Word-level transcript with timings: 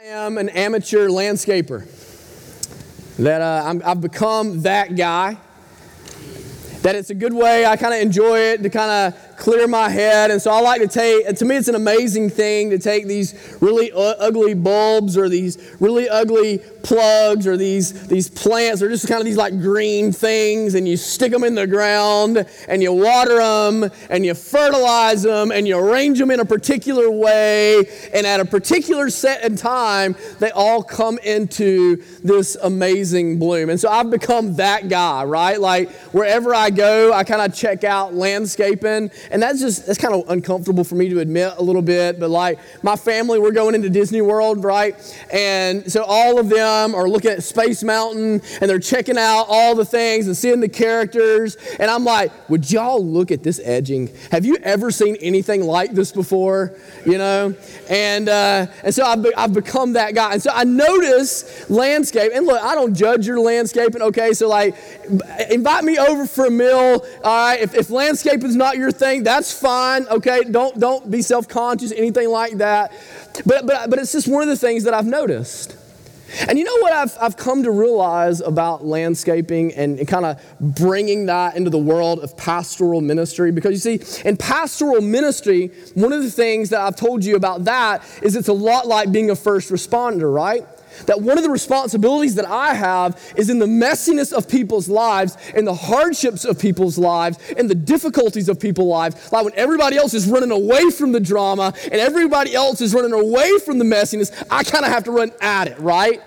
I 0.00 0.04
am 0.10 0.38
an 0.38 0.48
amateur 0.50 1.08
landscaper. 1.08 1.84
That 3.16 3.40
uh, 3.40 3.64
I'm, 3.66 3.82
I've 3.84 4.00
become 4.00 4.62
that 4.62 4.94
guy. 4.94 5.36
That 6.82 6.94
it's 6.94 7.10
a 7.10 7.16
good 7.16 7.32
way. 7.32 7.66
I 7.66 7.76
kind 7.76 7.92
of 7.92 8.00
enjoy 8.00 8.38
it 8.38 8.62
to 8.62 8.70
kind 8.70 9.12
of 9.12 9.27
clear 9.38 9.68
my 9.68 9.88
head. 9.88 10.30
And 10.30 10.42
so 10.42 10.50
I 10.50 10.60
like 10.60 10.80
to 10.82 10.88
take, 10.88 11.26
to 11.36 11.44
me, 11.44 11.56
it's 11.56 11.68
an 11.68 11.76
amazing 11.76 12.28
thing 12.28 12.70
to 12.70 12.78
take 12.78 13.06
these 13.06 13.56
really 13.60 13.86
u- 13.86 13.94
ugly 13.96 14.54
bulbs 14.54 15.16
or 15.16 15.28
these 15.28 15.76
really 15.78 16.08
ugly 16.08 16.58
plugs 16.82 17.46
or 17.46 17.56
these, 17.56 18.08
these 18.08 18.28
plants 18.28 18.82
or 18.82 18.88
just 18.88 19.06
kind 19.06 19.20
of 19.20 19.24
these 19.24 19.36
like 19.36 19.60
green 19.60 20.10
things 20.10 20.74
and 20.74 20.88
you 20.88 20.96
stick 20.96 21.30
them 21.30 21.44
in 21.44 21.54
the 21.54 21.66
ground 21.66 22.44
and 22.66 22.82
you 22.82 22.92
water 22.92 23.36
them 23.36 23.88
and 24.10 24.26
you 24.26 24.34
fertilize 24.34 25.22
them 25.22 25.52
and 25.52 25.68
you 25.68 25.78
arrange 25.78 26.18
them 26.18 26.32
in 26.32 26.40
a 26.40 26.44
particular 26.44 27.08
way. 27.08 27.84
And 28.12 28.26
at 28.26 28.40
a 28.40 28.44
particular 28.44 29.08
set 29.08 29.44
and 29.44 29.56
time, 29.56 30.16
they 30.40 30.50
all 30.50 30.82
come 30.82 31.18
into 31.18 32.02
this 32.24 32.56
amazing 32.56 33.38
bloom. 33.38 33.70
And 33.70 33.78
so 33.78 33.88
I've 33.88 34.10
become 34.10 34.56
that 34.56 34.88
guy, 34.88 35.22
right? 35.24 35.60
Like 35.60 35.90
wherever 36.12 36.54
I 36.54 36.70
go, 36.70 37.12
I 37.12 37.22
kind 37.22 37.40
of 37.40 37.56
check 37.56 37.84
out 37.84 38.14
landscaping 38.14 39.10
and 39.30 39.42
that's 39.42 39.60
just, 39.60 39.86
that's 39.86 39.98
kind 39.98 40.14
of 40.14 40.28
uncomfortable 40.28 40.84
for 40.84 40.94
me 40.94 41.08
to 41.08 41.20
admit 41.20 41.54
a 41.56 41.62
little 41.62 41.82
bit. 41.82 42.18
But 42.18 42.30
like 42.30 42.58
my 42.82 42.96
family, 42.96 43.38
we're 43.38 43.52
going 43.52 43.74
into 43.74 43.90
Disney 43.90 44.20
World, 44.20 44.64
right? 44.64 44.94
And 45.32 45.90
so 45.90 46.04
all 46.04 46.38
of 46.38 46.48
them 46.48 46.94
are 46.94 47.08
looking 47.08 47.30
at 47.30 47.42
Space 47.42 47.82
Mountain 47.82 48.42
and 48.60 48.70
they're 48.70 48.78
checking 48.78 49.18
out 49.18 49.46
all 49.48 49.74
the 49.74 49.84
things 49.84 50.26
and 50.26 50.36
seeing 50.36 50.60
the 50.60 50.68
characters. 50.68 51.56
And 51.78 51.90
I'm 51.90 52.04
like, 52.04 52.32
would 52.48 52.70
y'all 52.70 53.04
look 53.04 53.30
at 53.30 53.42
this 53.42 53.60
edging? 53.64 54.10
Have 54.30 54.44
you 54.44 54.56
ever 54.62 54.90
seen 54.90 55.16
anything 55.16 55.62
like 55.62 55.92
this 55.92 56.12
before? 56.12 56.74
You 57.04 57.18
know? 57.18 57.54
And, 57.88 58.28
uh, 58.28 58.66
and 58.82 58.94
so 58.94 59.04
I've, 59.04 59.22
be, 59.22 59.34
I've 59.34 59.52
become 59.52 59.94
that 59.94 60.14
guy. 60.14 60.34
And 60.34 60.42
so 60.42 60.50
I 60.52 60.64
notice 60.64 61.68
landscape. 61.70 62.32
And 62.34 62.46
look, 62.46 62.62
I 62.62 62.74
don't 62.74 62.94
judge 62.94 63.26
your 63.26 63.40
landscaping, 63.40 64.02
okay? 64.02 64.32
So 64.32 64.48
like, 64.48 64.74
invite 65.50 65.84
me 65.84 65.98
over 65.98 66.26
for 66.26 66.46
a 66.46 66.50
meal. 66.50 67.04
All 67.24 67.48
right? 67.48 67.60
If, 67.60 67.74
if 67.74 67.90
landscaping 67.90 68.48
is 68.48 68.56
not 68.56 68.76
your 68.76 68.92
thing, 68.92 69.17
that's 69.24 69.52
fine. 69.52 70.06
Okay, 70.08 70.44
don't 70.44 70.78
don't 70.78 71.10
be 71.10 71.22
self-conscious, 71.22 71.92
anything 71.92 72.28
like 72.28 72.58
that. 72.58 72.92
But 73.46 73.66
but 73.66 73.90
but 73.90 73.98
it's 73.98 74.12
just 74.12 74.28
one 74.28 74.42
of 74.42 74.48
the 74.48 74.56
things 74.56 74.84
that 74.84 74.94
I've 74.94 75.06
noticed. 75.06 75.76
And 76.46 76.58
you 76.58 76.64
know 76.64 76.76
what 76.80 76.92
I've, 76.92 77.16
I've 77.20 77.36
come 77.36 77.62
to 77.62 77.70
realize 77.70 78.40
about 78.40 78.84
landscaping 78.84 79.72
and, 79.72 79.98
and 79.98 80.06
kind 80.06 80.26
of 80.26 80.42
bringing 80.60 81.26
that 81.26 81.56
into 81.56 81.70
the 81.70 81.78
world 81.78 82.20
of 82.20 82.36
pastoral 82.36 83.00
ministry? 83.00 83.50
Because 83.50 83.72
you 83.72 83.98
see, 83.98 84.28
in 84.28 84.36
pastoral 84.36 85.00
ministry, 85.00 85.70
one 85.94 86.12
of 86.12 86.22
the 86.22 86.30
things 86.30 86.68
that 86.68 86.80
I've 86.82 86.96
told 86.96 87.24
you 87.24 87.36
about 87.36 87.64
that 87.64 88.02
is 88.22 88.36
it's 88.36 88.48
a 88.48 88.52
lot 88.52 88.86
like 88.86 89.10
being 89.10 89.30
a 89.30 89.36
first 89.36 89.70
responder, 89.70 90.32
right? 90.32 90.66
That 91.06 91.20
one 91.20 91.38
of 91.38 91.44
the 91.44 91.50
responsibilities 91.50 92.34
that 92.36 92.46
I 92.46 92.74
have 92.74 93.32
is 93.36 93.50
in 93.50 93.58
the 93.58 93.66
messiness 93.66 94.32
of 94.32 94.48
people's 94.48 94.88
lives, 94.88 95.36
in 95.54 95.64
the 95.64 95.74
hardships 95.74 96.44
of 96.44 96.58
people's 96.58 96.98
lives, 96.98 97.38
in 97.52 97.66
the 97.66 97.74
difficulties 97.74 98.48
of 98.48 98.60
people's 98.60 98.88
lives. 98.88 99.32
Like 99.32 99.44
when 99.44 99.54
everybody 99.54 99.96
else 99.96 100.14
is 100.14 100.26
running 100.26 100.50
away 100.50 100.90
from 100.90 101.12
the 101.12 101.20
drama 101.20 101.72
and 101.84 101.94
everybody 101.94 102.54
else 102.54 102.80
is 102.80 102.94
running 102.94 103.12
away 103.12 103.58
from 103.64 103.78
the 103.78 103.84
messiness, 103.84 104.30
I 104.50 104.64
kind 104.64 104.84
of 104.84 104.90
have 104.90 105.04
to 105.04 105.10
run 105.10 105.32
at 105.40 105.68
it, 105.68 105.78
right? 105.78 106.22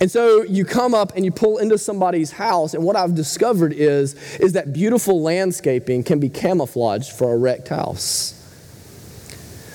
And 0.00 0.10
so 0.10 0.42
you 0.42 0.64
come 0.64 0.94
up 0.94 1.12
and 1.14 1.24
you 1.26 1.30
pull 1.30 1.58
into 1.58 1.76
somebody's 1.76 2.32
house, 2.32 2.72
and 2.72 2.82
what 2.82 2.96
I've 2.96 3.14
discovered 3.14 3.74
is, 3.74 4.14
is 4.38 4.54
that 4.54 4.72
beautiful 4.72 5.20
landscaping 5.20 6.04
can 6.04 6.18
be 6.18 6.30
camouflaged 6.30 7.12
for 7.12 7.34
a 7.34 7.36
wrecked 7.36 7.68
house. 7.68 8.36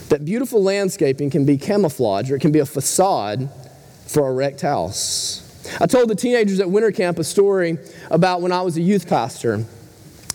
That 0.10 0.26
beautiful 0.26 0.64
landscaping 0.64 1.30
can 1.30 1.46
be 1.46 1.58
camouflaged, 1.58 2.32
or 2.32 2.36
it 2.38 2.40
can 2.40 2.52
be 2.52 2.60
a 2.60 2.66
facade 2.66 3.50
for 4.06 4.28
a 4.28 4.34
wrecked 4.34 4.62
house. 4.62 5.42
I 5.80 5.88
told 5.88 6.10
the 6.10 6.16
teenagers 6.16 6.60
at 6.60 6.70
winter 6.70 6.92
camp 6.92 7.20
a 7.20 7.24
story 7.24 7.78
about 8.12 8.42
when 8.42 8.52
I 8.52 8.62
was 8.62 8.78
a 8.78 8.82
youth 8.82 9.08
pastor. 9.08 9.66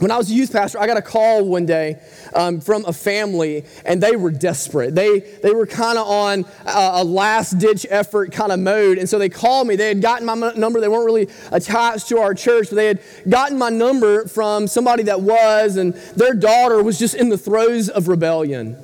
When 0.00 0.10
I 0.10 0.16
was 0.16 0.30
a 0.30 0.34
youth 0.34 0.50
pastor, 0.50 0.80
I 0.80 0.86
got 0.86 0.96
a 0.96 1.02
call 1.02 1.44
one 1.44 1.66
day 1.66 2.00
um, 2.34 2.62
from 2.62 2.86
a 2.86 2.92
family, 2.92 3.66
and 3.84 4.02
they 4.02 4.16
were 4.16 4.30
desperate. 4.30 4.94
They, 4.94 5.20
they 5.20 5.52
were 5.52 5.66
kind 5.66 5.98
of 5.98 6.06
on 6.06 6.46
a, 6.64 7.02
a 7.02 7.04
last 7.04 7.58
ditch 7.58 7.86
effort 7.90 8.32
kind 8.32 8.50
of 8.50 8.60
mode. 8.60 8.96
And 8.96 9.06
so 9.06 9.18
they 9.18 9.28
called 9.28 9.66
me. 9.66 9.76
They 9.76 9.88
had 9.88 10.00
gotten 10.00 10.24
my 10.24 10.34
number. 10.56 10.80
They 10.80 10.88
weren't 10.88 11.04
really 11.04 11.28
attached 11.52 12.08
to 12.08 12.18
our 12.18 12.32
church, 12.32 12.70
but 12.70 12.76
they 12.76 12.86
had 12.86 13.00
gotten 13.28 13.58
my 13.58 13.68
number 13.68 14.26
from 14.26 14.66
somebody 14.66 15.02
that 15.02 15.20
was, 15.20 15.76
and 15.76 15.92
their 16.16 16.32
daughter 16.32 16.82
was 16.82 16.98
just 16.98 17.14
in 17.14 17.28
the 17.28 17.38
throes 17.38 17.90
of 17.90 18.08
rebellion. 18.08 18.78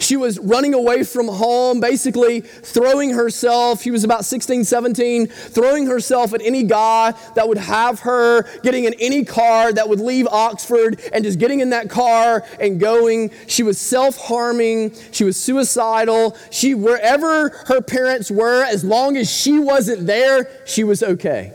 She 0.00 0.16
was 0.16 0.38
running 0.38 0.74
away 0.74 1.02
from 1.02 1.28
home, 1.28 1.80
basically 1.80 2.40
throwing 2.40 3.10
herself. 3.10 3.82
She 3.82 3.90
was 3.90 4.04
about 4.04 4.24
16, 4.24 4.64
17, 4.64 5.26
throwing 5.26 5.86
herself 5.86 6.34
at 6.34 6.42
any 6.42 6.62
guy 6.62 7.14
that 7.34 7.48
would 7.48 7.58
have 7.58 8.00
her, 8.00 8.42
getting 8.62 8.84
in 8.84 8.94
any 9.00 9.24
car 9.24 9.72
that 9.72 9.88
would 9.88 10.00
leave 10.00 10.26
Oxford 10.26 11.00
and 11.12 11.24
just 11.24 11.38
getting 11.38 11.60
in 11.60 11.70
that 11.70 11.90
car 11.90 12.44
and 12.60 12.80
going. 12.80 13.30
She 13.46 13.62
was 13.62 13.78
self 13.78 14.16
harming. 14.16 14.94
She 15.12 15.24
was 15.24 15.36
suicidal. 15.36 16.36
She, 16.50 16.74
wherever 16.74 17.50
her 17.66 17.80
parents 17.80 18.30
were, 18.30 18.64
as 18.64 18.84
long 18.84 19.16
as 19.16 19.30
she 19.30 19.58
wasn't 19.58 20.06
there, 20.06 20.50
she 20.64 20.84
was 20.84 21.02
okay. 21.02 21.52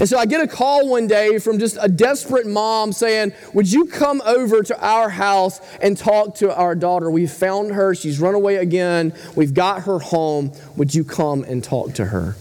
And 0.00 0.08
so 0.08 0.18
I 0.18 0.26
get 0.26 0.40
a 0.40 0.46
call 0.46 0.88
one 0.88 1.06
day 1.06 1.38
from 1.38 1.58
just 1.58 1.78
a 1.80 1.88
desperate 1.88 2.46
mom 2.46 2.92
saying, 2.92 3.32
Would 3.52 3.70
you 3.70 3.86
come 3.86 4.22
over 4.24 4.62
to 4.62 4.86
our 4.86 5.08
house 5.08 5.60
and 5.80 5.96
talk 5.96 6.36
to 6.36 6.54
our 6.54 6.74
daughter? 6.74 7.10
We 7.10 7.26
found 7.26 7.72
her. 7.72 7.94
She's 7.94 8.20
run 8.20 8.34
away 8.34 8.56
again. 8.56 9.12
We've 9.36 9.54
got 9.54 9.82
her 9.82 9.98
home. 9.98 10.52
Would 10.76 10.94
you 10.94 11.04
come 11.04 11.44
and 11.44 11.62
talk 11.62 11.94
to 11.94 12.06
her? 12.06 12.36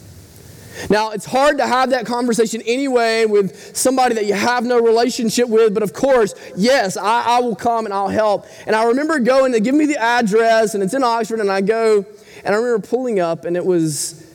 Now, 0.90 1.12
it's 1.12 1.26
hard 1.26 1.58
to 1.60 1.68
have 1.68 1.92
that 1.92 2.06
conversation 2.06 2.62
anyway 2.66 3.26
with 3.26 3.78
somebody 3.78 4.16
that 4.16 4.26
you 4.26 4.34
have 4.34 4.66
no 4.66 4.82
relationship 4.82 5.48
with, 5.48 5.74
but 5.74 5.84
of 5.84 5.94
course, 5.94 6.34
yes, 6.56 6.98
I, 6.98 7.38
I 7.38 7.40
will 7.42 7.56
come 7.56 7.86
and 7.86 7.94
I'll 7.94 8.10
help. 8.10 8.48
And 8.66 8.76
I 8.76 8.86
remember 8.86 9.20
going, 9.20 9.52
they 9.52 9.60
give 9.60 9.76
me 9.76 9.86
the 9.86 10.02
address, 10.02 10.74
and 10.74 10.84
it's 10.84 10.94
in 10.94 11.04
Oxford, 11.04 11.40
and 11.40 11.52
I 11.52 11.62
go, 11.62 12.06
and 12.44 12.56
I 12.56 12.58
remember 12.58 12.86
pulling 12.88 13.20
up, 13.20 13.46
and 13.46 13.56
it 13.56 13.66
was 13.66 14.33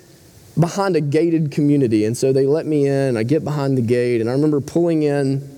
behind 0.58 0.96
a 0.96 1.00
gated 1.00 1.50
community. 1.50 2.04
And 2.04 2.16
so 2.16 2.32
they 2.32 2.46
let 2.46 2.66
me 2.66 2.86
in. 2.86 3.16
I 3.16 3.22
get 3.22 3.44
behind 3.44 3.78
the 3.78 3.82
gate, 3.82 4.20
and 4.20 4.28
I 4.28 4.32
remember 4.32 4.60
pulling 4.60 5.02
in 5.02 5.48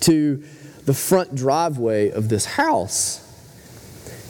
to 0.00 0.42
the 0.84 0.94
front 0.94 1.34
driveway 1.34 2.10
of 2.10 2.28
this 2.28 2.44
house. 2.44 3.24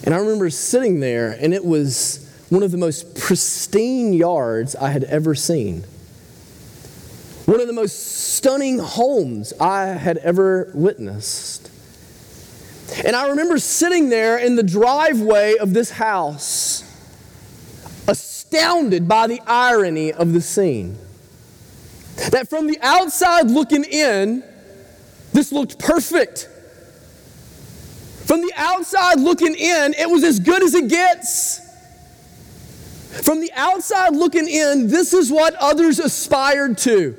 And 0.04 0.14
I 0.14 0.18
remember 0.18 0.50
sitting 0.50 1.00
there, 1.00 1.36
and 1.40 1.54
it 1.54 1.64
was 1.64 2.24
one 2.48 2.62
of 2.62 2.70
the 2.70 2.78
most 2.78 3.16
pristine 3.16 4.12
yards 4.12 4.74
I 4.74 4.90
had 4.90 5.04
ever 5.04 5.34
seen. 5.34 5.84
One 7.46 7.60
of 7.60 7.66
the 7.66 7.72
most 7.72 8.34
stunning 8.34 8.78
homes 8.78 9.52
I 9.60 9.86
had 9.86 10.18
ever 10.18 10.70
witnessed. 10.74 11.70
And 13.04 13.14
I 13.14 13.28
remember 13.28 13.58
sitting 13.58 14.08
there 14.08 14.38
in 14.38 14.56
the 14.56 14.62
driveway 14.62 15.56
of 15.56 15.74
this 15.74 15.90
house 15.90 16.82
astounded 18.50 19.06
by 19.06 19.26
the 19.26 19.40
irony 19.46 20.12
of 20.12 20.32
the 20.32 20.40
scene. 20.40 20.96
That 22.30 22.48
from 22.48 22.66
the 22.66 22.78
outside 22.80 23.50
looking 23.50 23.84
in, 23.84 24.42
this 25.32 25.52
looked 25.52 25.78
perfect. 25.78 26.48
From 28.24 28.40
the 28.40 28.52
outside 28.56 29.20
looking 29.20 29.54
in, 29.54 29.94
it 29.94 30.08
was 30.08 30.24
as 30.24 30.40
good 30.40 30.62
as 30.62 30.74
it 30.74 30.88
gets. 30.88 31.60
From 33.22 33.40
the 33.40 33.52
outside 33.54 34.16
looking 34.16 34.48
in, 34.48 34.88
this 34.88 35.12
is 35.12 35.30
what 35.30 35.54
others 35.56 35.98
aspired 35.98 36.78
to. 36.78 37.16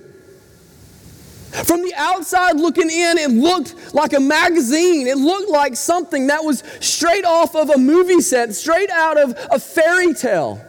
From 1.63 1.81
the 1.81 1.93
outside 1.95 2.57
looking 2.57 2.89
in, 2.89 3.17
it 3.17 3.31
looked 3.31 3.93
like 3.93 4.13
a 4.13 4.19
magazine. 4.19 5.07
It 5.07 5.17
looked 5.17 5.49
like 5.49 5.75
something 5.75 6.27
that 6.27 6.43
was 6.43 6.63
straight 6.79 7.25
off 7.25 7.55
of 7.55 7.69
a 7.69 7.77
movie 7.77 8.21
set, 8.21 8.53
straight 8.53 8.89
out 8.89 9.17
of 9.17 9.35
a 9.51 9.59
fairy 9.59 10.13
tale. 10.13 10.63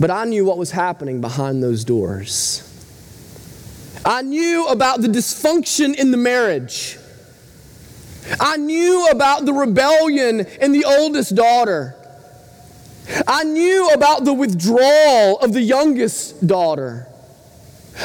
But 0.00 0.10
I 0.10 0.24
knew 0.24 0.46
what 0.46 0.56
was 0.56 0.70
happening 0.70 1.20
behind 1.20 1.62
those 1.62 1.84
doors. 1.84 2.66
I 4.02 4.22
knew 4.22 4.66
about 4.66 5.02
the 5.02 5.08
dysfunction 5.08 5.94
in 5.94 6.10
the 6.10 6.16
marriage. 6.16 6.96
I 8.40 8.56
knew 8.56 9.08
about 9.10 9.44
the 9.44 9.52
rebellion 9.52 10.40
in 10.40 10.72
the 10.72 10.86
oldest 10.86 11.34
daughter. 11.34 11.94
I 13.26 13.44
knew 13.44 13.90
about 13.90 14.24
the 14.24 14.32
withdrawal 14.32 15.38
of 15.38 15.52
the 15.52 15.60
youngest 15.60 16.46
daughter. 16.46 17.06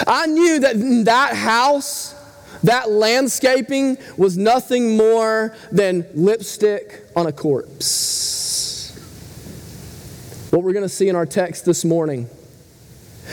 I 0.05 0.25
knew 0.25 0.59
that 0.59 0.75
that 1.05 1.35
house, 1.35 2.13
that 2.63 2.89
landscaping 2.89 3.97
was 4.17 4.35
nothing 4.35 4.97
more 4.97 5.55
than 5.71 6.05
lipstick 6.13 7.05
on 7.15 7.27
a 7.27 7.31
corpse. 7.31 8.34
What 10.55 10.63
we're 10.63 10.71
going 10.71 10.83
to 10.85 10.89
see 10.89 11.09
in 11.09 11.17
our 11.17 11.25
text 11.25 11.65
this 11.65 11.83
morning 11.83 12.29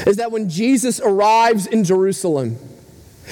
is 0.09 0.17
that 0.17 0.33
when 0.33 0.49
Jesus 0.49 1.01
arrives 1.01 1.69
in 1.69 1.85
Jerusalem, 1.85 2.59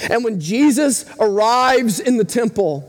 and 0.09 0.23
when 0.23 0.39
Jesus 0.39 1.03
arrives 1.19 1.99
in 1.99 2.15
the 2.15 2.23
temple, 2.23 2.87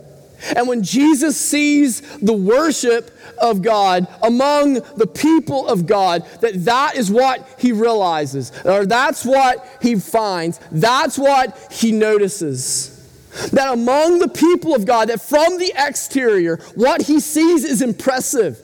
And 0.57 0.67
when 0.67 0.83
Jesus 0.83 1.37
sees 1.37 2.01
the 2.19 2.33
worship 2.33 3.17
of 3.39 3.63
God 3.63 4.09
among 4.23 4.75
the 4.75 5.07
people 5.07 5.69
of 5.69 5.87
God, 5.87 6.27
that 6.41 6.65
that 6.65 6.97
is 6.97 7.11
what 7.11 7.49
he 7.59 7.73
realizes, 7.73 8.53
or 8.65 8.85
that's 8.87 9.25
what 9.25 9.67
he 9.81 9.95
finds, 9.95 10.59
that's 10.71 11.19
what 11.19 11.57
he 11.71 11.93
notices. 11.93 12.89
That 13.53 13.73
among 13.73 14.19
the 14.19 14.29
people 14.29 14.75
of 14.75 14.85
God, 14.85 15.09
that 15.09 15.21
from 15.21 15.59
the 15.59 15.73
exterior, 15.77 16.57
what 16.75 17.03
he 17.03 17.21
sees 17.21 17.65
is 17.65 17.81
impressive. 17.81 18.61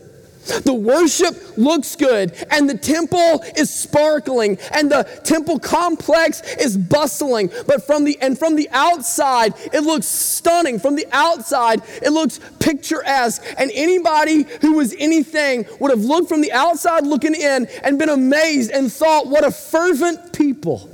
The 0.49 0.73
worship 0.75 1.59
looks 1.59 1.95
good, 1.95 2.33
and 2.51 2.69
the 2.69 2.77
temple 2.77 3.45
is 3.57 3.71
sparkling, 3.71 4.59
and 4.73 4.91
the 4.91 5.05
temple 5.25 5.59
complex 5.59 6.43
is 6.55 6.77
bustling. 6.77 7.51
But 7.67 7.87
from 7.87 8.05
the 8.05 8.19
and 8.21 8.39
from 8.39 8.57
the 8.57 8.69
outside, 8.71 9.55
it 9.73 9.81
looks 9.81 10.07
stunning. 10.07 10.79
From 10.79 10.97
the 10.97 11.07
outside, 11.13 11.83
it 12.03 12.11
looks 12.11 12.41
picturesque. 12.59 13.43
And 13.59 13.71
anybody 13.75 14.47
who 14.61 14.75
was 14.77 14.95
anything 14.99 15.67
would 15.81 15.91
have 15.91 16.05
looked 16.05 16.29
from 16.29 16.41
the 16.41 16.53
outside 16.53 17.07
looking 17.07 17.35
in 17.35 17.67
and 17.83 17.99
been 17.99 18.09
amazed 18.09 18.71
and 18.71 18.93
thought, 18.93 19.27
what 19.27 19.45
a 19.45 19.51
fervent 19.51 20.33
people. 20.33 20.89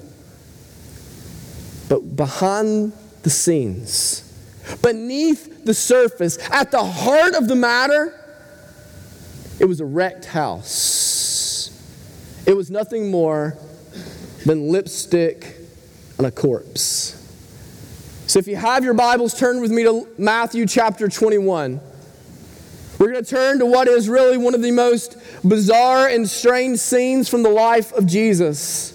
But 1.88 2.16
behind 2.16 2.92
the 3.22 3.30
scenes, 3.30 4.22
beneath 4.82 5.64
the 5.64 5.74
surface, 5.74 6.38
at 6.50 6.70
the 6.70 6.84
heart 6.84 7.34
of 7.34 7.48
the 7.48 7.54
matter, 7.54 8.20
it 9.58 9.66
was 9.66 9.80
a 9.80 9.84
wrecked 9.84 10.26
house. 10.26 11.70
It 12.46 12.56
was 12.56 12.70
nothing 12.70 13.10
more 13.10 13.56
than 14.44 14.68
lipstick 14.70 15.56
on 16.18 16.24
a 16.24 16.30
corpse. 16.30 17.20
So 18.26 18.38
if 18.38 18.46
you 18.46 18.56
have 18.56 18.84
your 18.84 18.94
Bibles, 18.94 19.38
turn 19.38 19.60
with 19.60 19.70
me 19.70 19.84
to 19.84 20.08
Matthew 20.18 20.66
chapter 20.66 21.08
21. 21.08 21.80
We're 22.98 23.12
going 23.12 23.24
to 23.24 23.28
turn 23.28 23.58
to 23.58 23.66
what 23.66 23.88
is 23.88 24.08
really 24.08 24.38
one 24.38 24.54
of 24.54 24.62
the 24.62 24.70
most 24.70 25.16
bizarre 25.46 26.08
and 26.08 26.28
strange 26.28 26.78
scenes 26.78 27.28
from 27.28 27.42
the 27.42 27.50
life 27.50 27.92
of 27.92 28.06
Jesus. 28.06 28.93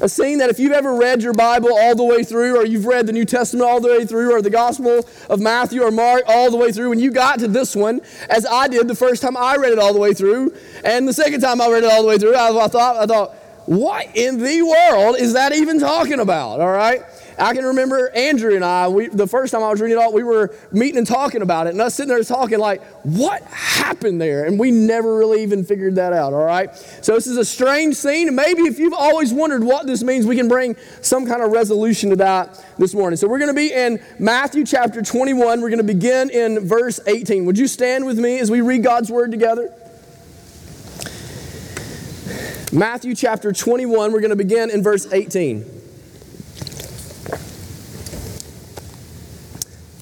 A 0.00 0.08
scene 0.08 0.38
that 0.38 0.48
if 0.48 0.58
you've 0.58 0.72
ever 0.72 0.94
read 0.94 1.22
your 1.22 1.32
Bible 1.32 1.70
all 1.76 1.94
the 1.94 2.04
way 2.04 2.22
through, 2.22 2.56
or 2.56 2.64
you've 2.64 2.86
read 2.86 3.06
the 3.06 3.12
New 3.12 3.24
Testament 3.24 3.68
all 3.68 3.80
the 3.80 3.88
way 3.88 4.04
through, 4.04 4.32
or 4.32 4.40
the 4.40 4.50
Gospel 4.50 5.08
of 5.28 5.40
Matthew 5.40 5.82
or 5.82 5.90
Mark 5.90 6.22
all 6.26 6.50
the 6.50 6.56
way 6.56 6.70
through, 6.70 6.90
when 6.90 6.98
you 6.98 7.10
got 7.10 7.40
to 7.40 7.48
this 7.48 7.74
one, 7.74 8.00
as 8.28 8.46
I 8.46 8.68
did 8.68 8.86
the 8.86 8.94
first 8.94 9.22
time 9.22 9.36
I 9.36 9.56
read 9.56 9.72
it 9.72 9.78
all 9.78 9.92
the 9.92 9.98
way 9.98 10.14
through, 10.14 10.54
and 10.84 11.08
the 11.08 11.12
second 11.12 11.40
time 11.40 11.60
I 11.60 11.68
read 11.68 11.84
it 11.84 11.90
all 11.90 12.02
the 12.02 12.08
way 12.08 12.18
through, 12.18 12.34
I, 12.34 12.64
I 12.64 12.68
thought, 12.68 12.96
I 12.96 13.06
thought, 13.06 13.34
what 13.66 14.16
in 14.16 14.38
the 14.38 14.62
world 14.62 15.16
is 15.18 15.34
that 15.34 15.52
even 15.52 15.78
talking 15.78 16.20
about? 16.20 16.60
All 16.60 16.72
right. 16.72 17.02
I 17.38 17.54
can 17.54 17.64
remember 17.64 18.10
Andrew 18.10 18.54
and 18.54 18.64
I, 18.64 18.88
we, 18.88 19.06
the 19.06 19.26
first 19.26 19.52
time 19.52 19.62
I 19.62 19.70
was 19.70 19.80
reading 19.80 19.96
it 19.96 20.00
all, 20.00 20.12
we 20.12 20.24
were 20.24 20.54
meeting 20.72 20.98
and 20.98 21.06
talking 21.06 21.42
about 21.42 21.66
it, 21.66 21.70
and 21.70 21.80
us 21.80 21.94
sitting 21.94 22.08
there 22.08 22.22
talking 22.24 22.58
like, 22.58 22.82
what 23.04 23.42
happened 23.44 24.20
there? 24.20 24.44
And 24.44 24.58
we 24.58 24.70
never 24.70 25.16
really 25.16 25.42
even 25.42 25.64
figured 25.64 25.94
that 25.96 26.12
out, 26.12 26.32
all 26.32 26.44
right? 26.44 26.74
So 26.74 27.14
this 27.14 27.26
is 27.26 27.36
a 27.36 27.44
strange 27.44 27.94
scene, 27.94 28.26
and 28.26 28.36
maybe 28.36 28.62
if 28.62 28.78
you've 28.78 28.92
always 28.92 29.32
wondered 29.32 29.62
what 29.62 29.86
this 29.86 30.02
means, 30.02 30.26
we 30.26 30.36
can 30.36 30.48
bring 30.48 30.76
some 31.00 31.26
kind 31.26 31.42
of 31.42 31.52
resolution 31.52 32.10
to 32.10 32.16
that 32.16 32.64
this 32.76 32.92
morning. 32.92 33.16
So 33.16 33.28
we're 33.28 33.38
going 33.38 33.54
to 33.54 33.54
be 33.54 33.72
in 33.72 34.02
Matthew 34.18 34.64
chapter 34.64 35.00
21. 35.00 35.60
We're 35.60 35.68
going 35.68 35.78
to 35.78 35.84
begin 35.84 36.30
in 36.30 36.66
verse 36.66 36.98
18. 37.06 37.44
Would 37.44 37.58
you 37.58 37.68
stand 37.68 38.04
with 38.04 38.18
me 38.18 38.40
as 38.40 38.50
we 38.50 38.60
read 38.62 38.82
God's 38.82 39.10
word 39.10 39.30
together? 39.30 39.72
Matthew 42.72 43.14
chapter 43.14 43.52
21, 43.52 44.12
we're 44.12 44.20
going 44.20 44.30
to 44.30 44.36
begin 44.36 44.70
in 44.70 44.82
verse 44.82 45.10
18. 45.10 45.77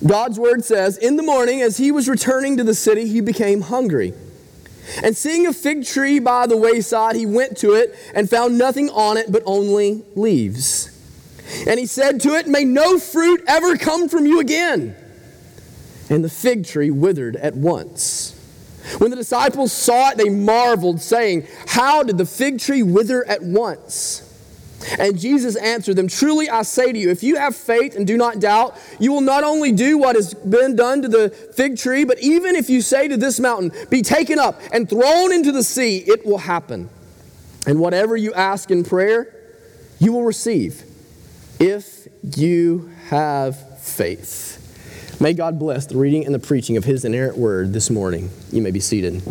God's 0.07 0.39
word 0.39 0.65
says, 0.65 0.97
In 0.97 1.17
the 1.17 1.23
morning, 1.23 1.63
as 1.63 1.77
he 1.79 1.91
was 1.91 2.09
returning 2.09 2.57
to 2.59 2.65
the 2.65 2.75
city, 2.75 3.09
he 3.09 3.21
became 3.21 3.63
hungry. 3.63 4.13
And 5.03 5.17
seeing 5.17 5.47
a 5.47 5.53
fig 5.53 5.85
tree 5.85 6.19
by 6.19 6.47
the 6.47 6.57
wayside, 6.57 7.17
he 7.17 7.27
went 7.27 7.57
to 7.59 7.75
it 7.75 7.95
and 8.15 8.31
found 8.31 8.57
nothing 8.57 8.89
on 8.91 9.17
it 9.17 9.33
but 9.33 9.43
only 9.45 10.05
leaves. 10.15 10.93
And 11.67 11.79
he 11.79 11.87
said 11.87 12.21
to 12.23 12.31
it, 12.35 12.47
May 12.47 12.65
no 12.65 12.99
fruit 12.99 13.43
ever 13.47 13.77
come 13.77 14.09
from 14.09 14.27
you 14.27 14.41
again. 14.41 14.97
And 16.09 16.23
the 16.23 16.29
fig 16.29 16.67
tree 16.67 16.91
withered 16.91 17.37
at 17.37 17.57
once. 17.57 18.33
When 18.99 19.11
the 19.11 19.17
disciples 19.17 19.73
saw 19.73 20.11
it, 20.11 20.17
they 20.17 20.29
marveled, 20.29 21.01
saying, 21.01 21.49
How 21.67 22.05
did 22.05 22.19
the 22.19 22.27
fig 22.27 22.61
tree 22.61 22.85
wither 22.85 23.27
at 23.27 23.43
once? 23.43 24.26
And 24.99 25.19
Jesus 25.19 25.57
answered 25.57 25.97
them, 25.97 26.09
Truly 26.09 26.49
I 26.49 26.63
say 26.63 26.93
to 26.93 26.99
you, 26.99 27.11
if 27.11 27.23
you 27.23 27.37
have 27.37 27.57
faith 27.57 27.97
and 27.97 28.07
do 28.07 28.17
not 28.17 28.41
doubt, 28.41 28.79
you 28.99 29.13
will 29.13 29.21
not 29.21 29.43
only 29.43 29.73
do 29.73 29.99
what 29.99 30.17
has 30.17 30.35
been 30.35 30.77
done 30.77 31.03
to 31.03 31.09
the 31.09 31.31
fig 31.31 31.79
tree, 31.79 32.05
but 32.05 32.19
even 32.21 32.55
if 32.55 32.71
you 32.71 32.81
say 32.81 33.09
to 33.09 33.17
this 33.17 33.41
mountain, 33.41 33.73
Be 33.91 34.03
taken 34.03 34.39
up 34.39 34.61
and 34.73 34.89
thrown 34.89 35.33
into 35.33 35.53
the 35.53 35.63
sea, 35.63 35.99
it 35.99 36.25
will 36.25 36.39
happen. 36.39 36.89
And 37.67 37.81
whatever 37.81 38.17
you 38.17 38.33
ask 38.35 38.71
in 38.71 38.85
prayer, 38.85 39.35
you 39.99 40.13
will 40.13 40.23
receive 40.23 40.85
if 41.59 42.07
you 42.23 42.91
have 43.09 43.81
faith. 43.81 44.63
May 45.21 45.33
God 45.33 45.59
bless 45.59 45.87
the 45.87 45.97
reading 45.97 46.27
and 46.27 46.35
the 46.35 46.39
preaching 46.39 46.77
of 46.77 46.85
His 46.85 47.05
inerrant 47.05 47.39
word 47.39 47.73
this 47.73 47.89
morning. 47.89 48.31
You 48.53 48.61
may 48.61 48.71
be 48.71 48.81
seated. 48.81 49.23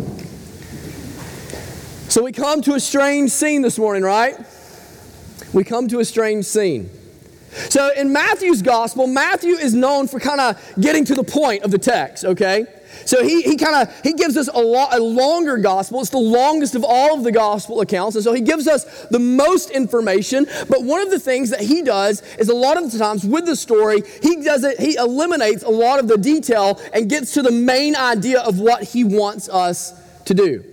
So 2.10 2.22
we 2.22 2.32
come 2.32 2.60
to 2.62 2.74
a 2.74 2.80
strange 2.80 3.30
scene 3.30 3.62
this 3.62 3.78
morning, 3.78 4.02
right? 4.02 4.36
We 5.56 5.64
come 5.64 5.88
to 5.88 6.00
a 6.00 6.04
strange 6.04 6.44
scene. 6.44 6.90
So 7.70 7.90
in 7.96 8.12
Matthew's 8.12 8.60
gospel, 8.60 9.06
Matthew 9.06 9.54
is 9.54 9.72
known 9.72 10.06
for 10.06 10.20
kind 10.20 10.40
of 10.40 10.74
getting 10.78 11.06
to 11.06 11.14
the 11.14 11.24
point 11.24 11.62
of 11.62 11.70
the 11.70 11.78
text, 11.78 12.24
okay? 12.26 12.66
So 13.06 13.22
he, 13.22 13.40
he 13.42 13.56
kind 13.56 13.74
of 13.88 14.00
he 14.02 14.12
gives 14.12 14.36
us 14.36 14.48
a, 14.48 14.58
lo- 14.58 14.88
a 14.90 15.00
longer 15.00 15.56
gospel. 15.56 16.00
It's 16.00 16.10
the 16.10 16.18
longest 16.18 16.74
of 16.74 16.84
all 16.84 17.16
of 17.16 17.24
the 17.24 17.32
gospel 17.32 17.80
accounts. 17.80 18.16
And 18.16 18.24
so 18.24 18.32
he 18.32 18.42
gives 18.42 18.68
us 18.68 19.06
the 19.06 19.18
most 19.18 19.70
information. 19.70 20.46
But 20.68 20.82
one 20.82 21.00
of 21.00 21.10
the 21.10 21.18
things 21.18 21.50
that 21.50 21.60
he 21.60 21.82
does 21.82 22.22
is 22.36 22.50
a 22.50 22.54
lot 22.54 22.76
of 22.76 22.92
the 22.92 22.98
times 22.98 23.24
with 23.24 23.46
the 23.46 23.56
story, 23.56 24.02
he 24.22 24.42
does 24.42 24.62
it, 24.62 24.78
he 24.78 24.96
eliminates 24.96 25.62
a 25.62 25.70
lot 25.70 25.98
of 25.98 26.08
the 26.08 26.18
detail 26.18 26.80
and 26.92 27.08
gets 27.08 27.32
to 27.34 27.42
the 27.42 27.52
main 27.52 27.96
idea 27.96 28.40
of 28.40 28.58
what 28.60 28.82
he 28.82 29.04
wants 29.04 29.48
us 29.48 29.94
to 30.26 30.34
do. 30.34 30.64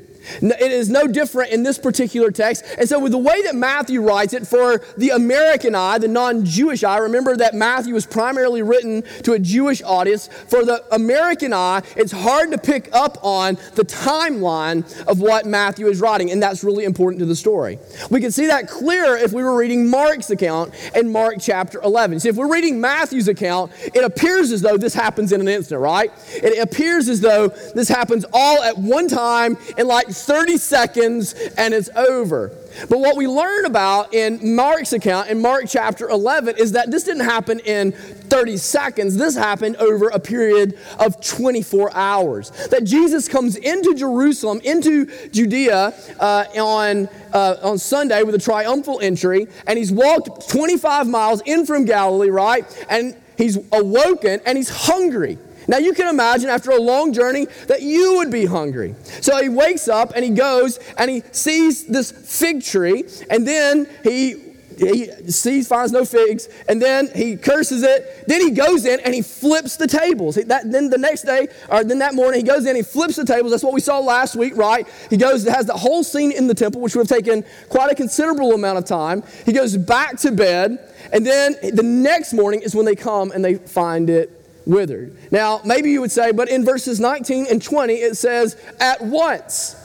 It 0.42 0.72
is 0.72 0.90
no 0.90 1.08
different 1.08 1.52
in 1.52 1.64
this 1.64 1.78
particular 1.78 2.32
text. 2.32 2.64
And 2.78 2.88
so, 2.88 3.00
with 3.00 3.12
the 3.12 3.18
way 3.18 3.42
that 3.44 3.56
Matthew 3.56 4.02
writes 4.02 4.34
it 4.34 4.48
for 4.48 4.82
the 4.98 5.10
American 5.10 5.76
eye, 5.76 5.98
the 5.98 6.08
non 6.08 6.46
Jewish 6.46 6.84
eye, 6.84 6.98
remember 6.98 7.36
that 7.38 7.54
Matthew 7.54 7.94
was 7.94 8.06
primarily 8.06 8.62
written 8.62 9.04
to 9.24 9.34
a 9.34 9.40
Jewish 9.40 9.82
audience. 9.82 10.30
For 10.48 10.66
the 10.66 10.84
American 10.94 11.54
eye, 11.54 11.82
it's 11.96 12.12
hard 12.12 12.52
to 12.52 12.58
pick 12.58 12.90
up 12.94 13.18
on 13.24 13.56
the 13.76 13.84
timeline 13.84 14.84
of 15.08 15.20
what 15.20 15.46
Matthew 15.46 15.88
is 15.88 16.00
writing, 16.00 16.32
and 16.32 16.42
that's 16.42 16.64
really 16.64 16.86
important 16.86 17.20
to 17.20 17.26
the 17.26 17.36
story. 17.36 17.80
We 18.10 18.22
can 18.22 18.32
see 18.32 18.48
that 18.48 18.70
clearer 18.70 19.18
if 19.18 19.34
we 19.34 19.44
were 19.44 19.56
reading 19.56 19.90
Mark's 19.90 20.30
account 20.30 20.74
in 20.96 21.12
Mark 21.12 21.36
chapter 21.40 21.82
11. 21.82 22.22
See, 22.22 22.30
if 22.30 22.36
we're 22.36 22.52
reading 22.52 22.80
Matthew's 22.80 23.28
account, 23.28 23.72
it 23.94 24.04
appears 24.04 24.52
as 24.52 24.62
though 24.62 24.78
this 24.78 24.94
happens 24.94 25.32
in 25.32 25.42
an 25.42 25.48
instant, 25.48 25.82
right? 25.82 26.12
It 26.30 26.60
appears 26.60 27.10
as 27.10 27.22
though 27.22 27.50
this 27.76 27.90
happens 27.90 28.26
all 28.34 28.62
at 28.64 28.78
one 28.78 29.08
time 29.08 29.58
in 29.78 29.88
like 29.88 30.13
30 30.14 30.58
seconds 30.58 31.34
and 31.58 31.74
it's 31.74 31.90
over. 31.96 32.52
But 32.90 33.00
what 33.00 33.16
we 33.16 33.28
learn 33.28 33.66
about 33.66 34.14
in 34.14 34.56
Mark's 34.56 34.94
account, 34.94 35.30
in 35.30 35.42
Mark 35.42 35.66
chapter 35.68 36.10
11, 36.10 36.58
is 36.58 36.72
that 36.72 36.90
this 36.90 37.04
didn't 37.04 37.26
happen 37.26 37.60
in 37.60 37.92
30 37.92 38.58
seconds. 38.58 39.16
This 39.16 39.36
happened 39.36 39.76
over 39.78 40.10
a 40.10 40.20
period 40.20 40.78
of 41.00 41.24
24 41.24 41.96
hours. 41.96 42.50
That 42.70 42.84
Jesus 42.84 43.28
comes 43.28 43.56
into 43.56 43.94
Jerusalem, 43.96 44.60
into 44.64 45.06
Judea 45.30 45.94
uh, 46.20 46.46
on, 46.58 47.10
uh, 47.32 47.58
on 47.62 47.78
Sunday 47.78 48.24
with 48.24 48.36
a 48.36 48.40
triumphal 48.40 49.00
entry, 49.02 49.48
and 49.68 49.78
he's 49.78 49.92
walked 49.92 50.50
25 50.50 51.08
miles 51.08 51.42
in 51.46 51.66
from 51.66 51.86
Galilee, 51.86 52.30
right? 52.30 52.66
And 52.90 53.16
he's 53.38 53.58
awoken 53.72 54.42
and 54.46 54.58
he's 54.58 54.70
hungry. 54.70 55.38
Now 55.68 55.78
you 55.78 55.94
can 55.94 56.08
imagine 56.08 56.50
after 56.50 56.72
a 56.72 56.80
long 56.80 57.14
journey 57.14 57.48
that 57.68 57.82
you 57.82 58.16
would 58.16 58.32
be 58.32 58.46
hungry. 58.46 58.96
So 59.22 59.42
he 59.42 59.50
wakes 59.50 59.88
up 59.88 60.14
and 60.16 60.24
he 60.24 60.32
goes 60.32 60.80
and 60.98 61.10
he 61.10 61.24
sees 61.32 61.86
this 61.86 62.12
fig 62.12 62.64
tree 62.64 63.06
and 63.30 63.48
then 63.48 63.88
he 64.04 64.54
he 64.78 65.12
sees, 65.30 65.68
finds 65.68 65.92
no 65.92 66.06
figs, 66.06 66.50
and 66.68 66.82
then 66.82 67.10
he 67.14 67.36
curses 67.36 67.84
it. 67.84 68.26
Then 68.28 68.42
he 68.42 68.52
goes 68.52 68.86
in 68.86 69.00
and 69.02 69.14
he 69.14 69.22
flips 69.22 69.76
the 69.76 69.88
tables. 69.88 70.36
That, 70.36 70.72
then 70.72 70.90
the 70.90 70.98
next 70.98 71.24
day, 71.24 71.48
or 71.70 71.84
then 71.84 72.00
that 72.00 72.16
morning, 72.16 72.42
he 72.42 72.48
goes 72.48 72.64
in, 72.64 72.70
and 72.70 72.78
he 72.78 72.84
flips 72.84 73.16
the 73.16 73.26
tables. 73.26 73.52
That's 73.52 73.64
what 73.64 73.74
we 73.74 73.82
saw 73.82 74.00
last 74.00 74.36
week, 74.36 74.56
right? 74.56 74.88
He 75.10 75.18
goes, 75.18 75.46
has 75.46 75.66
the 75.66 75.78
whole 75.78 76.04
scene 76.04 76.32
in 76.32 76.48
the 76.48 76.56
temple, 76.56 76.82
which 76.82 76.96
would 76.96 77.10
have 77.10 77.18
taken 77.18 77.46
quite 77.70 77.92
a 77.92 77.96
considerable 77.96 78.54
amount 78.54 78.78
of 78.78 78.86
time. 78.86 79.24
He 79.46 79.54
goes 79.54 79.78
back 79.78 80.18
to 80.20 80.32
bed, 80.32 80.80
and 81.12 81.26
then 81.26 81.56
the 81.74 81.84
next 81.84 82.34
morning 82.34 82.62
is 82.62 82.76
when 82.76 82.86
they 82.86 82.96
come 82.96 83.32
and 83.32 83.44
they 83.44 83.56
find 83.56 84.10
it 84.10 84.43
withered. 84.66 85.16
Now, 85.32 85.62
maybe 85.66 85.92
you 85.92 86.02
would 86.02 86.12
say, 86.12 86.32
but 86.32 86.50
in 86.50 86.66
verses 86.66 87.00
19 87.00 87.48
and 87.50 87.62
20, 87.62 87.94
it 87.94 88.18
says, 88.18 88.58
at 88.80 89.02
once. 89.02 89.76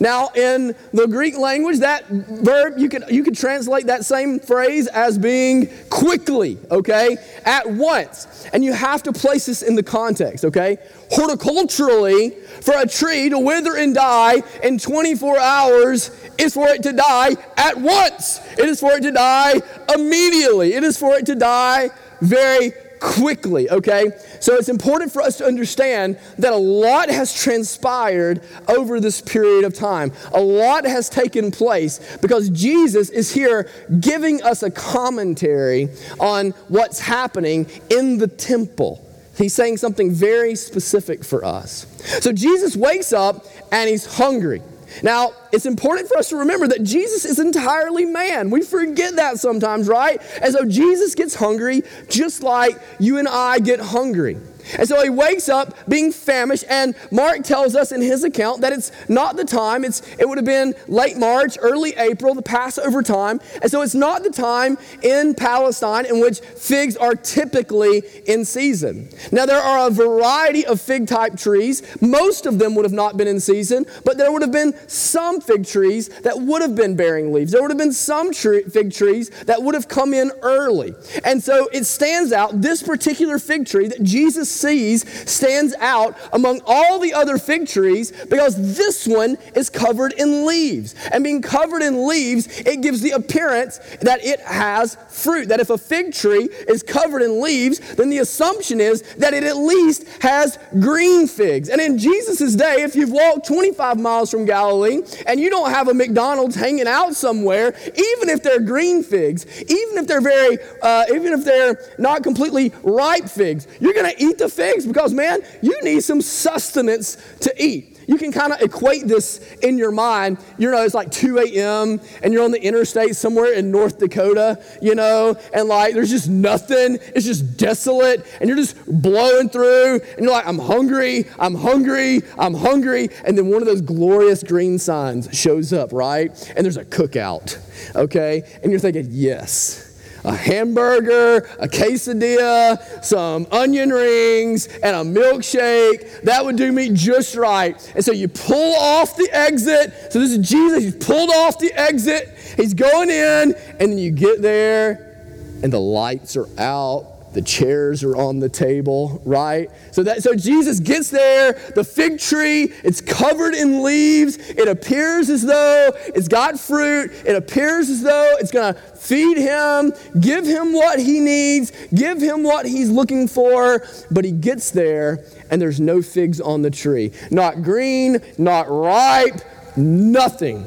Now, 0.00 0.28
in 0.34 0.74
the 0.92 1.06
Greek 1.06 1.36
language, 1.36 1.78
that 1.78 2.06
verb, 2.06 2.74
you 2.76 2.88
could, 2.88 3.04
you 3.08 3.24
could 3.24 3.36
translate 3.36 3.86
that 3.86 4.04
same 4.04 4.38
phrase 4.38 4.86
as 4.86 5.18
being 5.18 5.68
quickly, 5.88 6.58
okay? 6.70 7.16
At 7.44 7.68
once. 7.68 8.46
And 8.52 8.64
you 8.64 8.72
have 8.72 9.02
to 9.04 9.12
place 9.12 9.46
this 9.46 9.62
in 9.62 9.74
the 9.74 9.82
context, 9.82 10.44
okay? 10.44 10.78
Horticulturally, 11.10 12.34
for 12.62 12.74
a 12.76 12.86
tree 12.86 13.28
to 13.30 13.38
wither 13.38 13.76
and 13.76 13.94
die 13.94 14.42
in 14.62 14.78
24 14.78 15.38
hours 15.38 16.10
is 16.38 16.54
for 16.54 16.68
it 16.68 16.82
to 16.82 16.92
die 16.92 17.36
at 17.56 17.76
once. 17.78 18.40
It 18.58 18.66
is 18.66 18.80
for 18.80 18.92
it 18.92 19.02
to 19.02 19.10
die 19.10 19.60
immediately. 19.94 20.74
It 20.74 20.84
is 20.84 20.98
for 20.98 21.16
it 21.16 21.26
to 21.26 21.34
die 21.34 21.90
very 22.20 22.72
quickly, 23.00 23.70
okay? 23.70 24.10
So 24.40 24.54
it's 24.54 24.68
important 24.68 25.12
for 25.12 25.22
us 25.22 25.38
to 25.38 25.44
understand 25.44 26.18
that 26.38 26.52
a 26.52 26.56
lot 26.56 27.08
has 27.08 27.34
transpired 27.34 28.42
over 28.68 29.00
this 29.00 29.20
period 29.20 29.64
of 29.64 29.74
time. 29.74 30.12
A 30.32 30.40
lot 30.40 30.84
has 30.84 31.08
taken 31.08 31.50
place 31.50 32.18
because 32.20 32.50
Jesus 32.50 33.10
is 33.10 33.32
here 33.32 33.68
giving 34.00 34.42
us 34.42 34.62
a 34.62 34.70
commentary 34.70 35.88
on 36.20 36.50
what's 36.68 37.00
happening 37.00 37.66
in 37.90 38.18
the 38.18 38.28
temple. 38.28 39.04
He's 39.36 39.54
saying 39.54 39.76
something 39.76 40.10
very 40.10 40.56
specific 40.56 41.24
for 41.24 41.44
us. 41.44 41.86
So 42.20 42.32
Jesus 42.32 42.76
wakes 42.76 43.12
up 43.12 43.46
and 43.70 43.88
he's 43.88 44.04
hungry. 44.16 44.62
Now, 45.02 45.32
it's 45.52 45.66
important 45.66 46.08
for 46.08 46.18
us 46.18 46.28
to 46.30 46.36
remember 46.36 46.68
that 46.68 46.82
Jesus 46.82 47.24
is 47.24 47.38
entirely 47.38 48.04
man. 48.04 48.50
We 48.50 48.62
forget 48.62 49.16
that 49.16 49.38
sometimes, 49.38 49.88
right? 49.88 50.20
And 50.42 50.52
so 50.52 50.64
Jesus 50.64 51.14
gets 51.14 51.34
hungry 51.34 51.82
just 52.08 52.42
like 52.42 52.76
you 52.98 53.18
and 53.18 53.28
I 53.28 53.58
get 53.58 53.80
hungry. 53.80 54.38
And 54.76 54.88
so 54.88 55.02
he 55.02 55.10
wakes 55.10 55.48
up 55.48 55.76
being 55.88 56.12
famished, 56.12 56.64
and 56.68 56.94
Mark 57.10 57.44
tells 57.44 57.74
us 57.74 57.92
in 57.92 58.02
his 58.02 58.24
account 58.24 58.60
that 58.60 58.72
it's 58.72 58.90
not 59.08 59.36
the 59.36 59.44
time. 59.44 59.84
It's, 59.84 60.02
it 60.18 60.28
would 60.28 60.38
have 60.38 60.44
been 60.44 60.74
late 60.86 61.16
March, 61.16 61.56
early 61.60 61.94
April, 61.96 62.34
the 62.34 62.42
Passover 62.42 63.02
time. 63.02 63.40
And 63.62 63.70
so 63.70 63.82
it's 63.82 63.94
not 63.94 64.22
the 64.22 64.30
time 64.30 64.78
in 65.02 65.34
Palestine 65.34 66.06
in 66.06 66.20
which 66.20 66.40
figs 66.40 66.96
are 66.96 67.14
typically 67.14 68.02
in 68.26 68.44
season. 68.44 69.08
Now, 69.32 69.46
there 69.46 69.60
are 69.60 69.88
a 69.88 69.90
variety 69.90 70.66
of 70.66 70.80
fig 70.80 71.06
type 71.06 71.36
trees. 71.36 71.82
Most 72.00 72.46
of 72.46 72.58
them 72.58 72.74
would 72.74 72.84
have 72.84 72.92
not 72.92 73.16
been 73.16 73.28
in 73.28 73.40
season, 73.40 73.86
but 74.04 74.18
there 74.18 74.32
would 74.32 74.42
have 74.42 74.52
been 74.52 74.74
some 74.88 75.40
fig 75.40 75.66
trees 75.66 76.08
that 76.20 76.38
would 76.38 76.62
have 76.62 76.74
been 76.74 76.96
bearing 76.96 77.32
leaves. 77.32 77.52
There 77.52 77.62
would 77.62 77.70
have 77.70 77.78
been 77.78 77.92
some 77.92 78.32
tree, 78.32 78.62
fig 78.62 78.92
trees 78.92 79.30
that 79.46 79.62
would 79.62 79.74
have 79.74 79.88
come 79.88 80.14
in 80.14 80.30
early. 80.42 80.94
And 81.24 81.42
so 81.42 81.68
it 81.72 81.84
stands 81.84 82.32
out, 82.32 82.60
this 82.60 82.82
particular 82.82 83.38
fig 83.38 83.66
tree 83.66 83.88
that 83.88 84.02
Jesus 84.02 84.50
sees 84.58 85.08
stands 85.30 85.74
out 85.78 86.16
among 86.32 86.60
all 86.66 86.98
the 86.98 87.14
other 87.14 87.38
fig 87.38 87.66
trees 87.66 88.12
because 88.28 88.76
this 88.76 89.06
one 89.06 89.36
is 89.54 89.70
covered 89.70 90.12
in 90.12 90.46
leaves. 90.46 90.94
And 91.12 91.24
being 91.24 91.42
covered 91.42 91.82
in 91.82 92.06
leaves, 92.06 92.46
it 92.60 92.80
gives 92.80 93.00
the 93.00 93.10
appearance 93.10 93.78
that 94.00 94.24
it 94.24 94.40
has 94.40 94.96
fruit. 95.08 95.48
That 95.48 95.60
if 95.60 95.70
a 95.70 95.78
fig 95.78 96.12
tree 96.12 96.48
is 96.68 96.82
covered 96.82 97.22
in 97.22 97.40
leaves, 97.40 97.78
then 97.94 98.10
the 98.10 98.18
assumption 98.18 98.80
is 98.80 99.02
that 99.18 99.34
it 99.34 99.44
at 99.44 99.56
least 99.56 100.06
has 100.20 100.58
green 100.80 101.26
figs. 101.26 101.68
And 101.68 101.80
in 101.80 101.98
Jesus' 101.98 102.54
day, 102.54 102.82
if 102.82 102.94
you've 102.94 103.12
walked 103.12 103.46
25 103.46 103.98
miles 103.98 104.30
from 104.30 104.44
Galilee 104.44 105.02
and 105.26 105.40
you 105.40 105.50
don't 105.50 105.70
have 105.70 105.88
a 105.88 105.94
McDonald's 105.94 106.54
hanging 106.54 106.86
out 106.86 107.14
somewhere, 107.14 107.74
even 107.86 108.28
if 108.28 108.42
they're 108.42 108.60
green 108.60 109.02
figs, 109.02 109.46
even 109.62 109.98
if 109.98 110.06
they're 110.06 110.20
very, 110.20 110.58
uh, 110.82 111.04
even 111.12 111.32
if 111.32 111.44
they're 111.44 111.78
not 111.98 112.22
completely 112.22 112.72
ripe 112.82 113.28
figs, 113.28 113.66
you're 113.80 113.94
going 113.94 114.10
to 114.10 114.22
eat 114.22 114.38
the 114.38 114.47
figs 114.48 114.86
because, 114.86 115.12
man, 115.12 115.40
you 115.62 115.78
need 115.82 116.02
some 116.02 116.20
sustenance 116.20 117.16
to 117.40 117.54
eat 117.62 117.98
you 118.08 118.16
can 118.16 118.32
kind 118.32 118.52
of 118.52 118.60
equate 118.62 119.06
this 119.06 119.38
in 119.62 119.78
your 119.78 119.92
mind. 119.92 120.38
You 120.56 120.70
know, 120.70 120.82
it's 120.82 120.94
like 120.94 121.10
2 121.10 121.38
a.m. 121.38 122.00
and 122.22 122.32
you're 122.32 122.42
on 122.42 122.50
the 122.50 122.60
interstate 122.60 123.14
somewhere 123.14 123.52
in 123.52 123.70
North 123.70 123.98
Dakota, 123.98 124.60
you 124.80 124.94
know, 124.94 125.36
and 125.52 125.68
like 125.68 125.92
there's 125.94 126.10
just 126.10 126.28
nothing. 126.28 126.98
It's 127.14 127.26
just 127.26 127.58
desolate 127.58 128.26
and 128.40 128.48
you're 128.48 128.56
just 128.56 128.76
blowing 128.86 129.50
through 129.50 130.00
and 130.00 130.20
you're 130.20 130.32
like, 130.32 130.46
I'm 130.46 130.58
hungry, 130.58 131.26
I'm 131.38 131.54
hungry, 131.54 132.22
I'm 132.38 132.54
hungry. 132.54 133.10
And 133.26 133.36
then 133.36 133.48
one 133.48 133.60
of 133.60 133.66
those 133.66 133.82
glorious 133.82 134.42
green 134.42 134.78
signs 134.78 135.28
shows 135.38 135.74
up, 135.74 135.92
right? 135.92 136.30
And 136.56 136.64
there's 136.64 136.78
a 136.78 136.86
cookout, 136.86 137.58
okay? 137.94 138.42
And 138.62 138.72
you're 138.72 138.80
thinking, 138.80 139.08
yes 139.10 139.87
a 140.24 140.34
hamburger, 140.34 141.48
a 141.58 141.68
quesadilla, 141.68 143.04
some 143.04 143.46
onion 143.50 143.90
rings, 143.90 144.66
and 144.66 144.96
a 144.96 145.20
milkshake. 145.20 146.22
That 146.22 146.44
would 146.44 146.56
do 146.56 146.72
me 146.72 146.90
just 146.92 147.36
right. 147.36 147.92
And 147.94 148.04
so 148.04 148.12
you 148.12 148.28
pull 148.28 148.74
off 148.76 149.16
the 149.16 149.28
exit. 149.32 150.12
So 150.12 150.18
this 150.18 150.32
is 150.32 150.48
Jesus. 150.48 150.84
He's 150.84 150.96
pulled 150.96 151.30
off 151.30 151.58
the 151.58 151.72
exit. 151.72 152.34
He's 152.56 152.74
going 152.74 153.10
in, 153.10 153.54
and 153.78 153.92
then 153.92 153.98
you 153.98 154.10
get 154.10 154.42
there, 154.42 155.16
and 155.62 155.72
the 155.72 155.80
lights 155.80 156.36
are 156.36 156.48
out 156.58 157.17
the 157.32 157.42
chairs 157.42 158.02
are 158.02 158.16
on 158.16 158.38
the 158.38 158.48
table, 158.48 159.20
right? 159.24 159.70
So 159.92 160.02
that 160.02 160.22
so 160.22 160.34
Jesus 160.34 160.80
gets 160.80 161.10
there, 161.10 161.52
the 161.74 161.84
fig 161.84 162.18
tree, 162.18 162.72
it's 162.82 163.00
covered 163.00 163.54
in 163.54 163.82
leaves. 163.82 164.36
It 164.36 164.68
appears 164.68 165.28
as 165.30 165.42
though 165.42 165.90
it's 166.06 166.28
got 166.28 166.58
fruit. 166.58 167.12
It 167.26 167.36
appears 167.36 167.90
as 167.90 168.02
though 168.02 168.36
it's 168.38 168.50
going 168.50 168.74
to 168.74 168.80
feed 168.80 169.38
him, 169.38 169.92
give 170.20 170.46
him 170.46 170.72
what 170.72 170.98
he 170.98 171.20
needs, 171.20 171.72
give 171.94 172.20
him 172.20 172.42
what 172.42 172.66
he's 172.66 172.90
looking 172.90 173.28
for, 173.28 173.86
but 174.10 174.24
he 174.24 174.32
gets 174.32 174.70
there 174.70 175.24
and 175.50 175.60
there's 175.60 175.80
no 175.80 176.02
figs 176.02 176.40
on 176.40 176.62
the 176.62 176.70
tree. 176.70 177.12
Not 177.30 177.62
green, 177.62 178.18
not 178.36 178.68
ripe, 178.68 179.40
nothing. 179.76 180.66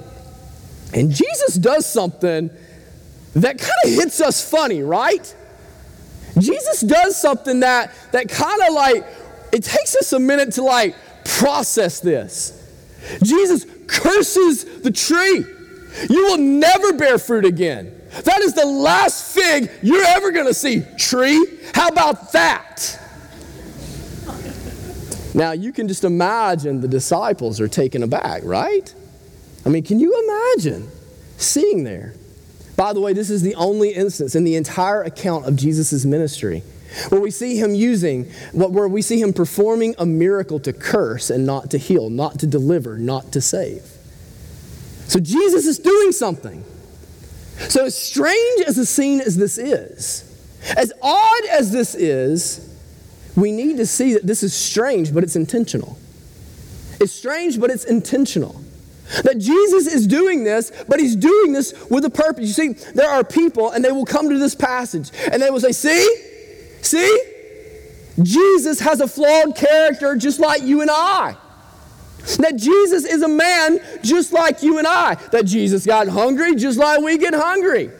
And 0.94 1.12
Jesus 1.12 1.56
does 1.56 1.86
something 1.86 2.50
that 3.34 3.58
kind 3.58 3.72
of 3.86 3.92
hits 3.92 4.20
us 4.22 4.48
funny, 4.48 4.84
right? 4.84 5.36
Jesus 6.40 6.82
does 6.82 7.20
something 7.20 7.62
that, 7.62 7.94
that 8.12 8.30
kind 8.30 8.62
of 8.68 8.74
like, 8.74 9.06
it 9.52 9.64
takes 9.64 9.96
us 9.96 10.14
a 10.14 10.20
minute 10.20 10.54
to 10.54 10.64
like 10.64 10.96
process 11.26 12.00
this. 12.00 12.58
Jesus 13.24 13.66
curses 13.88 14.82
the 14.82 14.92
tree. 14.92 15.46
You 16.10 16.26
will 16.26 16.38
never 16.38 16.94
bear 16.94 17.18
fruit 17.18 17.46
again. 17.46 18.02
That 18.24 18.42
is 18.42 18.54
the 18.54 18.66
last 18.66 19.34
fig 19.34 19.72
you're 19.82 20.06
ever 20.06 20.32
going 20.32 20.48
to 20.48 20.54
see. 20.54 20.84
Tree, 20.98 21.60
how 21.74 21.88
about 21.88 22.32
that? 22.34 22.98
Now, 25.34 25.52
you 25.54 25.72
can 25.72 25.88
just 25.88 26.04
imagine 26.04 26.82
the 26.82 26.90
disciples 26.90 27.62
are 27.62 27.70
taken 27.70 28.04
aback, 28.04 28.44
right? 28.44 28.94
I 29.66 29.70
mean, 29.70 29.84
can 29.84 30.00
you 30.00 30.22
imagine 30.24 30.90
seeing 31.38 31.84
there? 31.84 32.14
By 32.82 32.94
the 32.94 33.00
way, 33.00 33.14
this 33.14 33.30
is 33.30 33.44
the 33.44 33.54
only 33.54 33.90
instance 33.90 34.34
in 34.34 34.44
the 34.44 34.56
entire 34.56 35.04
account 35.04 35.46
of 35.46 35.56
Jesus' 35.56 36.04
ministry 36.04 36.64
where 37.10 37.22
we 37.22 37.30
see 37.30 37.56
him 37.56 37.76
using, 37.76 38.24
where 38.54 38.88
we 38.88 39.04
see 39.04 39.22
him 39.22 39.34
performing 39.34 39.94
a 40.00 40.06
miracle 40.08 40.60
to 40.62 40.74
curse 40.74 41.30
and 41.30 41.46
not 41.46 41.70
to 41.70 41.78
heal, 41.78 42.10
not 42.10 42.40
to 42.40 42.48
deliver, 42.48 42.98
not 42.98 43.32
to 43.34 43.40
save. 43.40 43.84
So 45.06 45.20
Jesus 45.20 45.68
is 45.68 45.78
doing 45.78 46.12
something. 46.12 46.66
So, 47.70 47.86
as 47.86 47.96
strange 47.96 48.62
as 48.66 48.78
the 48.78 48.88
scene 48.88 49.22
as 49.22 49.38
this 49.38 49.60
is, 49.60 50.24
as 50.76 50.92
odd 51.04 51.46
as 51.52 51.72
this 51.72 51.94
is, 51.94 52.68
we 53.36 53.52
need 53.52 53.78
to 53.78 53.86
see 53.86 54.16
that 54.16 54.26
this 54.26 54.42
is 54.42 54.56
strange, 54.56 55.14
but 55.14 55.24
it's 55.24 55.36
intentional. 55.36 56.00
It's 57.00 57.14
strange, 57.14 57.60
but 57.60 57.70
it's 57.70 57.86
intentional. 57.86 58.60
That 59.24 59.38
Jesus 59.38 59.88
is 59.88 60.08
doing 60.08 60.44
this, 60.44 60.72
but 60.88 61.00
he's 61.00 61.16
doing 61.16 61.52
this 61.52 61.74
with 61.90 62.06
a 62.06 62.10
purpose. 62.10 62.48
You 62.48 62.54
see, 62.54 62.92
there 62.94 63.10
are 63.10 63.24
people, 63.24 63.72
and 63.72 63.84
they 63.84 63.92
will 63.92 64.06
come 64.06 64.30
to 64.30 64.38
this 64.38 64.56
passage, 64.56 65.12
and 65.32 65.42
they 65.42 65.50
will 65.50 65.60
say, 65.60 65.72
See, 65.72 66.16
see, 66.82 67.20
Jesus 68.22 68.80
has 68.80 69.02
a 69.02 69.08
flawed 69.08 69.56
character 69.56 70.16
just 70.16 70.40
like 70.40 70.64
you 70.64 70.82
and 70.82 70.90
I. 70.92 71.36
That 72.38 72.56
Jesus 72.56 73.04
is 73.06 73.22
a 73.24 73.28
man 73.28 73.80
just 74.04 74.32
like 74.32 74.62
you 74.62 74.78
and 74.78 74.88
I. 74.88 75.16
That 75.32 75.46
Jesus 75.46 75.86
got 75.86 76.08
hungry 76.08 76.56
just 76.56 76.78
like 76.78 77.02
we 77.02 77.18
get 77.18 77.34
hungry. 77.34 77.92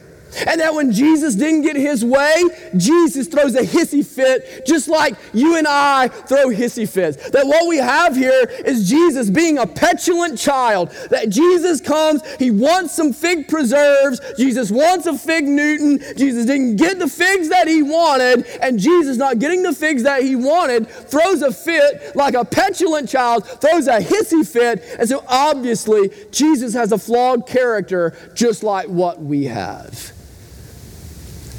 And 0.46 0.60
that 0.60 0.74
when 0.74 0.92
Jesus 0.92 1.34
didn't 1.34 1.62
get 1.62 1.76
his 1.76 2.04
way, 2.04 2.42
Jesus 2.76 3.28
throws 3.28 3.54
a 3.54 3.62
hissy 3.62 4.04
fit 4.04 4.66
just 4.66 4.88
like 4.88 5.16
you 5.32 5.56
and 5.56 5.66
I 5.66 6.08
throw 6.08 6.48
hissy 6.48 6.88
fits. 6.88 7.30
That 7.30 7.46
what 7.46 7.68
we 7.68 7.78
have 7.78 8.16
here 8.16 8.44
is 8.64 8.88
Jesus 8.88 9.30
being 9.30 9.58
a 9.58 9.66
petulant 9.66 10.38
child. 10.38 10.90
That 11.10 11.28
Jesus 11.28 11.80
comes, 11.80 12.22
he 12.36 12.50
wants 12.50 12.94
some 12.94 13.12
fig 13.12 13.48
preserves, 13.48 14.20
Jesus 14.36 14.70
wants 14.70 15.06
a 15.06 15.16
fig 15.16 15.44
Newton, 15.44 16.00
Jesus 16.16 16.46
didn't 16.46 16.76
get 16.76 16.98
the 16.98 17.08
figs 17.08 17.48
that 17.48 17.68
he 17.68 17.82
wanted, 17.82 18.46
and 18.60 18.78
Jesus 18.78 19.16
not 19.16 19.38
getting 19.38 19.62
the 19.62 19.72
figs 19.72 20.02
that 20.04 20.22
he 20.22 20.36
wanted 20.36 20.88
throws 20.88 21.42
a 21.42 21.52
fit 21.52 22.16
like 22.16 22.34
a 22.34 22.44
petulant 22.44 23.08
child, 23.08 23.46
throws 23.46 23.86
a 23.86 23.98
hissy 23.98 24.46
fit. 24.46 24.82
And 24.98 25.08
so 25.08 25.24
obviously, 25.28 26.10
Jesus 26.30 26.74
has 26.74 26.92
a 26.92 26.98
flawed 26.98 27.46
character 27.46 28.16
just 28.34 28.62
like 28.62 28.88
what 28.88 29.20
we 29.20 29.44
have. 29.44 30.12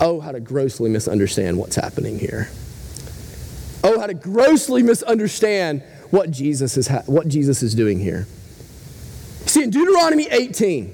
Oh, 0.04 0.20
how 0.20 0.34
to 0.34 0.42
grossly 0.42 0.90
misunderstand 0.90 1.58
what's 1.58 1.78
happening 1.78 2.20
here. 2.20 2.50
Oh, 3.86 4.02
how 4.02 4.08
to 4.08 4.14
grossly 4.14 4.84
misunderstand 4.84 5.82
what 6.10 6.30
Jesus 6.30 6.76
is, 6.76 6.88
ha- 6.88 7.04
what 7.06 7.30
Jesus 7.30 7.64
is 7.64 7.74
doing 7.74 8.00
here. 8.00 8.28
See, 9.46 9.64
in 9.64 9.70
Deuteronomy 9.70 10.28
18, 10.30 10.94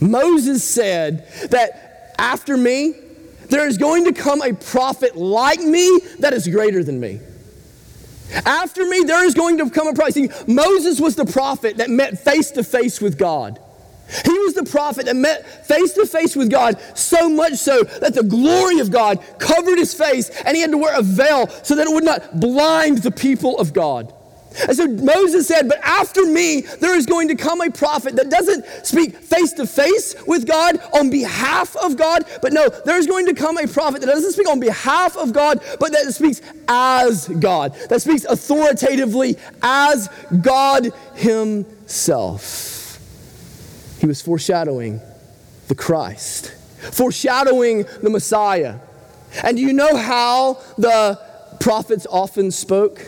Moses 0.00 0.62
said 0.62 1.28
that 1.50 2.14
after 2.18 2.56
me, 2.56 2.94
there 3.48 3.66
is 3.66 3.78
going 3.78 4.04
to 4.04 4.12
come 4.12 4.42
a 4.42 4.52
prophet 4.52 5.16
like 5.16 5.58
me 5.58 5.98
that 6.20 6.32
is 6.32 6.46
greater 6.46 6.84
than 6.84 7.00
me. 7.00 7.18
After 8.46 8.86
me, 8.86 9.00
there 9.00 9.24
is 9.24 9.34
going 9.34 9.58
to 9.58 9.68
come 9.70 9.88
a 9.88 9.92
prophet. 9.92 10.14
See, 10.14 10.30
Moses 10.46 11.00
was 11.00 11.16
the 11.16 11.24
prophet 11.24 11.78
that 11.78 11.90
met 11.90 12.20
face 12.20 12.52
to 12.52 12.62
face 12.62 13.00
with 13.00 13.18
God. 13.18 13.58
He 14.24 14.38
was 14.38 14.54
the 14.54 14.64
prophet 14.64 15.06
that 15.06 15.16
met 15.16 15.66
face 15.66 15.92
to 15.92 16.06
face 16.06 16.36
with 16.36 16.50
God, 16.50 16.80
so 16.94 17.28
much 17.28 17.54
so 17.54 17.82
that 17.82 18.14
the 18.14 18.22
glory 18.22 18.80
of 18.80 18.90
God 18.90 19.22
covered 19.38 19.78
his 19.78 19.94
face 19.94 20.30
and 20.44 20.56
he 20.56 20.62
had 20.62 20.70
to 20.70 20.78
wear 20.78 20.98
a 20.98 21.02
veil 21.02 21.48
so 21.62 21.74
that 21.74 21.86
it 21.86 21.94
would 21.94 22.04
not 22.04 22.40
blind 22.40 22.98
the 22.98 23.10
people 23.10 23.58
of 23.58 23.72
God. 23.72 24.12
And 24.66 24.76
so 24.76 24.86
Moses 24.86 25.46
said, 25.46 25.68
But 25.68 25.78
after 25.82 26.26
me, 26.26 26.62
there 26.80 26.96
is 26.96 27.06
going 27.06 27.28
to 27.28 27.36
come 27.36 27.60
a 27.60 27.70
prophet 27.70 28.16
that 28.16 28.30
doesn't 28.30 28.64
speak 28.84 29.16
face 29.16 29.52
to 29.54 29.66
face 29.66 30.14
with 30.26 30.46
God 30.46 30.80
on 30.92 31.08
behalf 31.10 31.76
of 31.76 31.96
God, 31.96 32.24
but 32.42 32.52
no, 32.52 32.68
there's 32.68 33.06
going 33.06 33.26
to 33.26 33.34
come 33.34 33.58
a 33.58 33.66
prophet 33.66 34.00
that 34.00 34.08
doesn't 34.08 34.32
speak 34.32 34.48
on 34.48 34.58
behalf 34.58 35.16
of 35.16 35.32
God, 35.32 35.62
but 35.78 35.92
that 35.92 36.12
speaks 36.12 36.42
as 36.68 37.28
God, 37.28 37.74
that 37.88 38.02
speaks 38.02 38.24
authoritatively 38.24 39.36
as 39.62 40.08
God 40.42 40.92
Himself. 41.14 42.69
He 44.00 44.06
was 44.06 44.22
foreshadowing 44.22 45.00
the 45.68 45.74
Christ, 45.74 46.54
foreshadowing 46.92 47.84
the 48.02 48.08
Messiah. 48.08 48.76
And 49.44 49.56
do 49.58 49.62
you 49.62 49.74
know 49.74 49.94
how 49.94 50.54
the 50.78 51.20
prophets 51.60 52.06
often 52.10 52.50
spoke? 52.50 52.98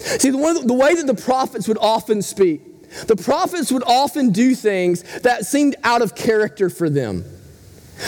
See, 0.00 0.30
the, 0.30 0.36
one, 0.36 0.66
the 0.66 0.74
way 0.74 0.96
that 0.96 1.06
the 1.06 1.14
prophets 1.14 1.68
would 1.68 1.78
often 1.78 2.20
speak, 2.20 2.60
the 3.06 3.16
prophets 3.16 3.70
would 3.70 3.84
often 3.86 4.30
do 4.30 4.56
things 4.56 5.02
that 5.20 5.46
seemed 5.46 5.76
out 5.84 6.02
of 6.02 6.16
character 6.16 6.68
for 6.68 6.90
them. 6.90 7.24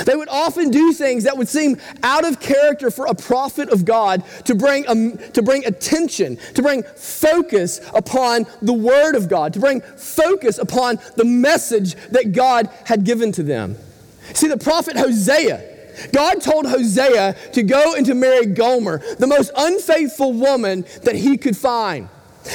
They 0.04 0.16
would 0.16 0.28
often 0.28 0.70
do 0.70 0.92
things 0.92 1.24
that 1.24 1.36
would 1.36 1.48
seem 1.48 1.76
out 2.02 2.26
of 2.26 2.40
character 2.40 2.90
for 2.90 3.06
a 3.06 3.14
prophet 3.14 3.68
of 3.70 3.84
God 3.84 4.24
to 4.44 4.54
bring, 4.54 4.86
um, 4.88 5.18
to 5.32 5.42
bring 5.42 5.64
attention, 5.66 6.38
to 6.54 6.62
bring 6.62 6.82
focus 6.82 7.80
upon 7.94 8.46
the 8.62 8.72
Word 8.72 9.14
of 9.14 9.28
God, 9.28 9.52
to 9.54 9.60
bring 9.60 9.80
focus 9.80 10.58
upon 10.58 10.98
the 11.16 11.24
message 11.24 11.94
that 12.10 12.32
God 12.32 12.68
had 12.84 13.04
given 13.04 13.32
to 13.32 13.42
them. 13.42 13.76
See, 14.34 14.48
the 14.48 14.58
prophet 14.58 14.96
Hosea, 14.96 15.76
God 16.12 16.42
told 16.42 16.66
Hosea 16.66 17.36
to 17.52 17.62
go 17.62 17.94
and 17.94 18.04
to 18.06 18.14
marry 18.14 18.46
Gomer, 18.46 18.98
the 19.16 19.26
most 19.26 19.50
unfaithful 19.56 20.32
woman 20.32 20.84
that 21.02 21.14
he 21.14 21.36
could 21.36 21.56
find. 21.56 22.08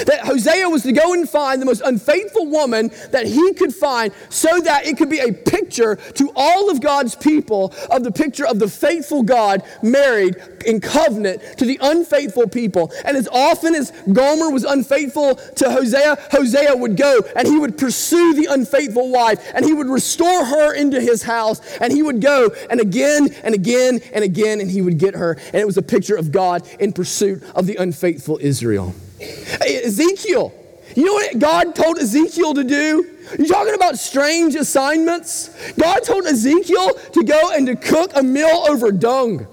That 0.06 0.22
Hosea 0.22 0.70
was 0.70 0.84
to 0.84 0.92
go 0.92 1.14
and 1.14 1.30
find 1.30 1.62
the 1.62 1.66
most 1.66 1.82
unfaithful 1.82 2.48
woman 2.48 2.92
that 3.12 3.26
he 3.26 3.54
could 3.54 3.74
find 3.74 4.14
so 4.30 4.60
that 4.62 4.86
it 4.86 4.98
could 4.98 5.10
be 5.10 5.20
a 5.20 5.32
picture 5.32 5.96
to 5.96 6.32
all 6.36 6.70
of 6.70 6.82
God's 6.82 7.16
people 7.16 7.74
of 7.90 8.04
the 8.04 8.12
picture 8.12 8.46
of 8.46 8.60
the 8.60 8.68
faithful 8.68 9.24
God 9.24 9.64
married 9.82 10.36
in 10.66 10.80
covenant 10.80 11.42
to 11.58 11.66
the 11.66 11.78
unfaithful 11.82 12.48
people. 12.48 12.92
And 13.06 13.18
as 13.18 13.28
often 13.32 13.76
as 13.76 13.92
Gomer 14.12 14.50
was 14.50 14.64
unfaithful 14.64 15.36
to 15.36 15.72
Hosea, 15.72 16.18
Hosea 16.32 16.76
would 16.76 16.98
go 16.98 17.20
and 17.36 17.48
he 17.48 17.58
would 17.58 17.78
pursue 17.78 18.34
the 18.34 18.48
unfaithful 18.50 19.12
wife 19.12 19.40
and 19.54 19.66
he 19.66 19.74
would 19.74 19.88
restore 19.88 20.46
her 20.46 20.74
into 20.74 21.02
his 21.02 21.24
house 21.24 21.62
and 21.78 21.92
he 21.92 22.04
would 22.04 22.22
go 22.22 22.52
and 22.70 22.80
again 22.80 23.34
and 23.44 23.54
again 23.54 24.00
and 24.14 24.24
again 24.24 24.62
and 24.62 24.70
he 24.70 24.82
would 24.82 24.98
get 24.98 25.16
her. 25.16 25.34
And 25.48 25.56
it 25.56 25.66
was 25.66 25.78
a 25.78 25.82
picture 25.82 26.16
of 26.16 26.32
God 26.32 26.68
in 26.80 26.94
pursuit 26.94 27.44
of 27.56 27.68
the 27.68 27.76
unfaithful 27.78 28.40
Israel. 28.42 28.94
Ezekiel. 29.22 30.54
You 30.96 31.06
know 31.06 31.14
what 31.14 31.40
God 31.40 31.76
told 31.76 31.98
Ezekiel 32.00 32.54
to 32.54 32.64
do? 32.64 33.18
You're 33.38 33.48
talking 33.48 33.76
about 33.76 33.98
strange 33.98 34.56
assignments? 34.56 35.50
God 35.74 36.00
told 36.04 36.26
Ezekiel 36.26 36.94
to 37.14 37.24
go 37.24 37.52
and 37.54 37.68
to 37.68 37.76
cook 37.76 38.12
a 38.16 38.24
meal 38.24 38.66
over 38.68 38.92
dung. 38.92 39.48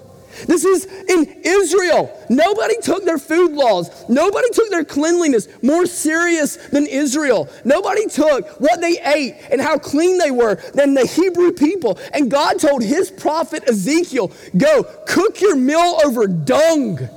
This 0.46 0.64
is 0.64 0.84
in 0.84 1.40
Israel. 1.44 2.14
Nobody 2.28 2.76
took 2.80 3.04
their 3.04 3.18
food 3.18 3.52
laws, 3.52 4.08
nobody 4.08 4.48
took 4.50 4.70
their 4.70 4.84
cleanliness 4.84 5.48
more 5.62 5.86
serious 5.86 6.56
than 6.68 6.86
Israel. 6.86 7.48
Nobody 7.64 8.06
took 8.06 8.60
what 8.60 8.80
they 8.80 9.00
ate 9.00 9.34
and 9.50 9.60
how 9.60 9.78
clean 9.78 10.18
they 10.18 10.30
were 10.30 10.56
than 10.74 10.94
the 10.94 11.06
Hebrew 11.06 11.52
people. 11.52 11.98
And 12.12 12.30
God 12.30 12.58
told 12.60 12.82
his 12.82 13.10
prophet 13.10 13.68
Ezekiel, 13.68 14.32
Go 14.56 14.84
cook 15.06 15.40
your 15.40 15.56
meal 15.56 16.00
over 16.04 16.26
dung. 16.26 17.08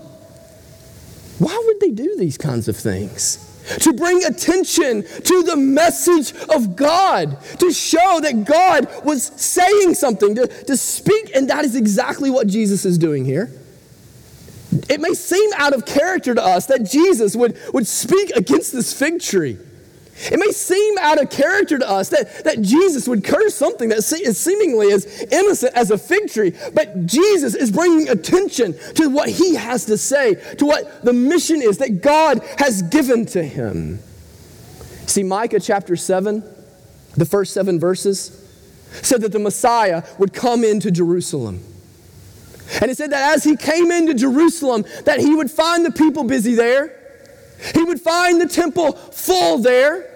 Why 1.41 1.60
would 1.65 1.80
they 1.80 1.89
do 1.89 2.15
these 2.17 2.38
kinds 2.38 2.67
of 2.67 2.77
things? 2.77 3.47
To 3.80 3.93
bring 3.93 4.23
attention 4.23 5.01
to 5.01 5.43
the 5.43 5.56
message 5.56 6.34
of 6.49 6.75
God, 6.75 7.36
to 7.58 7.71
show 7.71 8.19
that 8.21 8.45
God 8.45 8.88
was 9.04 9.23
saying 9.23 9.95
something, 9.95 10.36
to, 10.36 10.45
to 10.45 10.77
speak, 10.77 11.36
and 11.36 11.49
that 11.49 11.65
is 11.65 11.75
exactly 11.75 12.30
what 12.30 12.45
Jesus 12.45 12.86
is 12.86 12.99
doing 12.99 13.25
here. 13.25 13.51
It 14.88 15.01
may 15.01 15.15
seem 15.15 15.49
out 15.58 15.73
of 15.73 15.84
character 15.88 16.36
to 16.36 16.43
us 16.43 16.67
that 16.67 16.84
Jesus 16.84 17.36
would, 17.36 17.58
would 17.73 17.88
speak 17.88 18.30
against 18.36 18.71
this 18.71 18.93
fig 18.93 19.19
tree. 19.19 19.58
It 20.29 20.38
may 20.38 20.51
seem 20.51 20.97
out 20.99 21.21
of 21.21 21.29
character 21.29 21.79
to 21.79 21.89
us 21.89 22.10
that, 22.10 22.43
that 22.43 22.62
Jesus 22.62 23.07
would 23.07 23.23
curse 23.23 23.55
something 23.55 23.89
that 23.89 23.97
is 23.97 24.38
seemingly 24.38 24.91
as 24.91 25.23
innocent 25.31 25.73
as 25.73 25.89
a 25.89 25.97
fig 25.97 26.29
tree, 26.29 26.53
but 26.73 27.07
Jesus 27.07 27.55
is 27.55 27.71
bringing 27.71 28.10
attention 28.10 28.75
to 28.95 29.10
what 29.10 29.29
he 29.29 29.55
has 29.55 29.86
to 29.86 29.97
say, 29.97 30.36
to 30.57 30.65
what 30.65 31.03
the 31.03 31.13
mission 31.13 31.62
is 31.62 31.79
that 31.79 32.01
God 32.01 32.41
has 32.60 32.84
given 32.84 33.25
to 33.27 33.43
him. 33.43 33.99
See, 35.07 35.23
Micah 35.23 35.60
chapter 35.60 35.95
7, 35.95 36.43
the 37.17 37.25
first 37.25 37.53
seven 37.53 37.79
verses, 37.79 38.38
said 39.01 39.21
that 39.21 39.31
the 39.31 39.39
Messiah 39.39 40.03
would 40.19 40.34
come 40.34 40.63
into 40.63 40.91
Jerusalem. 40.91 41.63
And 42.79 42.91
it 42.91 42.97
said 42.97 43.12
that 43.12 43.36
as 43.36 43.43
he 43.43 43.55
came 43.55 43.91
into 43.91 44.13
Jerusalem, 44.13 44.86
that 45.05 45.19
he 45.19 45.34
would 45.34 45.49
find 45.49 45.84
the 45.84 45.91
people 45.91 46.23
busy 46.23 46.53
there. 46.53 46.97
He 47.73 47.84
would 47.84 47.99
find 47.99 48.39
the 48.39 48.47
temple 48.47 48.93
full 48.93 49.57
there 49.57 50.11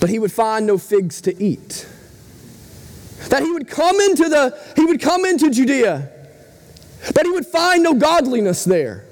but 0.00 0.10
he 0.10 0.18
would 0.18 0.32
find 0.32 0.66
no 0.66 0.78
figs 0.78 1.20
to 1.22 1.42
eat. 1.42 1.86
That 3.28 3.42
he 3.42 3.50
would 3.50 3.68
come 3.68 3.98
into 4.00 4.28
the 4.28 4.58
he 4.76 4.84
would 4.84 5.00
come 5.00 5.24
into 5.24 5.50
Judea, 5.50 6.10
that 7.12 7.24
he 7.24 7.30
would 7.30 7.46
find 7.46 7.82
no 7.82 7.94
godliness 7.94 8.64
there. 8.64 9.04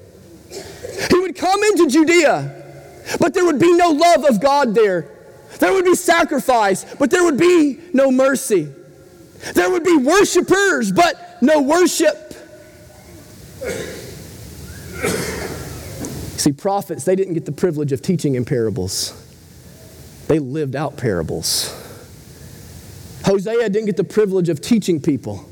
He 1.10 1.18
would 1.18 1.36
come 1.36 1.62
into 1.64 1.88
Judea, 1.88 2.62
but 3.18 3.34
there 3.34 3.44
would 3.44 3.58
be 3.58 3.72
no 3.72 3.90
love 3.90 4.24
of 4.24 4.40
God 4.40 4.74
there. 4.74 5.10
There 5.58 5.72
would 5.72 5.84
be 5.84 5.94
sacrifice, 5.94 6.84
but 6.96 7.10
there 7.10 7.24
would 7.24 7.38
be 7.38 7.80
no 7.92 8.10
mercy. 8.10 8.68
There 9.54 9.70
would 9.70 9.84
be 9.84 9.96
worshipers, 9.96 10.90
but 10.90 11.42
no 11.42 11.62
worship. 11.62 12.32
See, 16.38 16.52
prophets, 16.52 17.04
they 17.04 17.16
didn't 17.16 17.34
get 17.34 17.46
the 17.46 17.52
privilege 17.52 17.92
of 17.92 18.02
teaching 18.02 18.34
in 18.34 18.44
parables. 18.44 19.23
They 20.28 20.38
lived 20.38 20.76
out 20.76 20.96
parables. 20.96 21.80
Hosea 23.24 23.68
didn't 23.68 23.86
get 23.86 23.96
the 23.96 24.04
privilege 24.04 24.48
of 24.48 24.60
teaching 24.60 25.00
people 25.00 25.48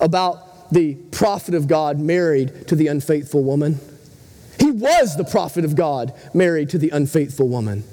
about 0.00 0.70
the 0.72 0.94
prophet 0.94 1.54
of 1.54 1.68
God 1.68 1.98
married 1.98 2.68
to 2.68 2.76
the 2.76 2.88
unfaithful 2.88 3.42
woman. 3.42 3.78
He 4.58 4.70
was 4.70 5.16
the 5.16 5.24
prophet 5.24 5.64
of 5.64 5.76
God 5.76 6.12
married 6.34 6.70
to 6.70 6.78
the 6.78 6.90
unfaithful 6.90 7.48
woman. 7.48 7.84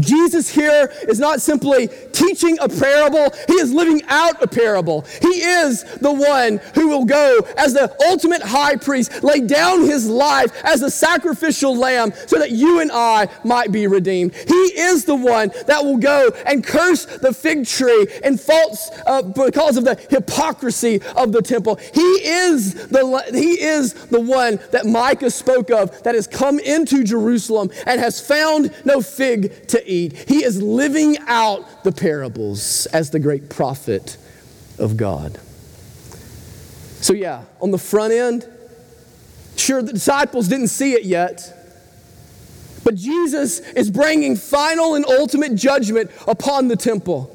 Jesus 0.00 0.48
here 0.48 0.92
is 1.08 1.18
not 1.18 1.40
simply 1.40 1.88
teaching 2.12 2.58
a 2.60 2.68
parable, 2.68 3.32
he 3.46 3.54
is 3.54 3.72
living 3.72 4.02
out 4.08 4.42
a 4.42 4.46
parable. 4.46 5.02
He 5.20 5.40
is 5.40 5.84
the 5.84 6.12
one 6.12 6.58
who 6.74 6.88
will 6.88 7.04
go 7.04 7.40
as 7.56 7.74
the 7.74 7.94
ultimate 8.08 8.42
high 8.42 8.76
priest, 8.76 9.22
lay 9.22 9.40
down 9.40 9.82
his 9.82 10.08
life 10.08 10.52
as 10.64 10.82
a 10.82 10.90
sacrificial 10.90 11.76
lamb 11.76 12.12
so 12.26 12.38
that 12.38 12.50
you 12.50 12.80
and 12.80 12.90
I 12.92 13.28
might 13.44 13.72
be 13.72 13.86
redeemed. 13.86 14.34
He 14.34 14.54
is 14.54 15.04
the 15.04 15.16
one 15.16 15.50
that 15.66 15.84
will 15.84 15.98
go 15.98 16.30
and 16.46 16.64
curse 16.64 17.04
the 17.06 17.32
fig 17.32 17.66
tree 17.66 18.06
and 18.22 18.40
false 18.40 18.90
uh, 19.06 19.22
because 19.22 19.76
of 19.76 19.84
the 19.84 19.94
hypocrisy 20.10 21.00
of 21.16 21.32
the 21.32 21.42
temple. 21.42 21.76
He 21.76 22.00
is 22.00 22.74
the 22.88 23.08
he 23.32 23.60
is 23.60 23.94
the 23.94 24.20
one 24.20 24.58
that 24.70 24.86
Micah 24.86 25.30
spoke 25.30 25.70
of 25.70 26.02
that 26.02 26.14
has 26.14 26.26
come 26.26 26.58
into 26.58 27.04
Jerusalem 27.04 27.70
and 27.86 28.00
has 28.00 28.20
found 28.20 28.72
no 28.84 29.00
fig 29.00 29.68
to 29.78 29.90
eat. 29.90 30.16
He 30.28 30.44
is 30.44 30.62
living 30.62 31.18
out 31.26 31.84
the 31.84 31.92
parables 31.92 32.86
as 32.86 33.10
the 33.10 33.18
great 33.18 33.48
prophet 33.48 34.16
of 34.78 34.96
God. 34.96 35.38
So, 37.00 37.12
yeah, 37.12 37.44
on 37.60 37.70
the 37.70 37.78
front 37.78 38.12
end, 38.12 38.48
sure, 39.56 39.82
the 39.82 39.92
disciples 39.92 40.48
didn't 40.48 40.68
see 40.68 40.94
it 40.94 41.04
yet. 41.04 41.54
But 42.84 42.94
Jesus 42.94 43.60
is 43.60 43.90
bringing 43.90 44.36
final 44.36 44.94
and 44.94 45.04
ultimate 45.04 45.54
judgment 45.54 46.10
upon 46.26 46.68
the 46.68 46.76
temple. 46.76 47.34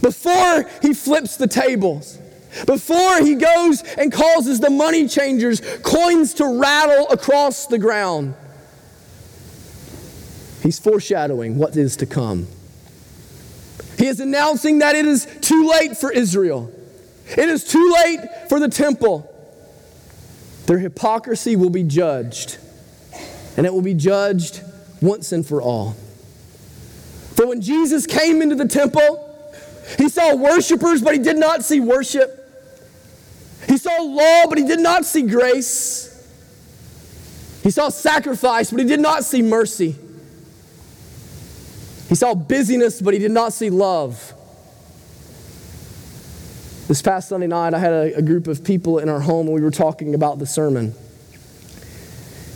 Before 0.00 0.68
he 0.82 0.94
flips 0.94 1.36
the 1.36 1.46
tables, 1.46 2.18
before 2.66 3.20
he 3.20 3.34
goes 3.34 3.82
and 3.82 4.12
causes 4.12 4.60
the 4.60 4.70
money 4.70 5.06
changers 5.06 5.60
coins 5.82 6.34
to 6.34 6.60
rattle 6.60 7.08
across 7.10 7.66
the 7.66 7.78
ground, 7.78 8.34
He's 10.62 10.78
foreshadowing 10.78 11.56
what 11.56 11.76
is 11.76 11.96
to 11.96 12.06
come. 12.06 12.46
He 13.98 14.06
is 14.06 14.20
announcing 14.20 14.78
that 14.78 14.94
it 14.94 15.06
is 15.06 15.26
too 15.40 15.68
late 15.68 15.96
for 15.96 16.10
Israel. 16.10 16.72
It 17.28 17.48
is 17.48 17.64
too 17.64 17.92
late 18.04 18.20
for 18.48 18.58
the 18.58 18.68
temple. 18.68 19.26
Their 20.66 20.78
hypocrisy 20.78 21.56
will 21.56 21.70
be 21.70 21.82
judged, 21.82 22.58
and 23.56 23.66
it 23.66 23.72
will 23.72 23.82
be 23.82 23.94
judged 23.94 24.62
once 25.00 25.32
and 25.32 25.46
for 25.46 25.60
all. 25.60 25.96
For 27.34 27.46
when 27.46 27.60
Jesus 27.60 28.06
came 28.06 28.42
into 28.42 28.54
the 28.54 28.68
temple, 28.68 29.26
he 29.98 30.08
saw 30.08 30.34
worshipers, 30.34 31.02
but 31.02 31.14
he 31.14 31.20
did 31.20 31.36
not 31.38 31.64
see 31.64 31.80
worship. 31.80 32.36
He 33.66 33.76
saw 33.76 33.96
law, 34.02 34.46
but 34.48 34.58
he 34.58 34.64
did 34.64 34.80
not 34.80 35.04
see 35.04 35.22
grace. 35.22 36.06
He 37.62 37.70
saw 37.70 37.88
sacrifice, 37.88 38.70
but 38.70 38.80
he 38.80 38.86
did 38.86 39.00
not 39.00 39.24
see 39.24 39.42
mercy. 39.42 39.96
He 42.10 42.16
saw 42.16 42.34
busyness, 42.34 43.00
but 43.00 43.14
he 43.14 43.20
did 43.20 43.30
not 43.30 43.52
see 43.52 43.70
love. 43.70 44.34
This 46.88 47.02
past 47.02 47.28
Sunday 47.28 47.46
night, 47.46 47.72
I 47.72 47.78
had 47.78 47.92
a, 47.92 48.16
a, 48.16 48.22
group 48.22 48.48
of 48.48 48.64
people 48.64 48.98
in 48.98 49.08
our 49.08 49.20
home 49.20 49.46
and 49.46 49.54
we 49.54 49.60
were 49.60 49.70
talking 49.70 50.16
about 50.16 50.40
the 50.40 50.46
sermon. 50.46 50.92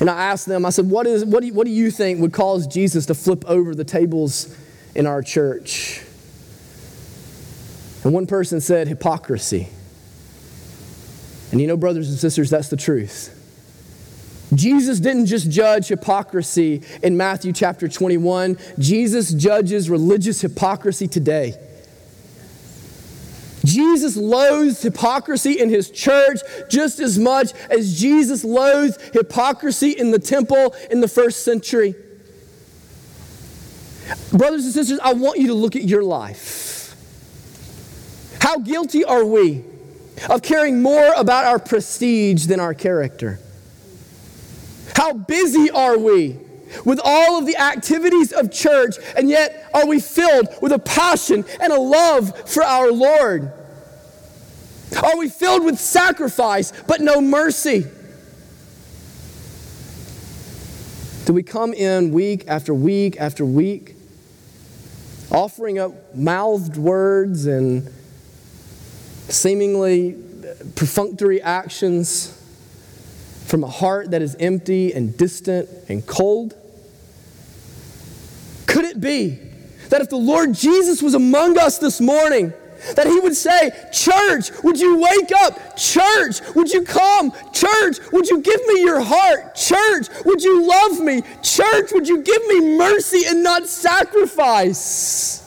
And 0.00 0.10
I 0.10 0.24
asked 0.24 0.46
them, 0.46 0.66
I 0.66 0.70
said, 0.70 0.90
what, 0.90 1.06
is, 1.06 1.24
what, 1.24 1.40
do 1.40 1.46
you, 1.46 1.54
what 1.54 1.66
do 1.66 1.70
you 1.70 1.92
think 1.92 2.20
would 2.20 2.32
cause 2.32 2.66
Jesus 2.66 3.06
to 3.06 3.14
flip 3.14 3.44
over 3.46 3.76
the 3.76 3.84
tables 3.84 4.52
in 4.96 5.06
our 5.06 5.22
church? 5.22 6.02
And 8.02 8.12
one 8.12 8.26
person 8.26 8.60
said, 8.60 8.88
hypocrisy. 8.88 9.68
And 11.52 11.60
you 11.60 11.68
know, 11.68 11.76
brothers 11.76 12.10
and 12.10 12.18
sisters, 12.18 12.50
that's 12.50 12.70
the 12.70 12.76
truth. 12.76 13.30
Jesus 14.54 15.00
didn't 15.00 15.26
just 15.26 15.50
judge 15.50 15.88
hypocrisy 15.88 16.82
in 17.02 17.16
Matthew 17.16 17.52
chapter 17.52 17.88
21, 17.88 18.58
Jesus 18.78 19.32
judges 19.32 19.90
religious 19.90 20.40
hypocrisy 20.40 21.08
today. 21.08 21.54
Jesus 23.64 24.16
loathes 24.16 24.82
hypocrisy 24.82 25.58
in 25.58 25.70
his 25.70 25.90
church 25.90 26.40
just 26.68 27.00
as 27.00 27.18
much 27.18 27.52
as 27.70 27.98
Jesus 27.98 28.44
loathed 28.44 29.00
hypocrisy 29.14 29.90
in 29.90 30.10
the 30.10 30.18
temple 30.18 30.74
in 30.90 31.00
the 31.00 31.08
first 31.08 31.44
century. 31.44 31.94
Brothers 34.32 34.64
and 34.66 34.74
sisters, 34.74 34.98
I 35.02 35.14
want 35.14 35.38
you 35.38 35.46
to 35.48 35.54
look 35.54 35.76
at 35.76 35.82
your 35.84 36.02
life. 36.02 36.94
How 38.40 38.58
guilty 38.58 39.02
are 39.04 39.24
we 39.24 39.64
of 40.28 40.42
caring 40.42 40.82
more 40.82 41.12
about 41.16 41.46
our 41.46 41.58
prestige 41.58 42.46
than 42.46 42.60
our 42.60 42.74
character? 42.74 43.40
How 44.96 45.12
busy 45.12 45.70
are 45.70 45.98
we 45.98 46.36
with 46.84 47.00
all 47.02 47.38
of 47.38 47.46
the 47.46 47.56
activities 47.56 48.32
of 48.32 48.50
church, 48.50 48.96
and 49.16 49.28
yet 49.28 49.70
are 49.74 49.86
we 49.86 50.00
filled 50.00 50.48
with 50.60 50.72
a 50.72 50.78
passion 50.78 51.44
and 51.60 51.72
a 51.72 51.80
love 51.80 52.48
for 52.48 52.62
our 52.62 52.90
Lord? 52.90 53.52
Are 55.02 55.16
we 55.16 55.28
filled 55.28 55.64
with 55.64 55.78
sacrifice 55.78 56.72
but 56.86 57.00
no 57.00 57.20
mercy? 57.20 57.86
Do 61.24 61.32
we 61.32 61.42
come 61.42 61.72
in 61.72 62.12
week 62.12 62.44
after 62.48 62.74
week 62.74 63.16
after 63.18 63.44
week, 63.46 63.96
offering 65.30 65.78
up 65.78 66.14
mouthed 66.14 66.76
words 66.76 67.46
and 67.46 67.90
seemingly 69.28 70.16
perfunctory 70.76 71.40
actions 71.40 72.38
from 73.44 73.62
a 73.64 73.68
heart 73.68 74.11
that 74.11 74.22
is 74.22 74.35
empty 74.40 74.92
and 74.92 75.16
distant 75.16 75.68
and 75.88 76.07
cold? 76.07 76.54
Could 78.66 78.85
it 78.85 79.00
be 79.00 79.38
that 79.90 80.00
if 80.00 80.09
the 80.09 80.16
Lord 80.16 80.54
Jesus 80.54 81.02
was 81.02 81.14
among 81.14 81.59
us 81.59 81.78
this 81.78 82.00
morning, 82.00 82.52
that 82.96 83.07
he 83.07 83.18
would 83.20 83.35
say, 83.35 83.70
Church, 83.92 84.50
would 84.62 84.78
you 84.78 84.98
wake 84.98 85.30
up? 85.42 85.76
Church, 85.76 86.40
would 86.54 86.70
you 86.70 86.83
come? 86.83 87.33
Church, 87.52 87.98
would 88.12 88.28
you 88.28 88.40
give 88.40 88.61
me 88.66 88.80
your 88.80 89.00
heart? 89.00 89.54
Church, 89.54 90.09
would 90.24 90.42
you 90.42 90.66
love 90.66 91.00
me? 91.00 91.22
Church, 91.42 91.92
would 91.92 92.09
you 92.09 92.22
give 92.22 92.46
me 92.46 92.76
mercy 92.76 93.22
and 93.26 93.42
not 93.42 93.68
sacrifice? 93.68 95.40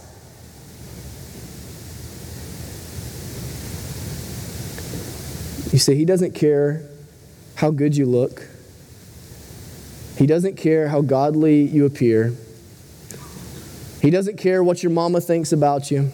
You 5.71 5.79
see, 5.79 5.95
he 5.95 6.05
doesn't 6.05 6.33
care 6.33 6.86
how 7.57 7.71
good 7.71 7.97
you 7.97 8.05
look. 8.05 8.45
He 10.15 10.27
doesn't 10.27 10.57
care 10.57 10.89
how 10.89 11.01
godly 11.01 11.63
you 11.63 11.87
appear. 11.87 12.33
He 13.99 14.11
doesn't 14.11 14.37
care 14.37 14.63
what 14.63 14.83
your 14.83 14.91
mama 14.91 15.21
thinks 15.21 15.51
about 15.51 15.89
you. 15.89 16.11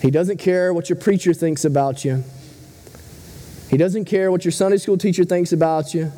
He 0.00 0.10
doesn't 0.10 0.38
care 0.38 0.72
what 0.72 0.88
your 0.88 0.96
preacher 0.96 1.34
thinks 1.34 1.66
about 1.66 2.02
you. 2.02 2.24
He 3.68 3.76
doesn't 3.76 4.06
care 4.06 4.30
what 4.30 4.42
your 4.42 4.52
Sunday 4.52 4.78
school 4.78 4.96
teacher 4.96 5.24
thinks 5.24 5.52
about 5.52 5.92
you. 5.92 6.10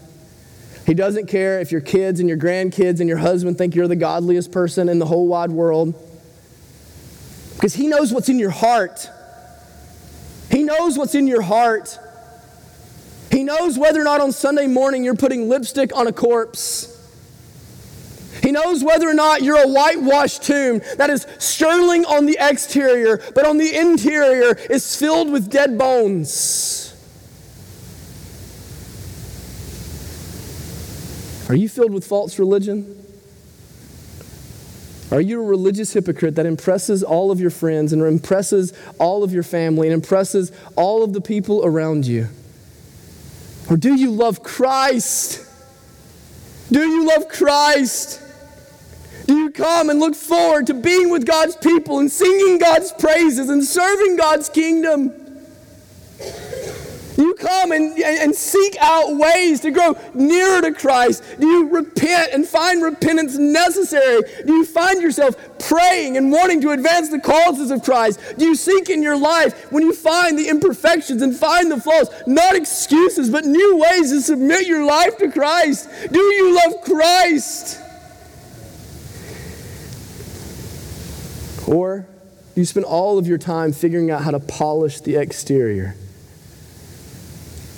He 0.86 0.94
doesn't 0.94 1.26
care 1.26 1.58
if 1.58 1.72
your 1.72 1.80
kids 1.80 2.20
and 2.20 2.28
your 2.28 2.38
grandkids 2.38 3.00
and 3.00 3.08
your 3.08 3.18
husband 3.18 3.58
think 3.58 3.74
you're 3.74 3.88
the 3.88 3.96
godliest 3.96 4.52
person 4.52 4.88
in 4.88 5.00
the 5.00 5.06
whole 5.06 5.26
wide 5.26 5.50
world. 5.50 5.92
Because 7.54 7.74
He 7.74 7.88
knows 7.88 8.12
what's 8.12 8.28
in 8.28 8.38
your 8.38 8.50
heart. 8.50 9.10
He 10.52 10.62
knows 10.62 10.96
what's 10.96 11.16
in 11.16 11.26
your 11.26 11.42
heart. 11.42 11.98
He 13.38 13.44
knows 13.44 13.78
whether 13.78 14.00
or 14.00 14.04
not 14.04 14.20
on 14.20 14.32
Sunday 14.32 14.66
morning 14.66 15.04
you're 15.04 15.14
putting 15.14 15.48
lipstick 15.48 15.94
on 15.96 16.08
a 16.08 16.12
corpse. 16.12 16.92
He 18.42 18.50
knows 18.50 18.82
whether 18.82 19.08
or 19.08 19.14
not 19.14 19.42
you're 19.42 19.62
a 19.62 19.68
whitewashed 19.68 20.42
tomb 20.42 20.80
that 20.96 21.08
is 21.08 21.24
sterling 21.38 22.04
on 22.04 22.26
the 22.26 22.36
exterior, 22.40 23.22
but 23.36 23.46
on 23.46 23.56
the 23.58 23.76
interior 23.78 24.56
is 24.68 24.96
filled 24.96 25.30
with 25.30 25.52
dead 25.52 25.78
bones. 25.78 26.92
Are 31.48 31.54
you 31.54 31.68
filled 31.68 31.92
with 31.92 32.04
false 32.04 32.40
religion? 32.40 33.00
Are 35.12 35.20
you 35.20 35.40
a 35.40 35.46
religious 35.46 35.92
hypocrite 35.92 36.34
that 36.34 36.44
impresses 36.44 37.04
all 37.04 37.30
of 37.30 37.38
your 37.38 37.50
friends 37.50 37.92
and 37.92 38.02
impresses 38.02 38.72
all 38.98 39.22
of 39.22 39.32
your 39.32 39.44
family 39.44 39.86
and 39.86 39.94
impresses 39.94 40.50
all 40.74 41.04
of 41.04 41.12
the 41.12 41.20
people 41.20 41.64
around 41.64 42.04
you? 42.04 42.26
Or 43.70 43.76
do 43.76 43.94
you 43.94 44.10
love 44.10 44.42
Christ? 44.42 45.44
Do 46.70 46.80
you 46.80 47.06
love 47.06 47.28
Christ? 47.28 48.22
Do 49.26 49.36
you 49.36 49.50
come 49.50 49.90
and 49.90 50.00
look 50.00 50.14
forward 50.14 50.66
to 50.68 50.74
being 50.74 51.10
with 51.10 51.26
God's 51.26 51.56
people 51.56 51.98
and 51.98 52.10
singing 52.10 52.58
God's 52.58 52.92
praises 52.92 53.50
and 53.50 53.62
serving 53.62 54.16
God's 54.16 54.48
kingdom? 54.48 55.12
Come 57.38 57.70
and, 57.70 57.96
and 57.98 58.34
seek 58.34 58.76
out 58.80 59.16
ways 59.16 59.60
to 59.60 59.70
grow 59.70 59.96
nearer 60.12 60.60
to 60.62 60.72
Christ? 60.72 61.22
Do 61.38 61.46
you 61.46 61.68
repent 61.68 62.32
and 62.32 62.46
find 62.46 62.82
repentance 62.82 63.38
necessary? 63.38 64.22
Do 64.44 64.54
you 64.54 64.64
find 64.64 65.00
yourself 65.00 65.36
praying 65.60 66.16
and 66.16 66.32
wanting 66.32 66.60
to 66.62 66.70
advance 66.70 67.10
the 67.10 67.20
causes 67.20 67.70
of 67.70 67.84
Christ? 67.84 68.20
Do 68.38 68.44
you 68.44 68.56
seek 68.56 68.90
in 68.90 69.02
your 69.02 69.16
life 69.16 69.70
when 69.70 69.84
you 69.84 69.94
find 69.94 70.36
the 70.36 70.48
imperfections 70.48 71.22
and 71.22 71.36
find 71.36 71.70
the 71.70 71.80
flaws, 71.80 72.08
not 72.26 72.56
excuses, 72.56 73.30
but 73.30 73.44
new 73.44 73.76
ways 73.76 74.10
to 74.10 74.20
submit 74.20 74.66
your 74.66 74.84
life 74.84 75.16
to 75.18 75.30
Christ? 75.30 75.88
Do 76.10 76.20
you 76.20 76.56
love 76.56 76.82
Christ? 76.82 77.80
Or 81.68 82.06
you 82.56 82.64
spend 82.64 82.86
all 82.86 83.18
of 83.18 83.28
your 83.28 83.38
time 83.38 83.72
figuring 83.72 84.10
out 84.10 84.22
how 84.22 84.32
to 84.32 84.40
polish 84.40 85.00
the 85.00 85.14
exterior 85.14 85.94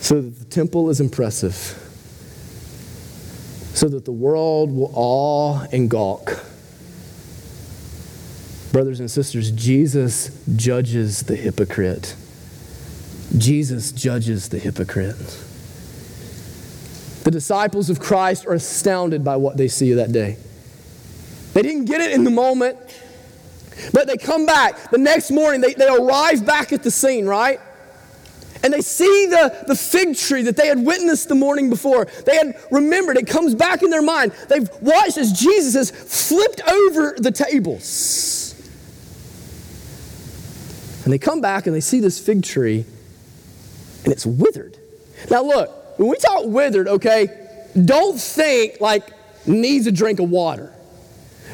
so 0.00 0.20
that 0.20 0.38
the 0.38 0.44
temple 0.46 0.90
is 0.90 1.00
impressive, 1.00 1.54
so 3.74 3.88
that 3.88 4.04
the 4.04 4.12
world 4.12 4.74
will 4.74 4.90
awe 4.94 5.66
and 5.72 5.88
gawk. 5.88 6.44
Brothers 8.72 9.00
and 9.00 9.10
sisters, 9.10 9.50
Jesus 9.50 10.30
judges 10.56 11.22
the 11.22 11.36
hypocrite. 11.36 12.16
Jesus 13.36 13.92
judges 13.92 14.48
the 14.48 14.58
hypocrite. 14.58 15.16
The 17.24 17.30
disciples 17.30 17.90
of 17.90 18.00
Christ 18.00 18.46
are 18.46 18.54
astounded 18.54 19.22
by 19.22 19.36
what 19.36 19.56
they 19.56 19.68
see 19.68 19.92
that 19.92 20.12
day. 20.12 20.36
They 21.52 21.62
didn't 21.62 21.84
get 21.84 22.00
it 22.00 22.12
in 22.12 22.24
the 22.24 22.30
moment. 22.30 22.78
But 23.92 24.06
they 24.06 24.16
come 24.16 24.46
back 24.46 24.90
the 24.90 24.98
next 24.98 25.30
morning, 25.30 25.60
they, 25.60 25.74
they 25.74 25.88
arrive 25.88 26.44
back 26.44 26.72
at 26.72 26.82
the 26.82 26.90
scene, 26.90 27.26
right? 27.26 27.60
And 28.62 28.73
they 28.73 28.83
see 28.83 29.27
the, 29.27 29.64
the 29.66 29.75
fig 29.75 30.16
tree 30.16 30.42
that 30.42 30.57
they 30.57 30.66
had 30.66 30.85
witnessed 30.85 31.29
the 31.29 31.35
morning 31.35 31.70
before. 31.70 32.07
They 32.27 32.37
had 32.37 32.61
remembered, 32.70 33.16
it 33.16 33.27
comes 33.27 33.55
back 33.55 33.83
in 33.83 33.90
their 33.90 34.03
mind. 34.03 34.33
They've 34.49 34.68
watched 34.81 35.16
as 35.16 35.33
Jesus 35.33 35.75
has 35.75 35.90
flipped 35.90 36.61
over 36.68 37.14
the 37.16 37.31
tables. 37.31 38.55
And 41.05 41.12
they 41.12 41.18
come 41.18 41.40
back 41.40 41.66
and 41.66 41.75
they 41.75 41.81
see 41.81 42.01
this 42.01 42.18
fig 42.18 42.42
tree, 42.42 42.85
and 44.05 44.12
it's 44.12 44.27
withered. 44.27 44.77
Now, 45.31 45.42
look, 45.42 45.99
when 45.99 46.09
we 46.09 46.16
talk 46.16 46.44
withered, 46.44 46.87
okay, 46.87 47.29
don't 47.83 48.20
think 48.20 48.81
like 48.81 49.09
needs 49.46 49.87
a 49.87 49.92
drink 49.92 50.20
of 50.20 50.29
water. 50.31 50.73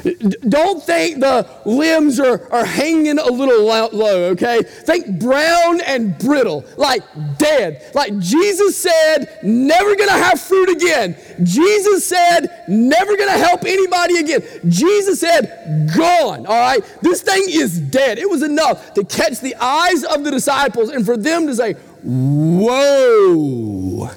Don't 0.03 0.83
think 0.83 1.19
the 1.19 1.47
limbs 1.65 2.19
are, 2.19 2.51
are 2.51 2.65
hanging 2.65 3.19
a 3.19 3.25
little 3.25 3.65
low, 3.65 4.23
okay? 4.31 4.61
Think 4.61 5.19
brown 5.19 5.81
and 5.81 6.17
brittle, 6.17 6.65
like 6.77 7.03
dead. 7.37 7.91
Like 7.93 8.17
Jesus 8.19 8.77
said, 8.77 9.39
never 9.43 9.95
gonna 9.95 10.11
have 10.11 10.39
fruit 10.39 10.69
again. 10.69 11.17
Jesus 11.43 12.05
said, 12.05 12.65
never 12.67 13.17
gonna 13.17 13.37
help 13.37 13.65
anybody 13.65 14.17
again. 14.17 14.43
Jesus 14.69 15.19
said, 15.19 15.91
gone, 15.95 16.45
all 16.45 16.59
right? 16.59 16.83
This 17.01 17.21
thing 17.21 17.43
is 17.47 17.79
dead. 17.79 18.17
It 18.17 18.29
was 18.29 18.43
enough 18.43 18.93
to 18.93 19.03
catch 19.03 19.39
the 19.39 19.55
eyes 19.55 20.03
of 20.03 20.23
the 20.23 20.31
disciples 20.31 20.89
and 20.89 21.05
for 21.05 21.17
them 21.17 21.47
to 21.47 21.55
say, 21.55 21.73
whoa. 22.03 24.09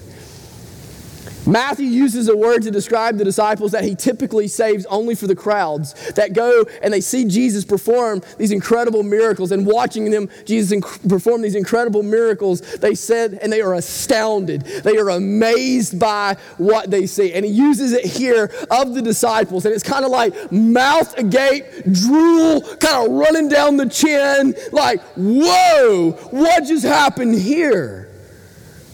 Matthew 1.46 1.86
uses 1.86 2.28
a 2.28 2.36
word 2.36 2.62
to 2.62 2.70
describe 2.70 3.16
the 3.16 3.24
disciples 3.24 3.72
that 3.72 3.82
he 3.82 3.94
typically 3.94 4.46
saves 4.46 4.84
only 4.86 5.14
for 5.14 5.26
the 5.26 5.34
crowds 5.34 5.94
that 6.12 6.34
go 6.34 6.64
and 6.82 6.92
they 6.92 7.00
see 7.00 7.24
Jesus 7.24 7.64
perform 7.64 8.22
these 8.36 8.52
incredible 8.52 9.02
miracles. 9.02 9.50
And 9.50 9.66
watching 9.66 10.10
them, 10.10 10.28
Jesus 10.44 10.78
inc- 10.78 11.08
perform 11.08 11.40
these 11.42 11.54
incredible 11.54 12.02
miracles, 12.02 12.60
they 12.76 12.94
said, 12.94 13.38
and 13.42 13.52
they 13.52 13.62
are 13.62 13.74
astounded. 13.74 14.62
They 14.62 14.98
are 14.98 15.10
amazed 15.10 15.98
by 15.98 16.36
what 16.58 16.90
they 16.90 17.06
see. 17.06 17.32
And 17.32 17.44
he 17.44 17.50
uses 17.50 17.92
it 17.92 18.04
here 18.04 18.50
of 18.70 18.94
the 18.94 19.02
disciples. 19.02 19.64
And 19.64 19.74
it's 19.74 19.82
kind 19.82 20.04
of 20.04 20.10
like 20.10 20.52
mouth 20.52 21.16
agape, 21.16 21.64
drool 21.90 22.60
kind 22.76 23.06
of 23.06 23.12
running 23.12 23.48
down 23.48 23.76
the 23.76 23.88
chin, 23.88 24.54
like, 24.72 25.00
whoa, 25.16 26.12
what 26.30 26.64
just 26.64 26.84
happened 26.84 27.34
here? 27.34 28.10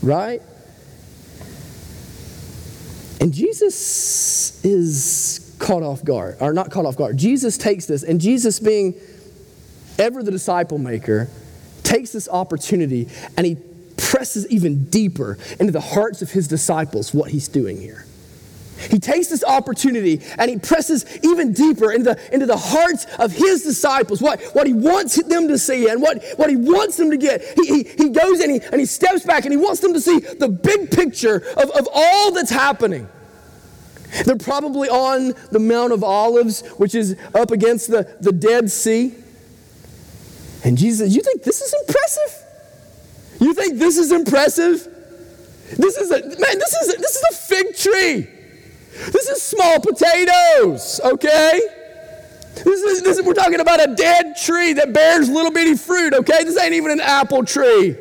Right? 0.01 0.43
And 3.21 3.33
Jesus 3.33 4.65
is 4.65 5.55
caught 5.59 5.83
off 5.83 6.05
guard, 6.05 6.37
or 6.41 6.53
not 6.53 6.71
caught 6.71 6.87
off 6.87 6.97
guard. 6.97 7.17
Jesus 7.17 7.57
takes 7.57 7.87
this, 7.87 8.03
and 8.03 8.21
Jesus, 8.21 8.61
being 8.61 8.95
ever 9.99 10.23
the 10.23 10.31
disciple 10.31 10.79
maker, 10.79 11.29
takes 11.83 12.11
this 12.11 12.29
opportunity 12.29 13.09
and 13.37 13.47
he 13.47 13.57
presses 13.97 14.47
even 14.49 14.85
deeper 14.87 15.39
into 15.59 15.73
the 15.73 15.81
hearts 15.81 16.21
of 16.21 16.31
his 16.31 16.49
disciples 16.49 17.15
what 17.15 17.31
he's 17.31 17.49
doing 17.49 17.81
here. 17.81 18.05
He 18.79 18.99
takes 18.99 19.29
this 19.29 19.43
opportunity 19.43 20.21
and 20.39 20.51
he 20.51 20.59
presses 20.59 21.05
even 21.25 21.53
deeper 21.53 21.93
into 21.93 22.15
the, 22.15 22.35
into 22.35 22.47
the 22.47 22.57
hearts 22.57 23.07
of 23.19 23.33
his 23.33 23.63
disciples, 23.63 24.21
what, 24.21 24.41
what 24.55 24.67
he 24.67 24.73
wants 24.73 25.21
them 25.23 25.49
to 25.49 25.59
see 25.59 25.89
and 25.89 26.01
what, 26.03 26.23
what 26.37 26.51
he 26.51 26.57
wants 26.57 26.97
them 26.97 27.11
to 27.11 27.17
get. 27.17 27.43
He, 27.43 27.67
he, 27.67 27.83
he 27.85 28.09
goes 28.11 28.41
and 28.41 28.53
he, 28.53 28.61
and 28.61 28.79
he 28.81 28.87
steps 28.87 29.25
back 29.25 29.45
and 29.45 29.53
he 29.53 29.57
wants 29.57 29.81
them 29.81 29.93
to 29.95 30.01
see 30.01 30.19
the 30.19 30.49
big 30.49 30.91
picture 30.91 31.37
of, 31.57 31.71
of 31.71 31.89
all 31.93 32.33
that's 32.33 32.51
happening. 32.51 33.09
They're 34.25 34.37
probably 34.37 34.89
on 34.89 35.35
the 35.51 35.59
Mount 35.59 35.93
of 35.93 36.05
Olives, 36.05 36.61
which 36.77 36.95
is 36.95 37.17
up 37.35 37.51
against 37.51 37.91
the, 37.91 38.17
the 38.21 38.33
Dead 38.33 38.71
Sea. 38.71 39.15
And 40.65 40.79
Jesus 40.79 41.15
You 41.15 41.23
think 41.23 41.43
this 41.43 41.61
is 41.61 41.75
impressive? 41.87 42.47
You 43.41 43.55
think 43.55 43.79
this 43.79 43.99
is 43.99 44.13
impressive? 44.13 44.89
This 45.77 45.97
is 45.97 46.11
a 46.11 46.21
man, 46.21 46.59
this 46.59 46.75
is 46.75 46.95
a, 46.95 46.99
this 46.99 47.17
is 47.17 47.25
a 47.31 47.35
fig 47.35 47.77
tree. 47.77 48.36
This 49.13 49.29
is 49.29 49.43
small 49.43 49.79
potatoes, 49.81 51.01
okay? 51.05 51.61
This 52.65 52.83
is, 52.83 53.03
this 53.03 53.19
is, 53.19 53.27
we're 53.27 53.35
talking 53.35 53.61
about 53.61 53.87
a 53.87 53.95
dead 53.95 54.37
tree 54.37 54.73
that 54.75 54.93
bears 54.93 55.29
little 55.29 55.51
bitty 55.51 55.77
fruit, 55.77 56.15
okay? 56.15 56.45
This 56.45 56.59
ain't 56.59 56.73
even 56.73 56.91
an 56.91 57.01
apple 57.01 57.45
tree. 57.45 57.97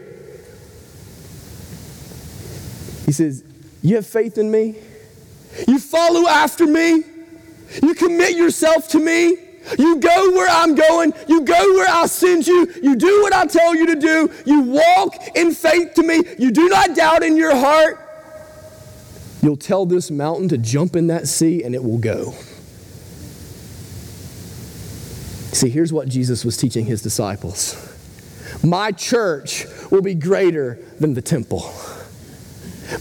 He 3.06 3.12
says, 3.12 3.44
You 3.82 3.96
have 3.98 4.08
faith 4.08 4.38
in 4.38 4.50
me? 4.50 4.76
You 5.68 5.80
follow 5.80 6.28
after 6.28 6.66
me? 6.66 7.04
You 7.84 7.94
commit 7.96 8.36
yourself 8.36 8.88
to 8.90 9.00
me? 9.00 9.38
You 9.80 9.98
go 9.98 10.32
where 10.32 10.50
I'm 10.50 10.76
going. 10.76 11.14
You 11.28 11.42
go 11.42 11.74
where 11.76 11.90
I 11.90 12.06
send 12.06 12.46
you. 12.46 12.72
You 12.82 12.96
do 12.96 13.22
what 13.24 13.34
I 13.34 13.46
tell 13.46 13.76
you 13.76 13.88
to 13.88 13.96
do. 13.96 14.32
You 14.46 14.62
walk 14.62 15.16
in 15.36 15.54
faith 15.54 15.96
to 15.96 16.04
me. 16.04 16.22
You 16.38 16.52
do 16.52 16.70
not 16.70 16.96
doubt 16.96 17.24
in 17.24 17.36
your 17.36 17.56
heart. 17.56 18.05
You'll 19.46 19.58
tell 19.58 19.86
this 19.86 20.10
mountain 20.10 20.50
to 20.50 20.58
jump 20.58 20.96
in 20.96 21.06
that 21.06 21.28
sea 21.28 21.62
and 21.62 21.76
it 21.76 21.84
will 21.84 22.00
go. 22.00 22.32
See, 25.54 25.70
here's 25.70 25.94
what 25.94 26.10
Jesus 26.10 26.44
was 26.44 26.58
teaching 26.58 26.88
his 26.88 27.04
disciples 27.04 27.76
My 28.64 28.92
church 28.92 29.68
will 29.92 30.02
be 30.02 30.16
greater 30.16 30.80
than 31.00 31.14
the 31.14 31.22
temple. 31.22 31.72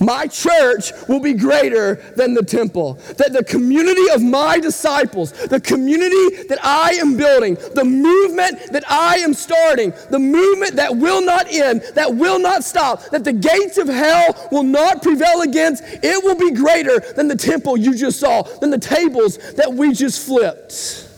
My 0.01 0.27
church 0.27 0.93
will 1.09 1.21
be 1.21 1.35
greater 1.35 1.97
than 2.17 2.35
the 2.35 2.43
temple. 2.43 2.95
That 3.17 3.33
the 3.33 3.45
community 3.45 4.11
of 4.13 4.23
my 4.23 4.59
disciples, 4.59 5.33
the 5.33 5.61
community 5.61 6.45
that 6.49 6.59
I 6.63 6.93
am 6.95 7.17
building, 7.17 7.57
the 7.75 7.85
movement 7.85 8.73
that 8.73 8.85
I 8.91 9.17
am 9.19 9.35
starting, 9.35 9.93
the 10.11 10.19
movement 10.19 10.77
that 10.77 10.97
will 10.97 11.21
not 11.21 11.47
end, 11.51 11.83
that 11.95 12.15
will 12.15 12.39
not 12.39 12.65
stop, 12.65 13.11
that 13.11 13.25
the 13.25 13.33
gates 13.33 13.79
of 13.79 13.89
hell 13.89 14.49
will 14.51 14.63
not 14.63 15.03
prevail 15.03 15.43
against, 15.43 15.83
it 15.85 16.25
will 16.25 16.37
be 16.37 16.51
greater 16.53 17.01
than 17.15 17.29
the 17.29 17.37
temple 17.37 17.77
you 17.77 17.95
just 17.95 18.21
saw, 18.21 18.43
than 18.43 18.71
the 18.71 18.79
tables 18.79 19.39
that 19.55 19.73
we 19.73 19.93
just 19.93 20.27
flipped. 20.27 21.09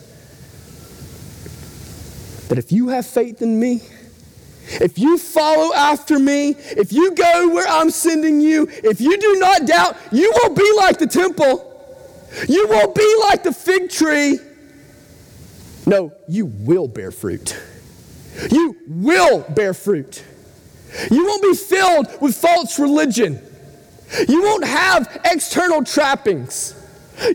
That 2.49 2.57
if 2.57 2.71
you 2.71 2.89
have 2.89 3.05
faith 3.05 3.41
in 3.41 3.59
me, 3.59 3.81
if 4.69 4.97
you 4.97 5.17
follow 5.17 5.73
after 5.73 6.19
me, 6.19 6.49
if 6.49 6.91
you 6.91 7.13
go 7.15 7.49
where 7.49 7.67
I'm 7.67 7.89
sending 7.89 8.41
you, 8.41 8.67
if 8.69 8.99
you 9.01 9.17
do 9.17 9.39
not 9.39 9.65
doubt, 9.65 9.97
you 10.11 10.31
will 10.41 10.53
be 10.53 10.71
like 10.77 10.99
the 10.99 11.07
temple. 11.07 11.63
You 12.47 12.67
will 12.67 12.93
be 12.93 13.15
like 13.29 13.43
the 13.43 13.53
fig 13.53 13.89
tree. 13.89 14.39
No, 15.85 16.13
you 16.27 16.45
will 16.45 16.87
bear 16.87 17.11
fruit. 17.11 17.57
You 18.51 18.75
will 18.87 19.41
bear 19.41 19.73
fruit. 19.73 20.23
You 21.09 21.25
won't 21.25 21.41
be 21.41 21.53
filled 21.53 22.21
with 22.21 22.35
false 22.35 22.77
religion. 22.77 23.41
You 24.27 24.41
won't 24.41 24.65
have 24.65 25.21
external 25.25 25.83
trappings. 25.83 26.73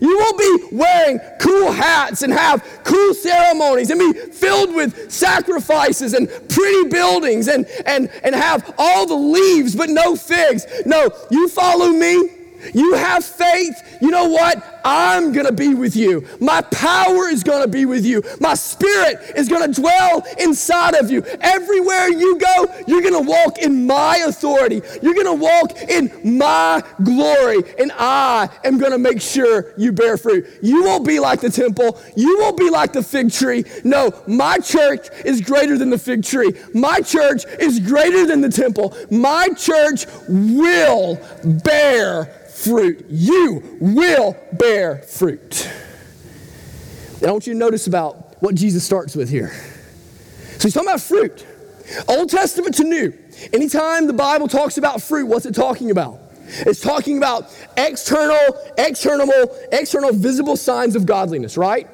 You 0.01 0.17
won't 0.17 0.37
be 0.37 0.75
wearing 0.75 1.19
cool 1.39 1.71
hats 1.71 2.21
and 2.23 2.31
have 2.31 2.63
cool 2.83 3.13
ceremonies 3.13 3.89
and 3.89 3.99
be 3.99 4.13
filled 4.13 4.73
with 4.73 5.11
sacrifices 5.11 6.13
and 6.13 6.29
pretty 6.49 6.89
buildings 6.89 7.47
and, 7.47 7.65
and, 7.85 8.09
and 8.23 8.33
have 8.33 8.73
all 8.77 9.05
the 9.05 9.15
leaves 9.15 9.75
but 9.75 9.89
no 9.89 10.15
figs. 10.15 10.65
No, 10.85 11.09
you 11.29 11.47
follow 11.49 11.89
me. 11.89 12.29
You 12.73 12.93
have 12.93 13.25
faith. 13.25 13.97
You 14.01 14.09
know 14.11 14.29
what? 14.29 14.72
I'm 14.83 15.31
going 15.31 15.45
to 15.45 15.53
be 15.53 15.73
with 15.73 15.95
you. 15.95 16.27
My 16.39 16.61
power 16.61 17.29
is 17.29 17.43
going 17.43 17.61
to 17.63 17.67
be 17.67 17.85
with 17.85 18.05
you. 18.05 18.23
My 18.39 18.53
spirit 18.53 19.33
is 19.35 19.47
going 19.47 19.71
to 19.71 19.81
dwell 19.81 20.25
inside 20.39 20.95
of 20.95 21.09
you. 21.09 21.23
Everywhere 21.41 22.09
you 22.09 22.37
go, 22.37 22.65
you're 22.87 23.01
going 23.01 23.13
to 23.13 23.29
walk 23.29 23.59
in 23.59 23.87
my 23.87 24.17
authority. 24.27 24.81
You're 25.01 25.13
going 25.13 25.25
to 25.25 25.33
walk 25.33 25.77
in 25.89 26.37
my 26.37 26.83
glory. 27.03 27.63
And 27.79 27.91
I 27.97 28.49
am 28.63 28.77
going 28.77 28.91
to 28.91 28.97
make 28.97 29.21
sure 29.21 29.73
you 29.77 29.91
bear 29.91 30.17
fruit. 30.17 30.45
You 30.61 30.83
won't 30.83 31.05
be 31.05 31.19
like 31.19 31.41
the 31.41 31.49
temple. 31.49 32.01
You 32.15 32.39
won't 32.39 32.57
be 32.57 32.69
like 32.69 32.93
the 32.93 33.03
fig 33.03 33.31
tree. 33.31 33.63
No, 33.83 34.11
my 34.27 34.57
church 34.57 35.07
is 35.25 35.41
greater 35.41 35.77
than 35.77 35.89
the 35.89 35.97
fig 35.97 36.23
tree. 36.23 36.53
My 36.73 36.99
church 37.01 37.45
is 37.59 37.79
greater 37.79 38.25
than 38.25 38.41
the 38.41 38.49
temple. 38.49 38.95
My 39.09 39.49
church 39.49 40.05
will 40.27 41.19
bear 41.63 42.25
fruit. 42.63 43.05
You 43.09 43.77
will 43.79 44.37
bear 44.53 44.99
fruit. 44.99 45.69
And 47.15 47.27
I 47.27 47.31
want 47.31 47.47
you 47.47 47.53
to 47.53 47.59
notice 47.59 47.87
about 47.87 48.41
what 48.41 48.55
Jesus 48.55 48.83
starts 48.83 49.15
with 49.15 49.29
here. 49.29 49.53
So 50.57 50.63
he's 50.63 50.73
talking 50.73 50.89
about 50.89 51.01
fruit. 51.01 51.45
Old 52.07 52.29
Testament 52.29 52.75
to 52.75 52.83
New. 52.83 53.13
Anytime 53.51 54.07
the 54.07 54.13
Bible 54.13 54.47
talks 54.47 54.77
about 54.77 55.01
fruit, 55.01 55.25
what's 55.25 55.45
it 55.45 55.55
talking 55.55 55.91
about? 55.91 56.19
It's 56.47 56.81
talking 56.81 57.17
about 57.17 57.53
external, 57.77 58.57
external, 58.77 59.29
external 59.71 60.13
visible 60.13 60.57
signs 60.57 60.95
of 60.95 61.05
godliness, 61.05 61.57
right? 61.57 61.87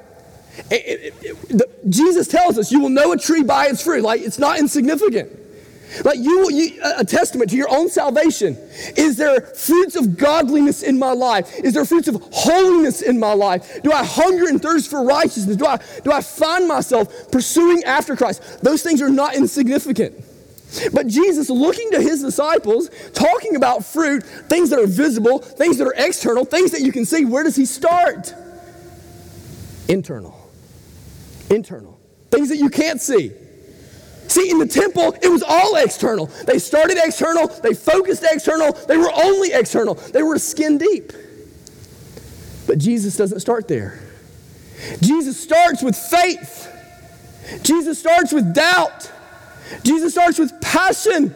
It, 0.69 0.73
it, 0.73 1.13
it, 1.21 1.49
the, 1.49 1.69
Jesus 1.87 2.27
tells 2.27 2.57
us 2.57 2.71
you 2.71 2.81
will 2.81 2.89
know 2.89 3.11
a 3.13 3.17
tree 3.17 3.43
by 3.43 3.67
its 3.67 3.81
fruit. 3.81 4.03
Like 4.03 4.21
it's 4.21 4.39
not 4.39 4.59
insignificant. 4.59 5.31
Like 6.03 6.19
you, 6.19 6.51
you, 6.51 6.81
a 6.97 7.03
testament 7.03 7.49
to 7.51 7.57
your 7.57 7.69
own 7.69 7.89
salvation. 7.89 8.57
Is 8.95 9.17
there 9.17 9.41
fruits 9.41 9.95
of 9.95 10.17
godliness 10.17 10.83
in 10.83 10.99
my 10.99 11.11
life? 11.11 11.53
Is 11.63 11.73
there 11.73 11.85
fruits 11.85 12.07
of 12.07 12.21
holiness 12.31 13.01
in 13.01 13.19
my 13.19 13.33
life? 13.33 13.81
Do 13.83 13.91
I 13.91 14.03
hunger 14.03 14.47
and 14.47 14.61
thirst 14.61 14.89
for 14.89 15.03
righteousness? 15.03 15.55
Do 15.55 15.65
I, 15.65 15.79
do 16.03 16.11
I 16.11 16.21
find 16.21 16.67
myself 16.67 17.31
pursuing 17.31 17.83
after 17.83 18.15
Christ? 18.15 18.63
Those 18.63 18.83
things 18.83 19.01
are 19.01 19.09
not 19.09 19.35
insignificant. 19.35 20.25
But 20.93 21.07
Jesus, 21.07 21.49
looking 21.49 21.89
to 21.91 22.01
his 22.01 22.21
disciples, 22.21 22.89
talking 23.13 23.55
about 23.55 23.83
fruit, 23.83 24.23
things 24.23 24.69
that 24.69 24.79
are 24.79 24.87
visible, 24.87 25.39
things 25.39 25.77
that 25.77 25.87
are 25.87 25.95
external, 25.97 26.45
things 26.45 26.71
that 26.71 26.81
you 26.81 26.91
can 26.91 27.05
see, 27.05 27.25
where 27.25 27.43
does 27.43 27.55
he 27.55 27.65
start? 27.65 28.33
Internal. 29.87 30.49
Internal. 31.49 31.99
Things 32.29 32.49
that 32.49 32.57
you 32.57 32.69
can't 32.69 33.01
see. 33.01 33.31
See, 34.29 34.51
in 34.51 34.59
the 34.59 34.67
temple, 34.67 35.15
it 35.23 35.27
was 35.27 35.41
all 35.41 35.75
external. 35.75 36.27
They 36.45 36.59
started 36.59 36.97
external, 37.03 37.47
they 37.47 37.73
focused 37.73 38.23
external, 38.23 38.73
they 38.73 38.95
were 38.95 39.11
only 39.11 39.51
external, 39.51 39.95
they 39.95 40.21
were 40.21 40.37
skin 40.37 40.77
deep. 40.77 41.11
But 42.67 42.77
Jesus 42.77 43.17
doesn't 43.17 43.39
start 43.39 43.67
there. 43.67 43.99
Jesus 45.01 45.41
starts 45.41 45.81
with 45.81 45.95
faith. 45.95 46.67
Jesus 47.63 47.97
starts 47.97 48.31
with 48.31 48.53
doubt. 48.53 49.11
Jesus 49.83 50.13
starts 50.13 50.37
with 50.37 50.53
passion. 50.61 51.33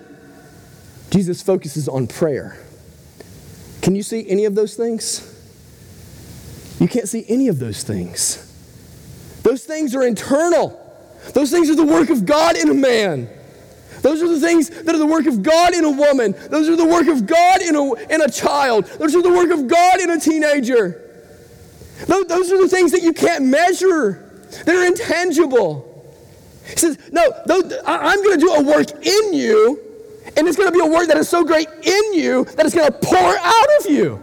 Jesus 1.09 1.41
focuses 1.41 1.89
on 1.89 2.05
prayer. 2.05 2.57
Can 3.81 3.95
you 3.95 4.03
see 4.03 4.29
any 4.29 4.45
of 4.45 4.53
those 4.53 4.75
things? 4.75 5.29
You 6.79 6.87
can't 6.87 7.09
see 7.09 7.25
any 7.27 7.47
of 7.47 7.57
those 7.57 7.81
things. 7.81 8.37
Those 9.41 9.63
things 9.65 9.95
are 9.95 10.03
internal. 10.03 10.79
Those 11.33 11.51
things 11.51 11.69
are 11.69 11.75
the 11.75 11.85
work 11.85 12.09
of 12.09 12.25
God 12.25 12.57
in 12.57 12.69
a 12.69 12.73
man. 12.73 13.29
Those 14.01 14.21
are 14.21 14.27
the 14.27 14.39
things 14.39 14.69
that 14.69 14.93
are 14.93 14.97
the 14.97 15.05
work 15.05 15.25
of 15.27 15.41
God 15.41 15.73
in 15.73 15.85
a 15.85 15.91
woman. 15.91 16.35
Those 16.49 16.67
are 16.67 16.75
the 16.75 16.85
work 16.85 17.07
of 17.07 17.25
God 17.25 17.61
in 17.61 17.75
a, 17.75 17.93
in 18.13 18.21
a 18.21 18.29
child. 18.29 18.85
Those 18.85 19.15
are 19.15 19.21
the 19.21 19.29
work 19.29 19.49
of 19.49 19.67
God 19.67 20.01
in 20.01 20.09
a 20.09 20.19
teenager. 20.19 20.99
Those, 22.05 22.51
are 22.51 22.61
the 22.61 22.67
things 22.67 22.91
that 22.91 23.01
you 23.01 23.13
can't 23.13 23.45
measure, 23.45 24.29
they're 24.65 24.85
intangible. 24.85 25.89
He 26.67 26.75
says, 26.75 26.97
No, 27.11 27.31
those, 27.45 27.73
I'm 27.85 28.21
going 28.23 28.39
to 28.39 28.45
do 28.45 28.53
a 28.53 28.63
work 28.63 28.91
in 29.05 29.33
you, 29.33 29.79
and 30.35 30.47
it's 30.47 30.57
going 30.57 30.69
to 30.69 30.73
be 30.73 30.81
a 30.81 30.89
work 30.89 31.07
that 31.07 31.17
is 31.17 31.29
so 31.29 31.45
great 31.45 31.67
in 31.81 32.13
you 32.13 32.43
that 32.43 32.65
it's 32.65 32.75
going 32.75 32.91
to 32.91 32.99
pour 32.99 33.37
out 33.37 33.67
of 33.79 33.89
you. 33.89 34.21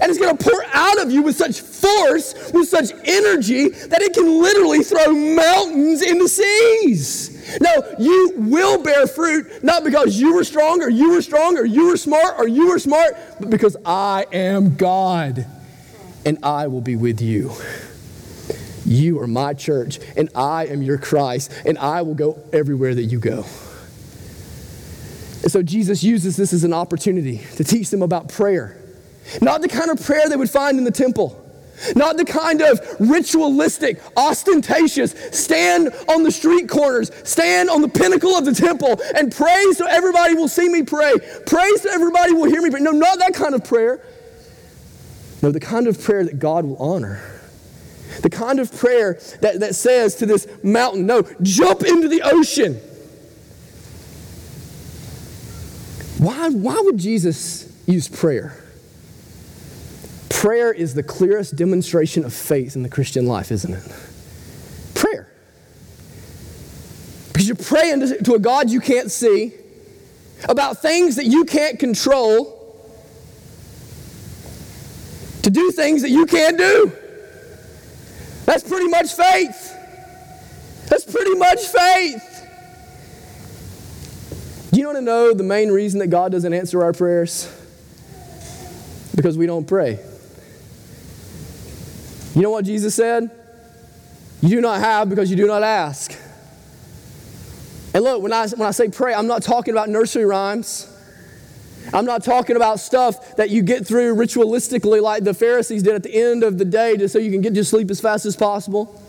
And 0.00 0.10
it's 0.10 0.18
going 0.18 0.36
to 0.36 0.44
pour 0.44 0.64
out 0.72 1.00
of 1.00 1.10
you 1.10 1.22
with 1.22 1.36
such 1.36 1.60
force, 1.60 2.52
with 2.52 2.68
such 2.68 2.92
energy, 3.04 3.68
that 3.68 4.02
it 4.02 4.14
can 4.14 4.42
literally 4.42 4.82
throw 4.82 5.12
mountains 5.12 6.02
into 6.02 6.28
seas. 6.28 7.58
No, 7.60 7.70
you 7.98 8.32
will 8.36 8.82
bear 8.82 9.06
fruit, 9.06 9.62
not 9.62 9.84
because 9.84 10.18
you 10.18 10.34
were 10.34 10.44
strong 10.44 10.82
or 10.82 10.88
you 10.88 11.12
were 11.12 11.22
strong 11.22 11.56
or 11.56 11.64
you 11.64 11.88
were 11.88 11.96
smart 11.96 12.34
or 12.38 12.48
you 12.48 12.68
were 12.68 12.78
smart, 12.78 13.16
but 13.38 13.50
because 13.50 13.76
I 13.84 14.26
am 14.32 14.76
God 14.76 15.46
and 16.24 16.38
I 16.42 16.66
will 16.66 16.80
be 16.80 16.96
with 16.96 17.20
you. 17.20 17.52
You 18.84 19.20
are 19.20 19.26
my 19.26 19.52
church, 19.54 19.98
and 20.16 20.28
I 20.34 20.66
am 20.66 20.80
your 20.80 20.96
Christ, 20.96 21.52
and 21.64 21.76
I 21.76 22.02
will 22.02 22.14
go 22.14 22.38
everywhere 22.52 22.94
that 22.94 23.02
you 23.04 23.18
go. 23.18 23.44
And 25.42 25.50
so 25.50 25.62
Jesus 25.62 26.04
uses 26.04 26.36
this 26.36 26.52
as 26.52 26.62
an 26.62 26.72
opportunity 26.72 27.40
to 27.56 27.64
teach 27.64 27.90
them 27.90 28.02
about 28.02 28.28
prayer. 28.28 28.80
Not 29.40 29.62
the 29.62 29.68
kind 29.68 29.90
of 29.90 30.02
prayer 30.02 30.28
they 30.28 30.36
would 30.36 30.50
find 30.50 30.78
in 30.78 30.84
the 30.84 30.90
temple. 30.90 31.42
Not 31.94 32.16
the 32.16 32.24
kind 32.24 32.62
of 32.62 32.80
ritualistic, 32.98 34.00
ostentatious, 34.16 35.14
stand 35.32 35.90
on 36.08 36.22
the 36.22 36.30
street 36.30 36.68
corners, 36.68 37.10
stand 37.24 37.68
on 37.68 37.82
the 37.82 37.88
pinnacle 37.88 38.30
of 38.30 38.44
the 38.44 38.54
temple 38.54 38.98
and 39.14 39.30
pray 39.30 39.66
so 39.72 39.86
everybody 39.86 40.34
will 40.34 40.48
see 40.48 40.68
me 40.68 40.82
pray. 40.82 41.12
Pray 41.46 41.70
so 41.76 41.90
everybody 41.90 42.32
will 42.32 42.46
hear 42.46 42.62
me 42.62 42.70
pray. 42.70 42.80
No, 42.80 42.92
not 42.92 43.18
that 43.18 43.34
kind 43.34 43.54
of 43.54 43.62
prayer. 43.64 44.00
No, 45.42 45.50
the 45.50 45.60
kind 45.60 45.86
of 45.86 46.00
prayer 46.00 46.24
that 46.24 46.38
God 46.38 46.64
will 46.64 46.78
honor. 46.78 47.20
The 48.22 48.30
kind 48.30 48.58
of 48.58 48.74
prayer 48.74 49.20
that, 49.42 49.60
that 49.60 49.74
says 49.74 50.14
to 50.16 50.26
this 50.26 50.48
mountain, 50.62 51.04
no, 51.04 51.22
jump 51.42 51.82
into 51.82 52.08
the 52.08 52.22
ocean. 52.22 52.80
Why, 56.18 56.48
why 56.48 56.80
would 56.82 56.96
Jesus 56.96 57.70
use 57.86 58.08
prayer? 58.08 58.65
Prayer 60.36 60.70
is 60.70 60.92
the 60.92 61.02
clearest 61.02 61.56
demonstration 61.56 62.22
of 62.22 62.30
faith 62.30 62.76
in 62.76 62.82
the 62.82 62.90
Christian 62.90 63.26
life, 63.26 63.50
isn't 63.50 63.72
it? 63.72 63.82
Prayer. 64.94 65.32
Because 67.32 67.48
you're 67.48 67.56
praying 67.56 68.22
to 68.22 68.34
a 68.34 68.38
God 68.38 68.68
you 68.68 68.80
can't 68.80 69.10
see 69.10 69.54
about 70.46 70.82
things 70.82 71.16
that 71.16 71.24
you 71.24 71.46
can't 71.46 71.78
control 71.78 72.52
to 75.40 75.48
do 75.48 75.70
things 75.70 76.02
that 76.02 76.10
you 76.10 76.26
can't 76.26 76.58
do. 76.58 76.92
That's 78.44 78.62
pretty 78.62 78.88
much 78.88 79.14
faith. 79.14 79.72
That's 80.90 81.10
pretty 81.10 81.34
much 81.36 81.60
faith. 81.60 82.46
Do 84.70 84.80
you 84.80 84.84
want 84.84 84.98
to 84.98 85.02
know 85.02 85.32
the 85.32 85.44
main 85.44 85.70
reason 85.70 85.98
that 86.00 86.08
God 86.08 86.30
doesn't 86.30 86.52
answer 86.52 86.84
our 86.84 86.92
prayers? 86.92 87.50
Because 89.14 89.38
we 89.38 89.46
don't 89.46 89.66
pray. 89.66 89.98
You 92.36 92.42
know 92.42 92.50
what 92.50 92.66
Jesus 92.66 92.94
said? 92.94 93.30
You 94.42 94.50
do 94.50 94.60
not 94.60 94.80
have 94.80 95.08
because 95.08 95.30
you 95.30 95.36
do 95.36 95.46
not 95.46 95.62
ask. 95.62 96.14
And 97.94 98.04
look, 98.04 98.22
when 98.22 98.30
I, 98.30 98.46
when 98.48 98.68
I 98.68 98.72
say 98.72 98.90
pray, 98.90 99.14
I'm 99.14 99.26
not 99.26 99.42
talking 99.42 99.72
about 99.72 99.88
nursery 99.88 100.26
rhymes. 100.26 100.92
I'm 101.94 102.04
not 102.04 102.22
talking 102.22 102.56
about 102.56 102.78
stuff 102.78 103.36
that 103.36 103.48
you 103.48 103.62
get 103.62 103.86
through 103.86 104.16
ritualistically 104.16 105.00
like 105.00 105.24
the 105.24 105.32
Pharisees 105.32 105.82
did 105.82 105.94
at 105.94 106.02
the 106.02 106.14
end 106.14 106.42
of 106.42 106.58
the 106.58 106.66
day 106.66 106.98
just 106.98 107.14
so 107.14 107.18
you 107.18 107.30
can 107.30 107.40
get 107.40 107.54
to 107.54 107.64
sleep 107.64 107.90
as 107.90 108.02
fast 108.02 108.26
as 108.26 108.36
possible. 108.36 109.02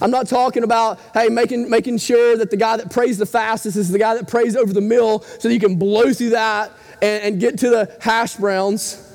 I'm 0.00 0.10
not 0.10 0.26
talking 0.26 0.64
about, 0.64 0.98
hey, 1.14 1.28
making, 1.28 1.70
making 1.70 1.98
sure 1.98 2.36
that 2.36 2.50
the 2.50 2.56
guy 2.56 2.78
that 2.78 2.90
prays 2.90 3.16
the 3.16 3.26
fastest 3.26 3.76
is 3.76 3.92
the 3.92 3.98
guy 4.00 4.14
that 4.14 4.26
prays 4.26 4.56
over 4.56 4.72
the 4.72 4.80
mill 4.80 5.20
so 5.20 5.46
that 5.46 5.54
you 5.54 5.60
can 5.60 5.76
blow 5.76 6.12
through 6.12 6.30
that 6.30 6.72
and, 7.00 7.22
and 7.22 7.40
get 7.40 7.60
to 7.60 7.70
the 7.70 7.96
hash 8.00 8.34
browns. 8.34 9.05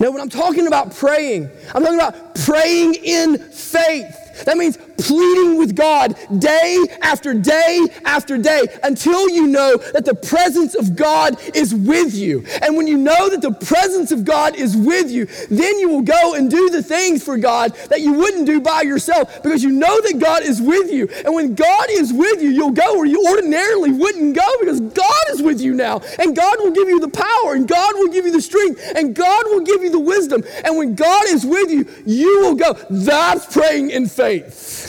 No, 0.00 0.10
when 0.12 0.20
I'm 0.20 0.28
talking 0.28 0.66
about 0.66 0.94
praying, 0.94 1.50
I'm 1.74 1.82
talking 1.82 1.98
about 1.98 2.34
praying 2.36 2.94
in 2.94 3.38
faith. 3.38 4.44
That 4.44 4.56
means 4.56 4.78
pleading 4.98 5.58
with 5.58 5.74
God 5.74 6.16
day 6.38 6.86
after 7.02 7.34
day 7.34 7.86
after 8.04 8.38
day 8.38 8.62
until 8.82 9.28
you 9.28 9.46
know 9.46 9.76
that 9.92 10.04
the 10.04 10.14
presence 10.14 10.74
of 10.74 10.96
God 10.96 11.38
is 11.54 11.74
with 11.74 12.14
you. 12.14 12.44
And 12.62 12.76
when 12.76 12.86
you 12.86 12.96
know 12.96 13.28
that 13.30 13.42
the 13.42 13.52
presence 13.52 14.12
of 14.12 14.24
God 14.24 14.56
is 14.56 14.76
with 14.76 15.10
you, 15.10 15.26
then 15.50 15.78
you 15.78 15.88
will 15.88 16.02
go 16.02 16.34
and 16.34 16.50
do 16.50 16.70
the 16.70 16.82
things 16.82 17.22
for 17.24 17.38
God 17.38 17.74
that 17.88 18.00
you 18.00 18.12
wouldn't 18.12 18.46
do 18.46 18.60
by 18.60 18.82
yourself 18.82 19.42
because 19.42 19.62
you 19.62 19.70
know 19.70 20.00
that 20.02 20.18
God 20.18 20.42
is 20.42 20.60
with 20.60 20.90
you. 20.90 21.08
And 21.24 21.34
when 21.34 21.54
God 21.54 21.86
is 21.90 22.12
with 22.12 22.42
you, 22.42 22.50
you'll 22.50 22.72
go 22.72 22.96
where 22.96 23.06
you 23.06 23.24
ordinarily 23.28 23.92
wouldn't 23.92 24.34
go 24.34 24.46
because 24.60 24.80
God 24.80 25.24
is 25.30 25.42
with 25.42 25.60
you 25.60 25.74
now. 25.74 26.00
And 26.18 26.36
God 26.36 26.58
will 26.58 26.72
give 26.72 26.88
you 26.88 27.00
the 27.00 27.08
power, 27.08 27.54
and 27.54 27.66
God 27.66 27.94
will 27.94 28.08
give 28.08 28.24
you 28.24 28.32
the 28.32 28.40
strength, 28.40 28.80
and 28.94 29.14
God 29.14 29.44
will 29.46 29.60
give 29.60 29.82
you 29.82 29.90
the 29.90 29.98
wisdom. 29.98 30.42
And 30.64 30.76
when 30.76 30.94
God 30.94 31.26
is 31.28 31.44
with 31.44 31.70
you, 31.70 31.86
you 32.06 32.40
will 32.40 32.54
go. 32.54 32.74
That's 32.90 33.52
praying 33.52 33.90
in 33.90 34.06
faith. 34.06 34.87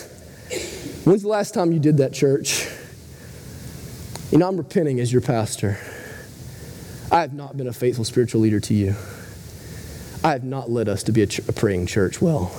When's 1.06 1.22
the 1.22 1.30
last 1.30 1.54
time 1.54 1.72
you 1.72 1.80
did 1.80 1.98
that, 1.98 2.14
church? 2.14 2.68
You 4.32 4.38
know, 4.38 4.48
I'm 4.48 4.58
repenting 4.58 5.00
as 5.00 5.12
your 5.12 5.22
pastor. 5.22 5.80
I 7.12 7.22
have 7.22 7.34
not 7.34 7.58
been 7.58 7.68
a 7.68 7.74
faithful 7.74 8.04
spiritual 8.04 8.42
leader 8.42 8.60
to 8.60 8.74
you. 8.74 8.96
I 10.24 10.34
have 10.34 10.44
not 10.44 10.70
led 10.70 10.90
us 10.90 11.04
to 11.04 11.12
be 11.12 11.22
a, 11.22 11.28
ch- 11.28 11.40
a 11.40 11.54
praying 11.54 11.88
church 11.88 12.22
well. 12.22 12.52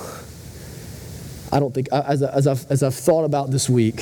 I 1.51 1.59
don't 1.59 1.73
think, 1.73 1.87
as, 1.93 2.23
as, 2.23 2.47
I've, 2.47 2.69
as 2.71 2.81
I've 2.81 2.95
thought 2.95 3.23
about 3.23 3.51
this 3.51 3.69
week, 3.69 4.01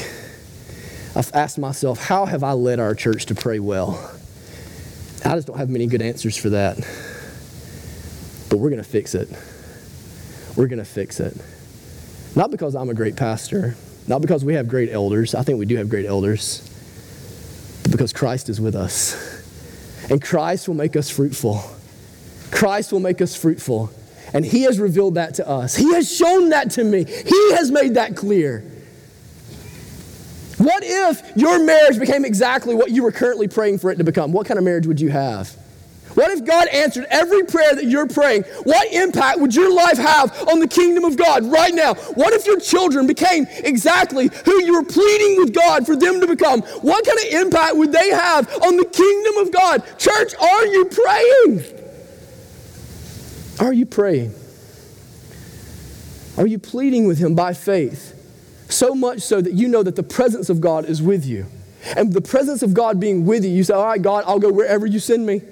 I've 1.16 1.30
asked 1.34 1.60
myself, 1.60 2.02
how 2.02 2.26
have 2.26 2.44
I 2.44 2.54
led 2.54 2.80
our 2.80 2.96
church 2.96 3.26
to 3.28 3.36
pray 3.36 3.60
well? 3.60 4.12
I 5.26 5.36
just 5.36 5.48
don't 5.48 5.58
have 5.58 5.70
many 5.70 5.86
good 5.86 6.02
answers 6.02 6.38
for 6.38 6.50
that. 6.52 6.78
But 8.50 8.58
we're 8.58 8.70
going 8.70 8.82
to 8.82 8.90
fix 8.90 9.14
it. 9.14 9.30
We're 10.56 10.68
going 10.68 10.80
to 10.80 10.86
fix 10.86 11.20
it. 11.20 11.38
Not 12.36 12.52
because 12.52 12.74
I'm 12.74 12.90
a 12.90 12.94
great 12.94 13.16
pastor, 13.18 13.76
not 14.10 14.22
because 14.22 14.44
we 14.44 14.56
have 14.56 14.68
great 14.68 14.90
elders. 14.90 15.36
I 15.36 15.44
think 15.44 15.60
we 15.60 15.66
do 15.66 15.78
have 15.78 15.88
great 15.88 16.08
elders. 16.08 16.68
But 17.84 17.92
because 17.92 18.12
Christ 18.12 18.50
is 18.50 18.60
with 18.60 18.76
us. 18.76 19.16
And 20.10 20.20
Christ 20.20 20.68
will 20.68 20.76
make 20.76 20.96
us 20.96 21.12
fruitful. 21.12 21.62
Christ 22.50 22.92
will 22.92 23.00
make 23.00 23.22
us 23.22 23.36
fruitful. 23.36 23.92
And 24.34 24.44
He 24.44 24.64
has 24.64 24.80
revealed 24.80 25.16
that 25.16 25.36
to 25.36 25.48
us. 25.48 25.76
He 25.76 25.94
has 25.94 26.12
shown 26.12 26.50
that 26.50 26.72
to 26.72 26.84
me. 26.84 27.06
He 27.06 27.54
has 27.54 27.70
made 27.70 27.94
that 27.94 28.16
clear. 28.16 28.64
What 30.58 30.84
if 30.84 31.22
your 31.38 31.64
marriage 31.64 32.00
became 32.00 32.26
exactly 32.26 32.76
what 32.76 32.92
you 32.92 33.04
were 33.04 33.12
currently 33.12 33.48
praying 33.48 33.78
for 33.78 33.92
it 33.92 33.98
to 33.98 34.04
become? 34.04 34.34
What 34.34 34.48
kind 34.48 34.58
of 34.58 34.66
marriage 34.66 34.88
would 34.88 35.00
you 35.00 35.10
have? 35.10 35.56
What 36.20 36.32
if 36.32 36.44
God 36.44 36.68
answered 36.68 37.06
every 37.10 37.46
prayer 37.46 37.74
that 37.76 37.86
you're 37.86 38.06
praying? 38.06 38.44
What 38.64 38.92
impact 38.92 39.40
would 39.40 39.56
your 39.56 39.74
life 39.74 39.98
have 39.98 40.50
on 40.50 40.60
the 40.60 40.68
kingdom 40.68 41.06
of 41.06 41.16
God 41.16 41.46
right 41.46 41.74
now? 41.74 41.94
What 41.94 42.34
if 42.34 42.46
your 42.46 42.60
children 42.60 43.08
became 43.08 43.48
exactly 43.50 44.30
who 44.44 44.62
you 44.66 44.74
were 44.74 44.84
pleading 44.84 45.38
with 45.38 45.54
God 45.54 45.86
for 45.86 45.96
them 45.96 46.20
to 46.20 46.28
become? 46.28 46.62
What 46.82 47.06
kind 47.06 47.20
of 47.20 47.42
impact 47.42 47.78
would 47.78 47.94
they 47.94 48.10
have 48.10 48.50
on 48.64 48.76
the 48.76 48.84
kingdom 48.84 49.38
of 49.38 49.54
God? 49.54 49.82
Church, 49.98 50.36
are 50.36 50.66
you 50.66 50.86
praying? 50.92 51.64
Are 53.62 53.72
you 53.72 53.86
praying? 53.86 54.34
Are 56.38 56.48
you 56.48 56.60
pleading 56.60 57.08
with 57.08 57.20
Him 57.20 57.34
by 57.34 57.54
faith? 57.54 58.14
So 58.68 58.94
much 58.94 59.22
so 59.22 59.40
that 59.40 59.54
you 59.54 59.70
know 59.70 59.84
that 59.84 59.96
the 59.96 60.04
presence 60.04 60.50
of 60.50 60.60
God 60.60 60.84
is 60.84 61.02
with 61.02 61.26
you. 61.26 61.46
And 61.96 62.12
the 62.12 62.20
presence 62.20 62.62
of 62.62 62.74
God 62.74 63.00
being 63.00 63.26
with 63.26 63.46
you, 63.46 63.52
you 63.52 63.64
say, 63.64 63.74
All 63.74 63.86
right, 63.86 64.02
God, 64.02 64.26
I'll 64.28 64.40
go 64.40 64.52
wherever 64.52 64.86
you 64.86 65.00
send 65.00 65.26
me. 65.26 65.44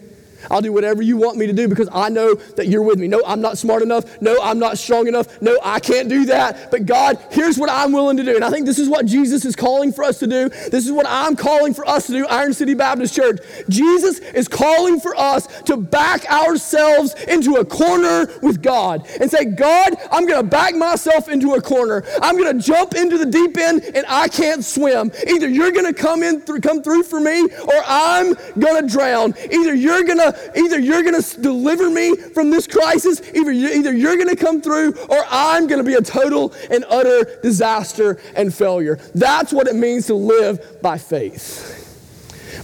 I'll 0.50 0.62
do 0.62 0.72
whatever 0.74 1.02
you 1.02 1.18
want 1.18 1.38
me 1.38 1.48
to 1.48 1.54
do 1.54 1.68
because 1.68 1.90
I 1.92 2.10
know 2.10 2.36
that 2.36 2.68
you're 2.68 2.82
with 2.82 3.00
me. 3.00 3.08
No, 3.08 3.22
I'm 3.26 3.42
not 3.42 3.58
smart 3.58 3.82
enough. 3.82 4.22
No, 4.22 4.38
I'm 4.42 4.60
not 4.60 4.78
strong 4.78 5.08
enough. 5.08 5.42
No, 5.42 5.58
I 5.64 5.80
can't 5.80 6.10
do 6.10 6.26
that. 6.26 6.72
But 6.72 6.86
God, 6.86 7.18
here's 7.32 7.58
what 7.58 7.70
I'm 7.70 7.92
willing 7.92 8.18
to 8.18 8.24
do. 8.24 8.36
And 8.36 8.44
I 8.44 8.50
think 8.50 8.66
this 8.66 8.80
is 8.80 8.90
what 8.90 9.06
Jesus 9.06 9.46
is 9.46 9.56
calling 9.56 9.92
for 9.92 10.04
us 10.04 10.20
to 10.20 10.28
do. 10.28 10.50
This 10.50 10.86
is 10.86 10.92
what 10.92 11.06
I'm 11.08 11.36
calling 11.36 11.74
for 11.74 11.88
us 11.88 12.08
to 12.08 12.14
do, 12.14 12.28
Iron 12.28 12.54
City 12.54 12.74
Baptist 12.74 13.16
Church. 13.16 13.40
Jesus 13.70 14.20
is 14.20 14.48
calling 14.48 15.00
for 15.00 15.16
us 15.18 15.48
to 15.64 15.78
back 15.78 16.26
ourselves 16.32 17.14
into 17.28 17.56
a 17.56 17.66
corner 17.66 18.28
with 18.42 18.62
God 18.62 19.08
and 19.20 19.30
say, 19.30 19.46
God, 19.46 19.96
I'm 20.12 20.26
going 20.26 20.42
to 20.44 20.50
back 20.50 20.76
myself 20.76 21.30
into 21.30 21.54
a 21.54 21.62
corner. 21.62 22.04
I'm 22.22 22.38
going 22.38 22.58
to 22.58 22.64
jump 22.64 22.96
into 22.96 23.18
the 23.18 23.26
deep 23.26 23.58
end 23.58 23.84
and 23.84 24.06
I 24.08 24.28
can't 24.28 24.64
swim. 24.64 25.12
Either 25.28 25.48
you're 25.48 25.72
going 25.72 25.86
to 25.86 25.94
come 25.94 26.24
in 26.24 26.42
come 26.62 26.82
through 26.82 27.04
for 27.04 27.20
me 27.20 27.44
or 27.44 27.84
I'm 27.86 28.34
going 28.58 28.82
to 28.82 28.88
drown. 28.92 29.34
Either 29.52 29.74
you're 29.74 30.04
going 30.04 30.18
to 30.20 30.27
either 30.56 30.80
you're 30.80 31.04
going 31.04 31.22
to 31.22 31.42
deliver 31.42 31.90
me 31.90 32.16
from 32.16 32.50
this 32.50 32.68
crisis, 32.68 33.22
either, 33.34 33.52
either 33.52 33.94
you're 33.94 34.16
going 34.16 34.30
to 34.30 34.36
come 34.36 34.62
through, 34.62 34.94
or 35.10 35.24
I'm 35.30 35.68
going 35.68 35.84
to 35.84 35.88
be 35.88 35.96
a 35.96 36.02
total 36.02 36.54
and 36.72 36.86
utter 36.90 37.40
disaster 37.42 38.20
and 38.36 38.54
failure. 38.54 38.98
That's 39.16 39.54
what 39.54 39.68
it 39.68 39.76
means 39.76 40.08
to 40.08 40.14
live 40.14 40.82
by 40.82 40.98
faith. 40.98 41.84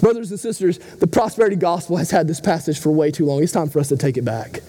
Brothers 0.01 0.31
and 0.31 0.39
sisters, 0.39 0.79
the 0.79 1.07
prosperity 1.07 1.55
gospel 1.55 1.97
has 1.97 2.11
had 2.11 2.27
this 2.27 2.41
passage 2.41 2.79
for 2.79 2.91
way 2.91 3.11
too 3.11 3.25
long. 3.25 3.41
It's 3.43 3.51
time 3.51 3.69
for 3.69 3.79
us 3.79 3.89
to 3.89 3.97
take 3.97 4.17
it 4.17 4.25
back. 4.25 4.61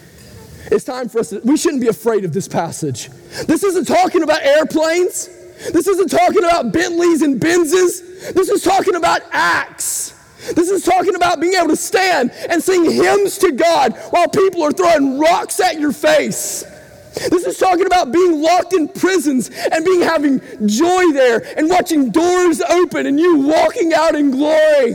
It's 0.71 0.85
time 0.85 1.09
for 1.09 1.21
us 1.21 1.31
to, 1.31 1.41
we 1.41 1.57
shouldn't 1.57 1.83
be 1.83 1.89
afraid 1.89 2.25
of 2.25 2.33
this 2.33 2.49
passage. 2.49 3.11
This 3.47 3.65
isn't 3.65 3.87
talking 3.87 4.23
about 4.23 4.43
airplanes. 4.43 5.29
This 5.73 5.87
isn't 5.87 6.09
talking 6.09 6.45
about 6.45 6.73
Bentleys 6.73 7.23
and 7.23 7.41
Benzes. 7.41 8.33
This 8.33 8.49
is 8.49 8.63
talking 8.63 8.97
about 8.97 9.23
acts. 9.31 10.04
This 10.53 10.71
is 10.71 10.85
talking 10.85 11.15
about 11.15 11.41
being 11.41 11.55
able 11.55 11.69
to 11.69 11.77
stand 11.77 12.31
and 12.51 12.63
sing 12.63 12.91
hymns 12.91 13.39
to 13.39 13.53
God 13.53 13.97
while 14.11 14.29
people 14.29 14.63
are 14.63 14.73
throwing 14.73 15.19
rocks 15.19 15.61
at 15.61 15.79
your 15.81 15.93
face. 15.93 16.65
This 17.31 17.47
is 17.47 17.59
talking 17.59 17.87
about 17.87 18.13
being 18.13 18.43
locked 18.43 18.75
in 18.75 18.89
prisons 18.89 19.51
and 19.73 19.85
being 19.85 20.01
having 20.03 20.41
joy 20.67 21.13
there 21.13 21.47
and 21.57 21.69
watching 21.69 22.11
doors 22.11 22.61
open 22.61 23.07
and 23.07 23.19
you 23.21 23.39
walking 23.39 23.95
out 23.95 24.15
in 24.15 24.31
glory. 24.33 24.95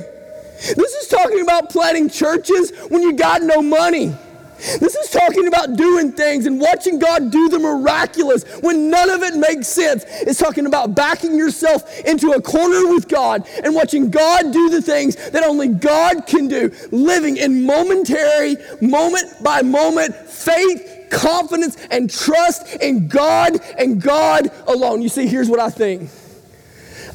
This 0.60 0.94
is 0.94 1.08
talking 1.08 1.42
about 1.42 1.70
planting 1.70 2.10
churches 2.10 2.72
when 2.90 3.02
you 3.02 3.14
got 3.14 3.42
no 3.42 3.62
money. 3.62 4.14
This 4.60 4.96
is 4.96 5.10
talking 5.10 5.48
about 5.48 5.78
doing 5.78 6.12
things 6.12 6.46
and 6.46 6.60
watching 6.60 7.00
God 7.00 7.32
do 7.32 7.48
the 7.50 7.60
miraculous 7.60 8.44
when 8.62 8.90
none 8.90 9.10
of 9.10 9.24
it 9.24 9.36
makes 9.36 9.68
sense. 9.68 10.04
It's 10.08 10.40
talking 10.40 10.66
about 10.66 10.96
backing 10.96 11.38
yourself 11.38 12.00
into 12.02 12.32
a 12.32 12.42
corner 12.42 12.94
with 12.94 13.08
God 13.08 13.48
and 13.64 13.74
watching 13.74 14.10
God 14.10 14.52
do 14.52 14.70
the 14.70 14.82
things 14.82 15.16
that 15.32 15.44
only 15.44 15.70
God 15.70 16.28
can 16.28 16.48
do. 16.48 16.72
Living 16.92 17.38
in 17.38 17.66
momentary, 17.66 18.58
moment 18.82 19.42
by 19.42 19.62
moment 19.62 20.16
faith, 20.16 21.08
confidence, 21.10 21.78
and 21.90 22.10
trust 22.10 22.76
in 22.76 23.08
God 23.08 23.60
and 23.78 24.02
God 24.02 24.52
alone. 24.68 25.02
You 25.02 25.10
see, 25.10 25.28
here's 25.28 25.50
what 25.50 25.60
I 25.60 25.70
think. 25.70 26.10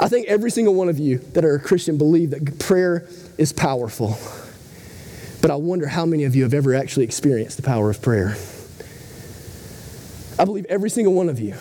I 0.01 0.09
think 0.09 0.27
every 0.29 0.51
single 0.51 0.75
one 0.75 0.89
of 0.89 0.99
you 0.99 1.19
that 1.35 1.45
are 1.45 1.55
a 1.55 1.61
Christian 1.61 1.99
believe 1.99 2.31
that 2.31 2.59
prayer 2.59 3.07
is 3.39 3.53
powerful. 3.53 4.19
But 5.45 5.51
I 5.51 5.57
wonder 5.57 5.87
how 5.87 6.07
many 6.07 6.25
of 6.25 6.35
you 6.35 6.45
have 6.45 6.55
ever 6.55 6.75
actually 6.75 7.05
experienced 7.05 7.59
the 7.59 7.63
power 7.63 7.91
of 7.91 8.01
prayer. 8.01 8.35
I 10.39 10.47
believe 10.47 10.65
every 10.71 10.89
single 10.89 11.13
one 11.13 11.29
of 11.29 11.39
you 11.39 11.55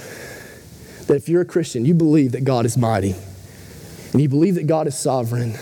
that 1.08 1.16
if 1.16 1.28
you're 1.28 1.42
a 1.42 1.46
Christian, 1.46 1.84
you 1.84 1.94
believe 1.94 2.32
that 2.32 2.46
God 2.46 2.66
is 2.66 2.78
mighty, 2.78 3.14
and 4.14 4.22
you 4.22 4.30
believe 4.30 4.56
that 4.56 4.68
God 4.68 4.88
is 4.88 4.98
sovereign, 4.98 5.56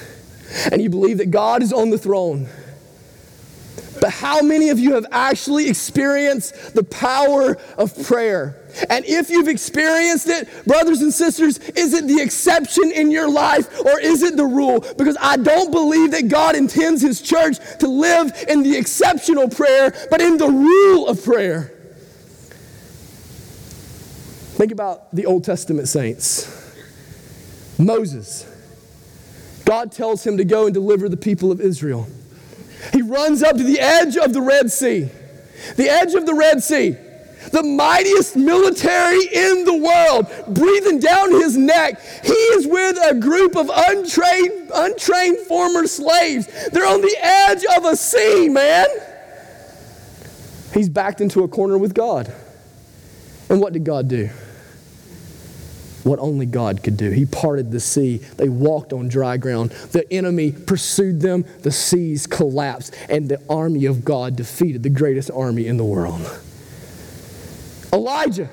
and 0.71 0.83
you 0.83 0.87
believe 0.87 1.17
that 1.17 1.31
God 1.31 1.63
is 1.63 1.73
on 1.73 1.89
the 1.89 1.97
throne. 1.97 2.47
But 4.01 4.09
how 4.09 4.41
many 4.41 4.69
of 4.69 4.79
you 4.79 4.95
have 4.95 5.05
actually 5.11 5.69
experienced 5.69 6.73
the 6.73 6.83
power 6.83 7.55
of 7.77 7.95
prayer? 8.03 8.57
And 8.89 9.05
if 9.05 9.29
you've 9.29 9.47
experienced 9.47 10.27
it, 10.27 10.49
brothers 10.65 11.01
and 11.01 11.13
sisters, 11.13 11.59
is 11.59 11.93
it 11.93 12.07
the 12.07 12.19
exception 12.19 12.91
in 12.91 13.11
your 13.11 13.29
life 13.29 13.79
or 13.79 13.99
is 13.99 14.23
it 14.23 14.37
the 14.37 14.45
rule? 14.45 14.83
Because 14.97 15.15
I 15.21 15.37
don't 15.37 15.71
believe 15.71 16.11
that 16.11 16.29
God 16.29 16.55
intends 16.55 17.03
His 17.03 17.21
church 17.21 17.57
to 17.79 17.87
live 17.87 18.33
in 18.49 18.63
the 18.63 18.75
exceptional 18.75 19.47
prayer, 19.47 19.93
but 20.09 20.19
in 20.19 20.37
the 20.37 20.47
rule 20.47 21.07
of 21.07 21.23
prayer. 21.23 21.71
Think 24.55 24.71
about 24.71 25.13
the 25.15 25.27
Old 25.27 25.43
Testament 25.43 25.87
saints. 25.87 26.49
Moses. 27.77 28.47
God 29.63 29.91
tells 29.91 30.25
him 30.25 30.37
to 30.37 30.43
go 30.43 30.65
and 30.65 30.73
deliver 30.73 31.07
the 31.07 31.17
people 31.17 31.51
of 31.51 31.61
Israel. 31.61 32.07
He 32.93 33.01
runs 33.01 33.43
up 33.43 33.57
to 33.57 33.63
the 33.63 33.79
edge 33.79 34.17
of 34.17 34.33
the 34.33 34.41
Red 34.41 34.71
Sea. 34.71 35.09
The 35.75 35.89
edge 35.89 36.13
of 36.13 36.25
the 36.25 36.33
Red 36.33 36.63
Sea 36.63 36.97
the 37.49 37.63
mightiest 37.63 38.35
military 38.35 39.25
in 39.33 39.65
the 39.65 39.75
world, 39.75 40.53
breathing 40.53 40.99
down 40.99 41.31
his 41.31 41.57
neck. 41.57 41.99
He 42.23 42.33
is 42.33 42.67
with 42.67 42.97
a 43.03 43.15
group 43.15 43.55
of 43.55 43.69
untrained, 43.73 44.71
untrained 44.73 45.39
former 45.39 45.87
slaves. 45.87 46.47
They're 46.69 46.85
on 46.85 47.01
the 47.01 47.15
edge 47.19 47.63
of 47.77 47.85
a 47.85 47.95
sea, 47.95 48.47
man. 48.49 48.87
He's 50.73 50.89
backed 50.89 51.19
into 51.19 51.43
a 51.43 51.47
corner 51.47 51.77
with 51.77 51.93
God. 51.93 52.31
And 53.49 53.59
what 53.59 53.73
did 53.73 53.83
God 53.83 54.07
do? 54.07 54.29
What 56.03 56.19
only 56.19 56.45
God 56.45 56.83
could 56.83 56.97
do. 56.97 57.11
He 57.11 57.25
parted 57.25 57.71
the 57.71 57.79
sea. 57.79 58.17
They 58.17 58.49
walked 58.49 58.93
on 58.93 59.07
dry 59.07 59.37
ground. 59.37 59.71
The 59.91 60.11
enemy 60.11 60.51
pursued 60.51 61.21
them. 61.21 61.45
The 61.61 61.71
seas 61.71 62.27
collapsed. 62.27 62.95
And 63.09 63.29
the 63.29 63.41
army 63.49 63.85
of 63.85 64.03
God 64.03 64.35
defeated 64.35 64.83
the 64.83 64.89
greatest 64.89 65.29
army 65.31 65.67
in 65.67 65.77
the 65.77 65.85
world. 65.85 66.21
Elijah. 67.93 68.49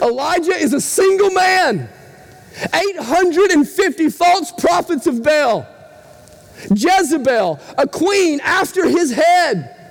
Elijah 0.00 0.52
is 0.52 0.72
a 0.72 0.80
single 0.80 1.30
man. 1.30 1.88
850 2.74 4.10
false 4.10 4.52
prophets 4.52 5.06
of 5.06 5.22
Baal. 5.22 5.66
Jezebel, 6.70 7.60
a 7.78 7.88
queen 7.88 8.40
after 8.40 8.88
his 8.88 9.10
head. 9.10 9.81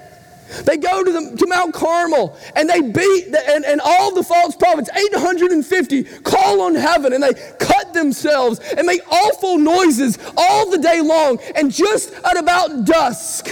They 0.65 0.77
go 0.77 1.03
to, 1.03 1.11
the, 1.11 1.37
to 1.37 1.47
Mount 1.47 1.73
Carmel 1.73 2.37
and 2.55 2.69
they 2.69 2.81
beat, 2.81 3.31
the, 3.31 3.41
and, 3.49 3.65
and 3.65 3.81
all 3.81 4.13
the 4.13 4.23
false 4.23 4.55
prophets, 4.55 4.89
850, 4.89 6.03
call 6.21 6.61
on 6.61 6.75
heaven 6.75 7.13
and 7.13 7.23
they 7.23 7.33
cut 7.59 7.93
themselves 7.93 8.59
and 8.59 8.85
make 8.85 9.01
awful 9.11 9.57
noises 9.57 10.17
all 10.35 10.69
the 10.69 10.77
day 10.77 11.01
long. 11.01 11.39
And 11.55 11.71
just 11.71 12.13
at 12.13 12.37
about 12.37 12.85
dusk, 12.85 13.49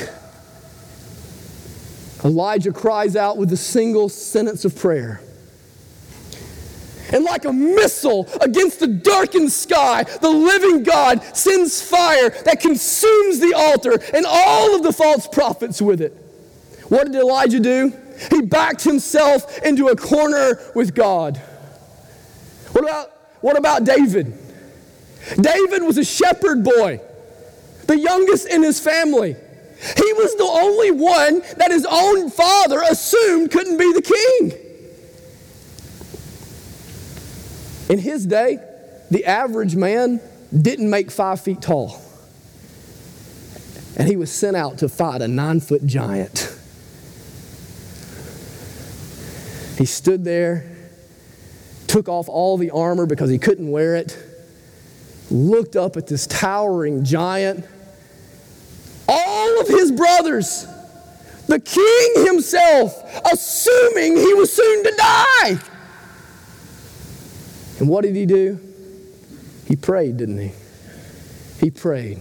Elijah 2.24 2.74
cries 2.74 3.16
out 3.16 3.38
with 3.38 3.52
a 3.54 3.58
single 3.58 4.10
sentence 4.10 4.66
of 4.66 4.76
prayer. 4.76 5.22
And 7.12 7.24
like 7.24 7.46
a 7.46 7.54
missile 7.54 8.30
against 8.40 8.80
the 8.80 8.88
darkened 8.88 9.52
sky, 9.52 10.04
the 10.04 10.30
living 10.30 10.84
God 10.84 11.24
sends 11.36 11.82
fire 11.82 12.30
that 12.46 12.60
consumes 12.60 13.40
the 13.40 13.54
altar 13.56 14.00
and 14.14 14.26
all 14.28 14.76
of 14.76 14.84
the 14.84 14.94
false 14.94 15.28
prophets 15.28 15.82
with 15.82 16.02
it. 16.02 16.29
What 16.90 17.12
did 17.12 17.16
Elijah 17.16 17.60
do? 17.60 17.94
He 18.32 18.42
backed 18.42 18.84
himself 18.84 19.60
into 19.60 19.88
a 19.88 19.96
corner 19.96 20.60
with 20.76 20.94
God. 20.94 21.38
What 22.74 22.84
about, 22.84 23.12
what 23.42 23.58
about 23.58 23.84
David? 23.86 24.34
David 25.40 25.84
was 25.84 25.98
a 25.98 26.04
shepherd 26.04 26.64
boy, 26.64 27.00
the 27.86 27.98
youngest 27.98 28.48
in 28.48 28.64
his 28.64 28.80
family. 28.80 29.36
He 29.80 30.14
was 30.14 30.36
the 30.36 30.44
only 30.44 30.92
one 30.92 31.42
that 31.58 31.72
his 31.72 31.86
own 31.90 32.30
father 32.30 32.82
assumed 32.82 33.52
couldn't 33.52 33.78
be 33.78 33.94
the 33.94 34.02
king. 34.02 34.66
In 37.90 38.00
his 38.00 38.26
day, 38.26 38.60
the 39.10 39.26
average 39.26 39.76
man 39.76 40.20
didn't 40.56 40.90
make 40.90 41.10
five 41.10 41.42
feet 41.42 41.62
tall. 41.62 42.02
And 43.96 44.08
he 44.08 44.16
was 44.16 44.32
sent 44.32 44.56
out 44.56 44.80
to 44.80 44.90
fight 44.90 45.22
a 45.22 45.28
nine 45.28 45.60
foot 45.60 45.86
giant. 45.86 46.59
He 49.80 49.86
stood 49.86 50.24
there, 50.24 50.70
took 51.88 52.08
off 52.08 52.30
all 52.30 52.58
the 52.58 52.70
armor 52.70 53.08
because 53.08 53.32
he 53.32 53.40
couldn't 53.40 53.72
wear 53.72 53.96
it, 53.96 54.16
looked 55.32 55.76
up 55.76 55.98
at 55.98 56.06
this 56.06 56.28
towering 56.28 57.04
giant 57.04 57.66
all 59.08 59.62
of 59.62 59.68
his 59.68 59.92
brothers, 59.92 60.68
the 61.48 61.60
king 61.60 62.26
himself, 62.26 63.04
assuming 63.32 64.16
he 64.16 64.34
was 64.36 64.54
soon 64.54 64.84
to 64.84 64.92
die. 64.96 65.60
And 67.80 67.90
what 67.90 68.04
did 68.04 68.16
he 68.16 68.26
do? 68.28 68.60
He 69.66 69.76
prayed, 69.76 70.18
didn't 70.18 70.38
he? 70.38 70.52
He 71.60 71.72
prayed. 71.72 72.20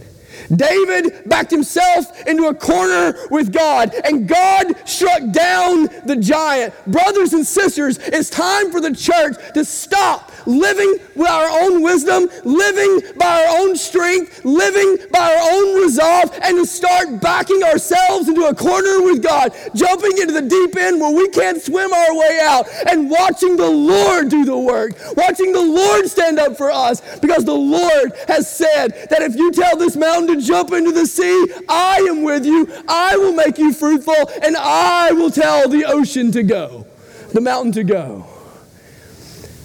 David 0.55 1.29
backed 1.29 1.51
himself 1.51 2.27
into 2.27 2.47
a 2.47 2.55
corner 2.55 3.15
with 3.31 3.53
God, 3.53 3.93
and 4.05 4.29
God 4.29 4.75
struck 4.89 5.31
down 5.31 5.89
the 6.07 6.17
giant. 6.17 6.75
Brothers 6.87 7.33
and 7.33 7.47
sisters, 7.47 7.99
it's 7.99 8.31
time 8.31 8.71
for 8.71 8.81
the 8.81 8.95
church 8.95 9.37
to 9.55 9.65
stop 9.65 10.33
living 10.47 10.97
with 11.15 11.29
our 11.29 11.63
own 11.63 11.83
wisdom, 11.83 12.29
living 12.45 13.01
by 13.19 13.45
our 13.45 13.59
own 13.61 13.77
strength, 13.77 14.45
living 14.45 14.97
by 15.11 15.35
our 15.35 15.53
own 15.53 15.83
resolve, 15.83 16.31
and 16.43 16.57
to 16.57 16.67
start 16.67 17.21
backing 17.21 17.63
ourselves 17.63 18.29
into 18.29 18.47
a 18.47 18.55
corner 18.55 19.03
with 19.03 19.23
God, 19.23 19.53
jumping 19.75 20.17
into 20.19 20.33
the 20.33 20.43
deep 20.43 20.77
end 20.77 21.01
where 21.01 21.15
we 21.15 21.29
can't 21.31 21.61
swim 21.61 21.93
our 21.93 22.17
way 22.17 22.41
out, 22.43 22.67
and 22.89 23.11
watching 23.11 23.57
the 23.57 23.69
Lord 23.69 24.29
do 24.31 24.45
the 24.45 24.57
work, 24.57 24.93
watching 25.17 25.53
the 25.53 25.61
Lord 25.61 26.09
stand 26.09 26.39
up 26.39 26.57
for 26.57 26.71
us, 26.71 27.03
because 27.19 27.45
the 27.45 27.55
Lord 27.55 28.13
has 28.27 28.51
said 28.51 29.09
that 29.11 29.23
if 29.23 29.37
you 29.37 29.53
tell 29.53 29.77
this 29.77 29.97
mountain 29.97 30.28
to 30.29 30.41
jump 30.41 30.73
into 30.73 30.93
the 30.93 31.07
sea, 31.07 31.47
I 31.69 31.97
am 32.09 32.23
with 32.23 32.47
you, 32.47 32.69
I 32.89 33.17
will 33.17 33.33
make 33.33 33.59
you 33.59 33.73
fruitful, 33.73 34.31
and 34.43 34.57
I 34.57 35.13
will 35.13 35.31
tell 35.31 35.69
the 35.69 35.85
ocean 35.85 36.31
to 36.33 36.43
go, 36.43 36.87
the 37.33 37.41
mountain 37.41 37.73
to 37.73 37.85
go. 37.85 38.27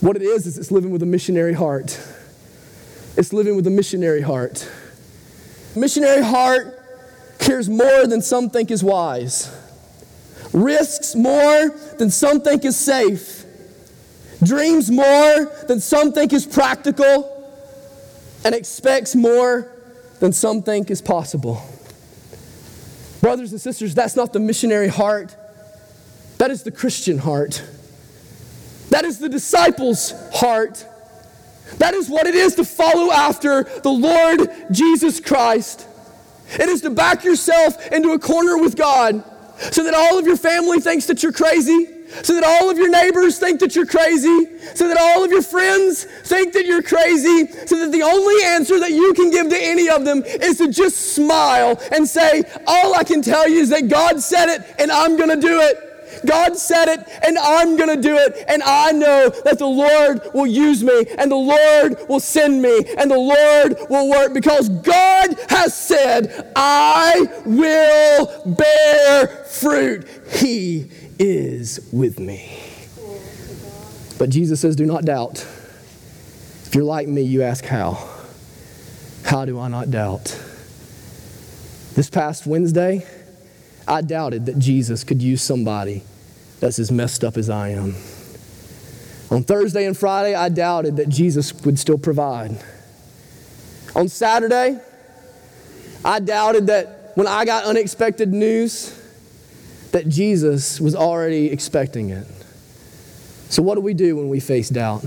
What 0.02 0.16
it 0.16 0.22
is, 0.22 0.48
is 0.48 0.58
it's 0.58 0.72
living 0.72 0.92
with 0.92 1.04
a 1.04 1.06
missionary 1.06 1.54
heart. 1.54 2.00
It's 3.16 3.32
living 3.32 3.56
with 3.56 3.68
a 3.68 3.70
missionary 3.70 4.22
heart. 4.22 4.70
Missionary 5.76 6.24
heart 6.24 6.80
cares 7.40 7.70
more 7.70 8.08
than 8.08 8.22
some 8.22 8.50
think 8.50 8.72
is 8.72 8.84
wise, 8.84 9.56
risks 10.52 11.16
more 11.16 11.70
than 11.98 12.10
some 12.10 12.42
think 12.42 12.66
is 12.66 12.76
safe, 12.76 13.46
dreams 14.44 14.92
more 14.92 15.52
than 15.68 15.80
some 15.80 16.12
think 16.12 16.34
is 16.34 16.46
practical, 16.46 17.30
and 18.46 18.54
expects 18.54 19.16
more 19.16 19.73
than 20.20 20.32
some 20.34 20.62
think 20.62 20.90
is 20.90 21.02
possible. 21.02 21.62
Brothers 23.22 23.52
and 23.52 23.62
sisters, 23.62 23.96
that's 23.96 24.16
not 24.16 24.34
the 24.34 24.40
missionary 24.40 24.90
heart, 24.90 25.36
that 26.38 26.52
is 26.52 26.64
the 26.64 26.72
Christian 26.72 27.18
heart. 27.18 27.64
That 28.90 29.06
is 29.06 29.18
the 29.18 29.30
disciples' 29.30 30.14
heart. 30.34 30.86
That 31.78 31.94
is 31.94 32.10
what 32.10 32.28
it 32.28 32.36
is 32.36 32.56
to 32.56 32.66
follow 32.66 33.12
after 33.12 33.64
the 33.64 33.90
Lord 33.90 34.50
Jesus 34.72 35.20
Christ. 35.20 35.88
It 36.52 36.70
is 36.70 36.82
to 36.82 36.90
back 36.90 37.24
yourself 37.24 37.92
into 37.92 38.12
a 38.12 38.20
corner 38.20 38.58
with 38.58 38.76
God 38.76 39.24
so 39.72 39.84
that 39.84 39.94
all 39.94 40.20
of 40.20 40.28
your 40.28 40.38
family 40.38 40.80
thinks 40.80 41.08
that 41.08 41.24
you're 41.24 41.32
crazy, 41.32 41.88
so 42.22 42.34
that 42.34 42.44
all 42.44 42.70
of 42.70 42.78
your 42.78 42.90
neighbors 42.90 43.40
think 43.40 43.60
that 43.60 43.76
you're 43.76 43.86
crazy, 43.86 44.48
so 44.76 44.88
that 44.88 44.98
all 44.98 45.24
of 45.24 45.32
your 45.32 45.42
friends 45.42 46.04
think 46.04 46.54
that 46.54 46.66
you're 46.66 46.84
crazy, 46.84 47.48
so 47.66 47.78
that 47.80 47.92
the 47.92 48.04
only 48.04 48.44
answer 48.46 48.80
that 48.80 48.92
you 48.92 49.14
can 49.14 49.32
give 49.32 49.50
to 49.50 49.58
any 49.58 49.90
of 49.90 50.06
them 50.06 50.24
is 50.26 50.58
to 50.58 50.70
just 50.70 51.16
smile 51.16 51.82
and 51.92 52.08
say, 52.08 52.44
All 52.68 52.96
I 52.96 53.04
can 53.04 53.22
tell 53.22 53.48
you 53.48 53.60
is 53.60 53.70
that 53.70 53.88
God 53.88 54.22
said 54.22 54.50
it 54.50 54.76
and 54.80 54.92
I'm 54.92 55.18
going 55.18 55.30
to 55.30 55.40
do 55.40 55.60
it. 55.60 55.90
God 56.26 56.58
said 56.58 56.88
it, 56.88 57.00
and 57.26 57.38
I'm 57.38 57.76
going 57.76 57.90
to 57.90 58.02
do 58.02 58.16
it. 58.16 58.46
And 58.48 58.62
I 58.64 58.92
know 58.92 59.30
that 59.44 59.58
the 59.58 59.66
Lord 59.66 60.22
will 60.34 60.48
use 60.48 60.84
me, 60.84 61.06
and 61.18 61.32
the 61.32 61.36
Lord 61.36 61.98
will 62.08 62.20
send 62.20 62.62
me, 62.62 62.86
and 62.98 63.10
the 63.10 63.18
Lord 63.18 63.78
will 63.90 64.10
work 64.10 64.34
because 64.34 64.70
God 64.70 65.36
has 65.50 65.76
said, 65.76 66.52
I 66.56 67.28
will 67.46 68.56
bear 68.56 69.28
fruit. 69.46 70.08
He 70.32 70.90
is 71.24 71.80
with 71.94 72.20
me. 72.20 72.60
But 74.20 74.30
Jesus 74.30 74.60
says, 74.60 74.76
Do 74.76 74.86
not 74.86 75.06
doubt. 75.06 75.40
If 76.66 76.76
you're 76.76 76.84
like 76.84 77.08
me, 77.08 77.22
you 77.22 77.44
ask 77.44 77.64
how. 77.64 78.10
How 79.24 79.46
do 79.46 79.60
I 79.60 79.70
not 79.70 79.90
doubt? 79.90 80.38
This 81.96 82.10
past 82.10 82.46
Wednesday, 82.46 83.06
I 83.88 84.02
doubted 84.02 84.48
that 84.48 84.60
Jesus 84.60 85.04
could 85.04 85.22
use 85.22 85.42
somebody 85.42 86.04
that's 86.60 86.78
as 86.78 86.92
messed 86.92 87.24
up 87.24 87.38
as 87.38 87.50
I 87.50 87.70
am. 87.70 87.96
On 89.32 89.44
Thursday 89.44 89.86
and 89.86 89.98
Friday, 89.98 90.36
I 90.36 90.50
doubted 90.50 90.98
that 90.98 91.10
Jesus 91.10 91.54
would 91.64 91.80
still 91.80 91.98
provide. 91.98 92.62
On 93.96 94.10
Saturday, 94.10 94.80
I 96.04 96.20
doubted 96.20 96.68
that 96.68 97.12
when 97.16 97.28
I 97.28 97.46
got 97.46 97.64
unexpected 97.64 98.34
news, 98.34 99.00
that 99.94 100.10
Jesus 100.10 100.82
was 100.82 100.96
already 100.96 101.52
expecting 101.52 102.10
it. 102.10 102.28
So, 103.50 103.62
what 103.62 103.76
do 103.76 103.82
we 103.82 103.94
do 103.94 104.18
when 104.18 104.28
we 104.28 104.40
face 104.40 104.68
doubt? 104.70 105.06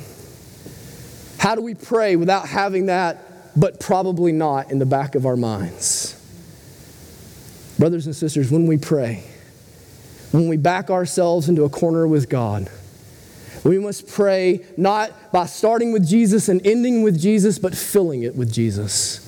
How 1.38 1.56
do 1.56 1.60
we 1.60 1.74
pray 1.74 2.14
without 2.14 2.48
having 2.48 2.86
that, 2.86 3.58
but 3.58 3.80
probably 3.80 4.30
not, 4.32 4.70
in 4.70 4.78
the 4.78 4.86
back 4.86 5.16
of 5.16 5.26
our 5.26 5.36
minds? 5.36 6.12
Brothers 7.78 8.06
and 8.06 8.14
sisters, 8.14 8.50
when 8.50 8.66
we 8.66 8.78
pray, 8.78 9.24
when 10.30 10.48
we 10.48 10.56
back 10.56 10.88
ourselves 10.88 11.48
into 11.48 11.64
a 11.64 11.68
corner 11.68 12.06
with 12.06 12.28
God, 12.28 12.70
we 13.64 13.80
must 13.80 14.06
pray 14.06 14.64
not 14.76 15.32
by 15.32 15.46
starting 15.46 15.92
with 15.92 16.06
Jesus 16.06 16.48
and 16.48 16.64
ending 16.64 17.02
with 17.02 17.20
Jesus, 17.20 17.58
but 17.58 17.74
filling 17.74 18.22
it 18.22 18.36
with 18.36 18.52
Jesus 18.52 19.25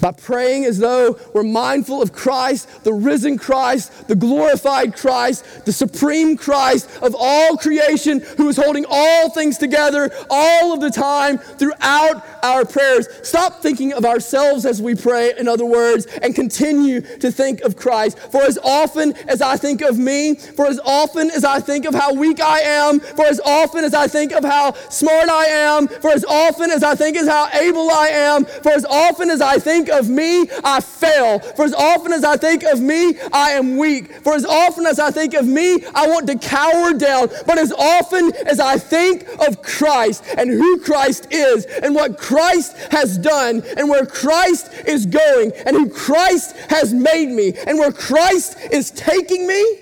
by 0.00 0.12
praying 0.12 0.64
as 0.64 0.78
though 0.78 1.18
we're 1.34 1.42
mindful 1.42 2.02
of 2.02 2.12
Christ, 2.12 2.84
the 2.84 2.92
risen 2.92 3.38
Christ, 3.38 4.08
the 4.08 4.16
glorified 4.16 4.96
Christ, 4.96 5.64
the 5.64 5.72
supreme 5.72 6.36
Christ 6.36 6.88
of 7.02 7.14
all 7.18 7.56
creation 7.56 8.20
who 8.36 8.48
is 8.48 8.56
holding 8.56 8.84
all 8.88 9.30
things 9.30 9.58
together 9.58 10.10
all 10.30 10.72
of 10.72 10.80
the 10.80 10.90
time 10.90 11.38
throughout 11.38 12.24
our 12.42 12.64
prayers. 12.64 13.08
Stop 13.22 13.60
thinking 13.60 13.92
of 13.92 14.04
ourselves 14.04 14.64
as 14.64 14.80
we 14.80 14.94
pray, 14.94 15.32
in 15.38 15.48
other 15.48 15.66
words, 15.66 16.06
and 16.22 16.34
continue 16.34 17.00
to 17.00 17.30
think 17.30 17.60
of 17.62 17.76
Christ. 17.76 18.18
For 18.18 18.42
as 18.42 18.58
often 18.62 19.14
as 19.28 19.42
I 19.42 19.56
think 19.56 19.80
of 19.80 19.98
me, 19.98 20.34
for 20.34 20.66
as 20.66 20.80
often 20.84 21.30
as 21.30 21.44
I 21.44 21.60
think 21.60 21.84
of 21.84 21.94
how 21.94 22.14
weak 22.14 22.40
I 22.40 22.60
am, 22.60 23.00
for 23.00 23.24
as 23.24 23.40
often 23.40 23.84
as 23.84 23.94
I 23.94 24.06
think 24.06 24.32
of 24.32 24.44
how 24.44 24.74
smart 24.88 25.28
I 25.28 25.46
am, 25.46 25.88
for 25.88 26.10
as 26.10 26.24
often 26.24 26.70
as 26.70 26.82
I 26.82 26.94
think 26.94 27.16
of 27.16 27.26
how 27.26 27.48
able 27.52 27.90
I 27.90 28.08
am, 28.08 28.44
for 28.44 28.70
as 28.70 28.84
often 28.84 29.30
as 29.30 29.40
I 29.40 29.58
think 29.58 29.87
of 29.88 30.08
me, 30.08 30.48
I 30.64 30.80
fail. 30.80 31.38
For 31.38 31.64
as 31.64 31.74
often 31.74 32.12
as 32.12 32.24
I 32.24 32.36
think 32.36 32.62
of 32.64 32.80
me, 32.80 33.18
I 33.32 33.50
am 33.50 33.76
weak. 33.76 34.12
For 34.22 34.34
as 34.34 34.44
often 34.44 34.86
as 34.86 34.98
I 34.98 35.10
think 35.10 35.34
of 35.34 35.46
me, 35.46 35.84
I 35.94 36.06
want 36.08 36.26
to 36.28 36.38
cower 36.38 36.94
down. 36.94 37.28
But 37.46 37.58
as 37.58 37.72
often 37.72 38.32
as 38.46 38.60
I 38.60 38.78
think 38.78 39.26
of 39.46 39.62
Christ 39.62 40.24
and 40.36 40.50
who 40.50 40.78
Christ 40.80 41.28
is 41.30 41.64
and 41.66 41.94
what 41.94 42.18
Christ 42.18 42.76
has 42.90 43.18
done 43.18 43.62
and 43.76 43.88
where 43.88 44.06
Christ 44.06 44.72
is 44.86 45.06
going 45.06 45.52
and 45.66 45.76
who 45.76 45.90
Christ 45.90 46.56
has 46.70 46.92
made 46.92 47.28
me 47.28 47.54
and 47.66 47.78
where 47.78 47.92
Christ 47.92 48.58
is 48.72 48.90
taking 48.90 49.46
me, 49.46 49.78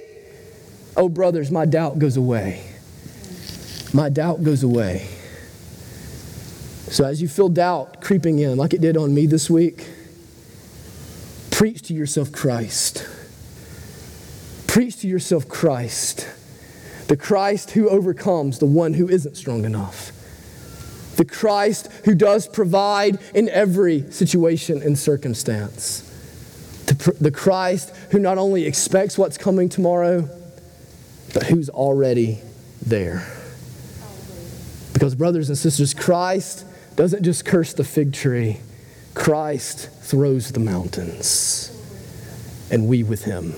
oh, 0.97 1.09
brothers, 1.09 1.51
my 1.51 1.65
doubt 1.65 1.99
goes 1.99 2.17
away. 2.17 2.65
My 3.93 4.09
doubt 4.09 4.43
goes 4.43 4.63
away. 4.63 5.09
So, 6.89 7.05
as 7.05 7.21
you 7.21 7.29
feel 7.29 7.49
doubt 7.49 8.01
creeping 8.01 8.39
in, 8.39 8.57
like 8.57 8.73
it 8.73 8.81
did 8.81 8.97
on 8.97 9.13
me 9.13 9.27
this 9.27 9.51
week, 9.51 9.89
Preach 11.57 11.81
to 11.85 11.95
yourself 11.95 12.33
Christ. 12.33 13.09
Preach 14.67 14.99
to 14.99 15.09
yourself 15.09 15.49
Christ. 15.49 16.29
The 17.09 17.17
Christ 17.17 17.71
who 17.71 17.89
overcomes 17.89 18.59
the 18.59 18.67
one 18.67 18.93
who 18.93 19.09
isn't 19.09 19.39
strong 19.39 19.65
enough. 19.65 20.13
The 21.17 21.25
Christ 21.25 21.91
who 22.05 22.15
does 22.15 22.47
provide 22.47 23.19
in 23.35 23.49
every 23.49 24.03
situation 24.13 24.83
and 24.83 24.99
circumstance. 24.99 26.03
The, 26.85 27.31
Christ 27.31 27.89
who 28.11 28.19
not 28.19 28.37
only 28.37 28.67
expects 28.67 29.17
what's 29.17 29.39
coming 29.39 29.71
tomorrow, 29.71 30.29
but 31.33 31.45
who's 31.45 31.71
already 31.71 32.43
there. 32.85 33.27
Because, 34.93 35.15
brothers 35.15 35.49
and 35.49 35.57
sisters, 35.57 35.95
Christ 35.95 36.67
doesn't 36.97 37.23
just 37.23 37.47
curse 37.47 37.73
the 37.73 37.83
fig 37.83 38.13
tree, 38.13 38.59
Christ 39.17 39.89
throws 40.03 40.53
the 40.53 40.61
mountains, 40.61 41.73
and 42.71 42.87
we 42.87 43.03
with 43.03 43.25
him. 43.25 43.55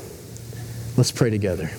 Let's 0.97 1.13
pray 1.13 1.29
together. 1.29 1.71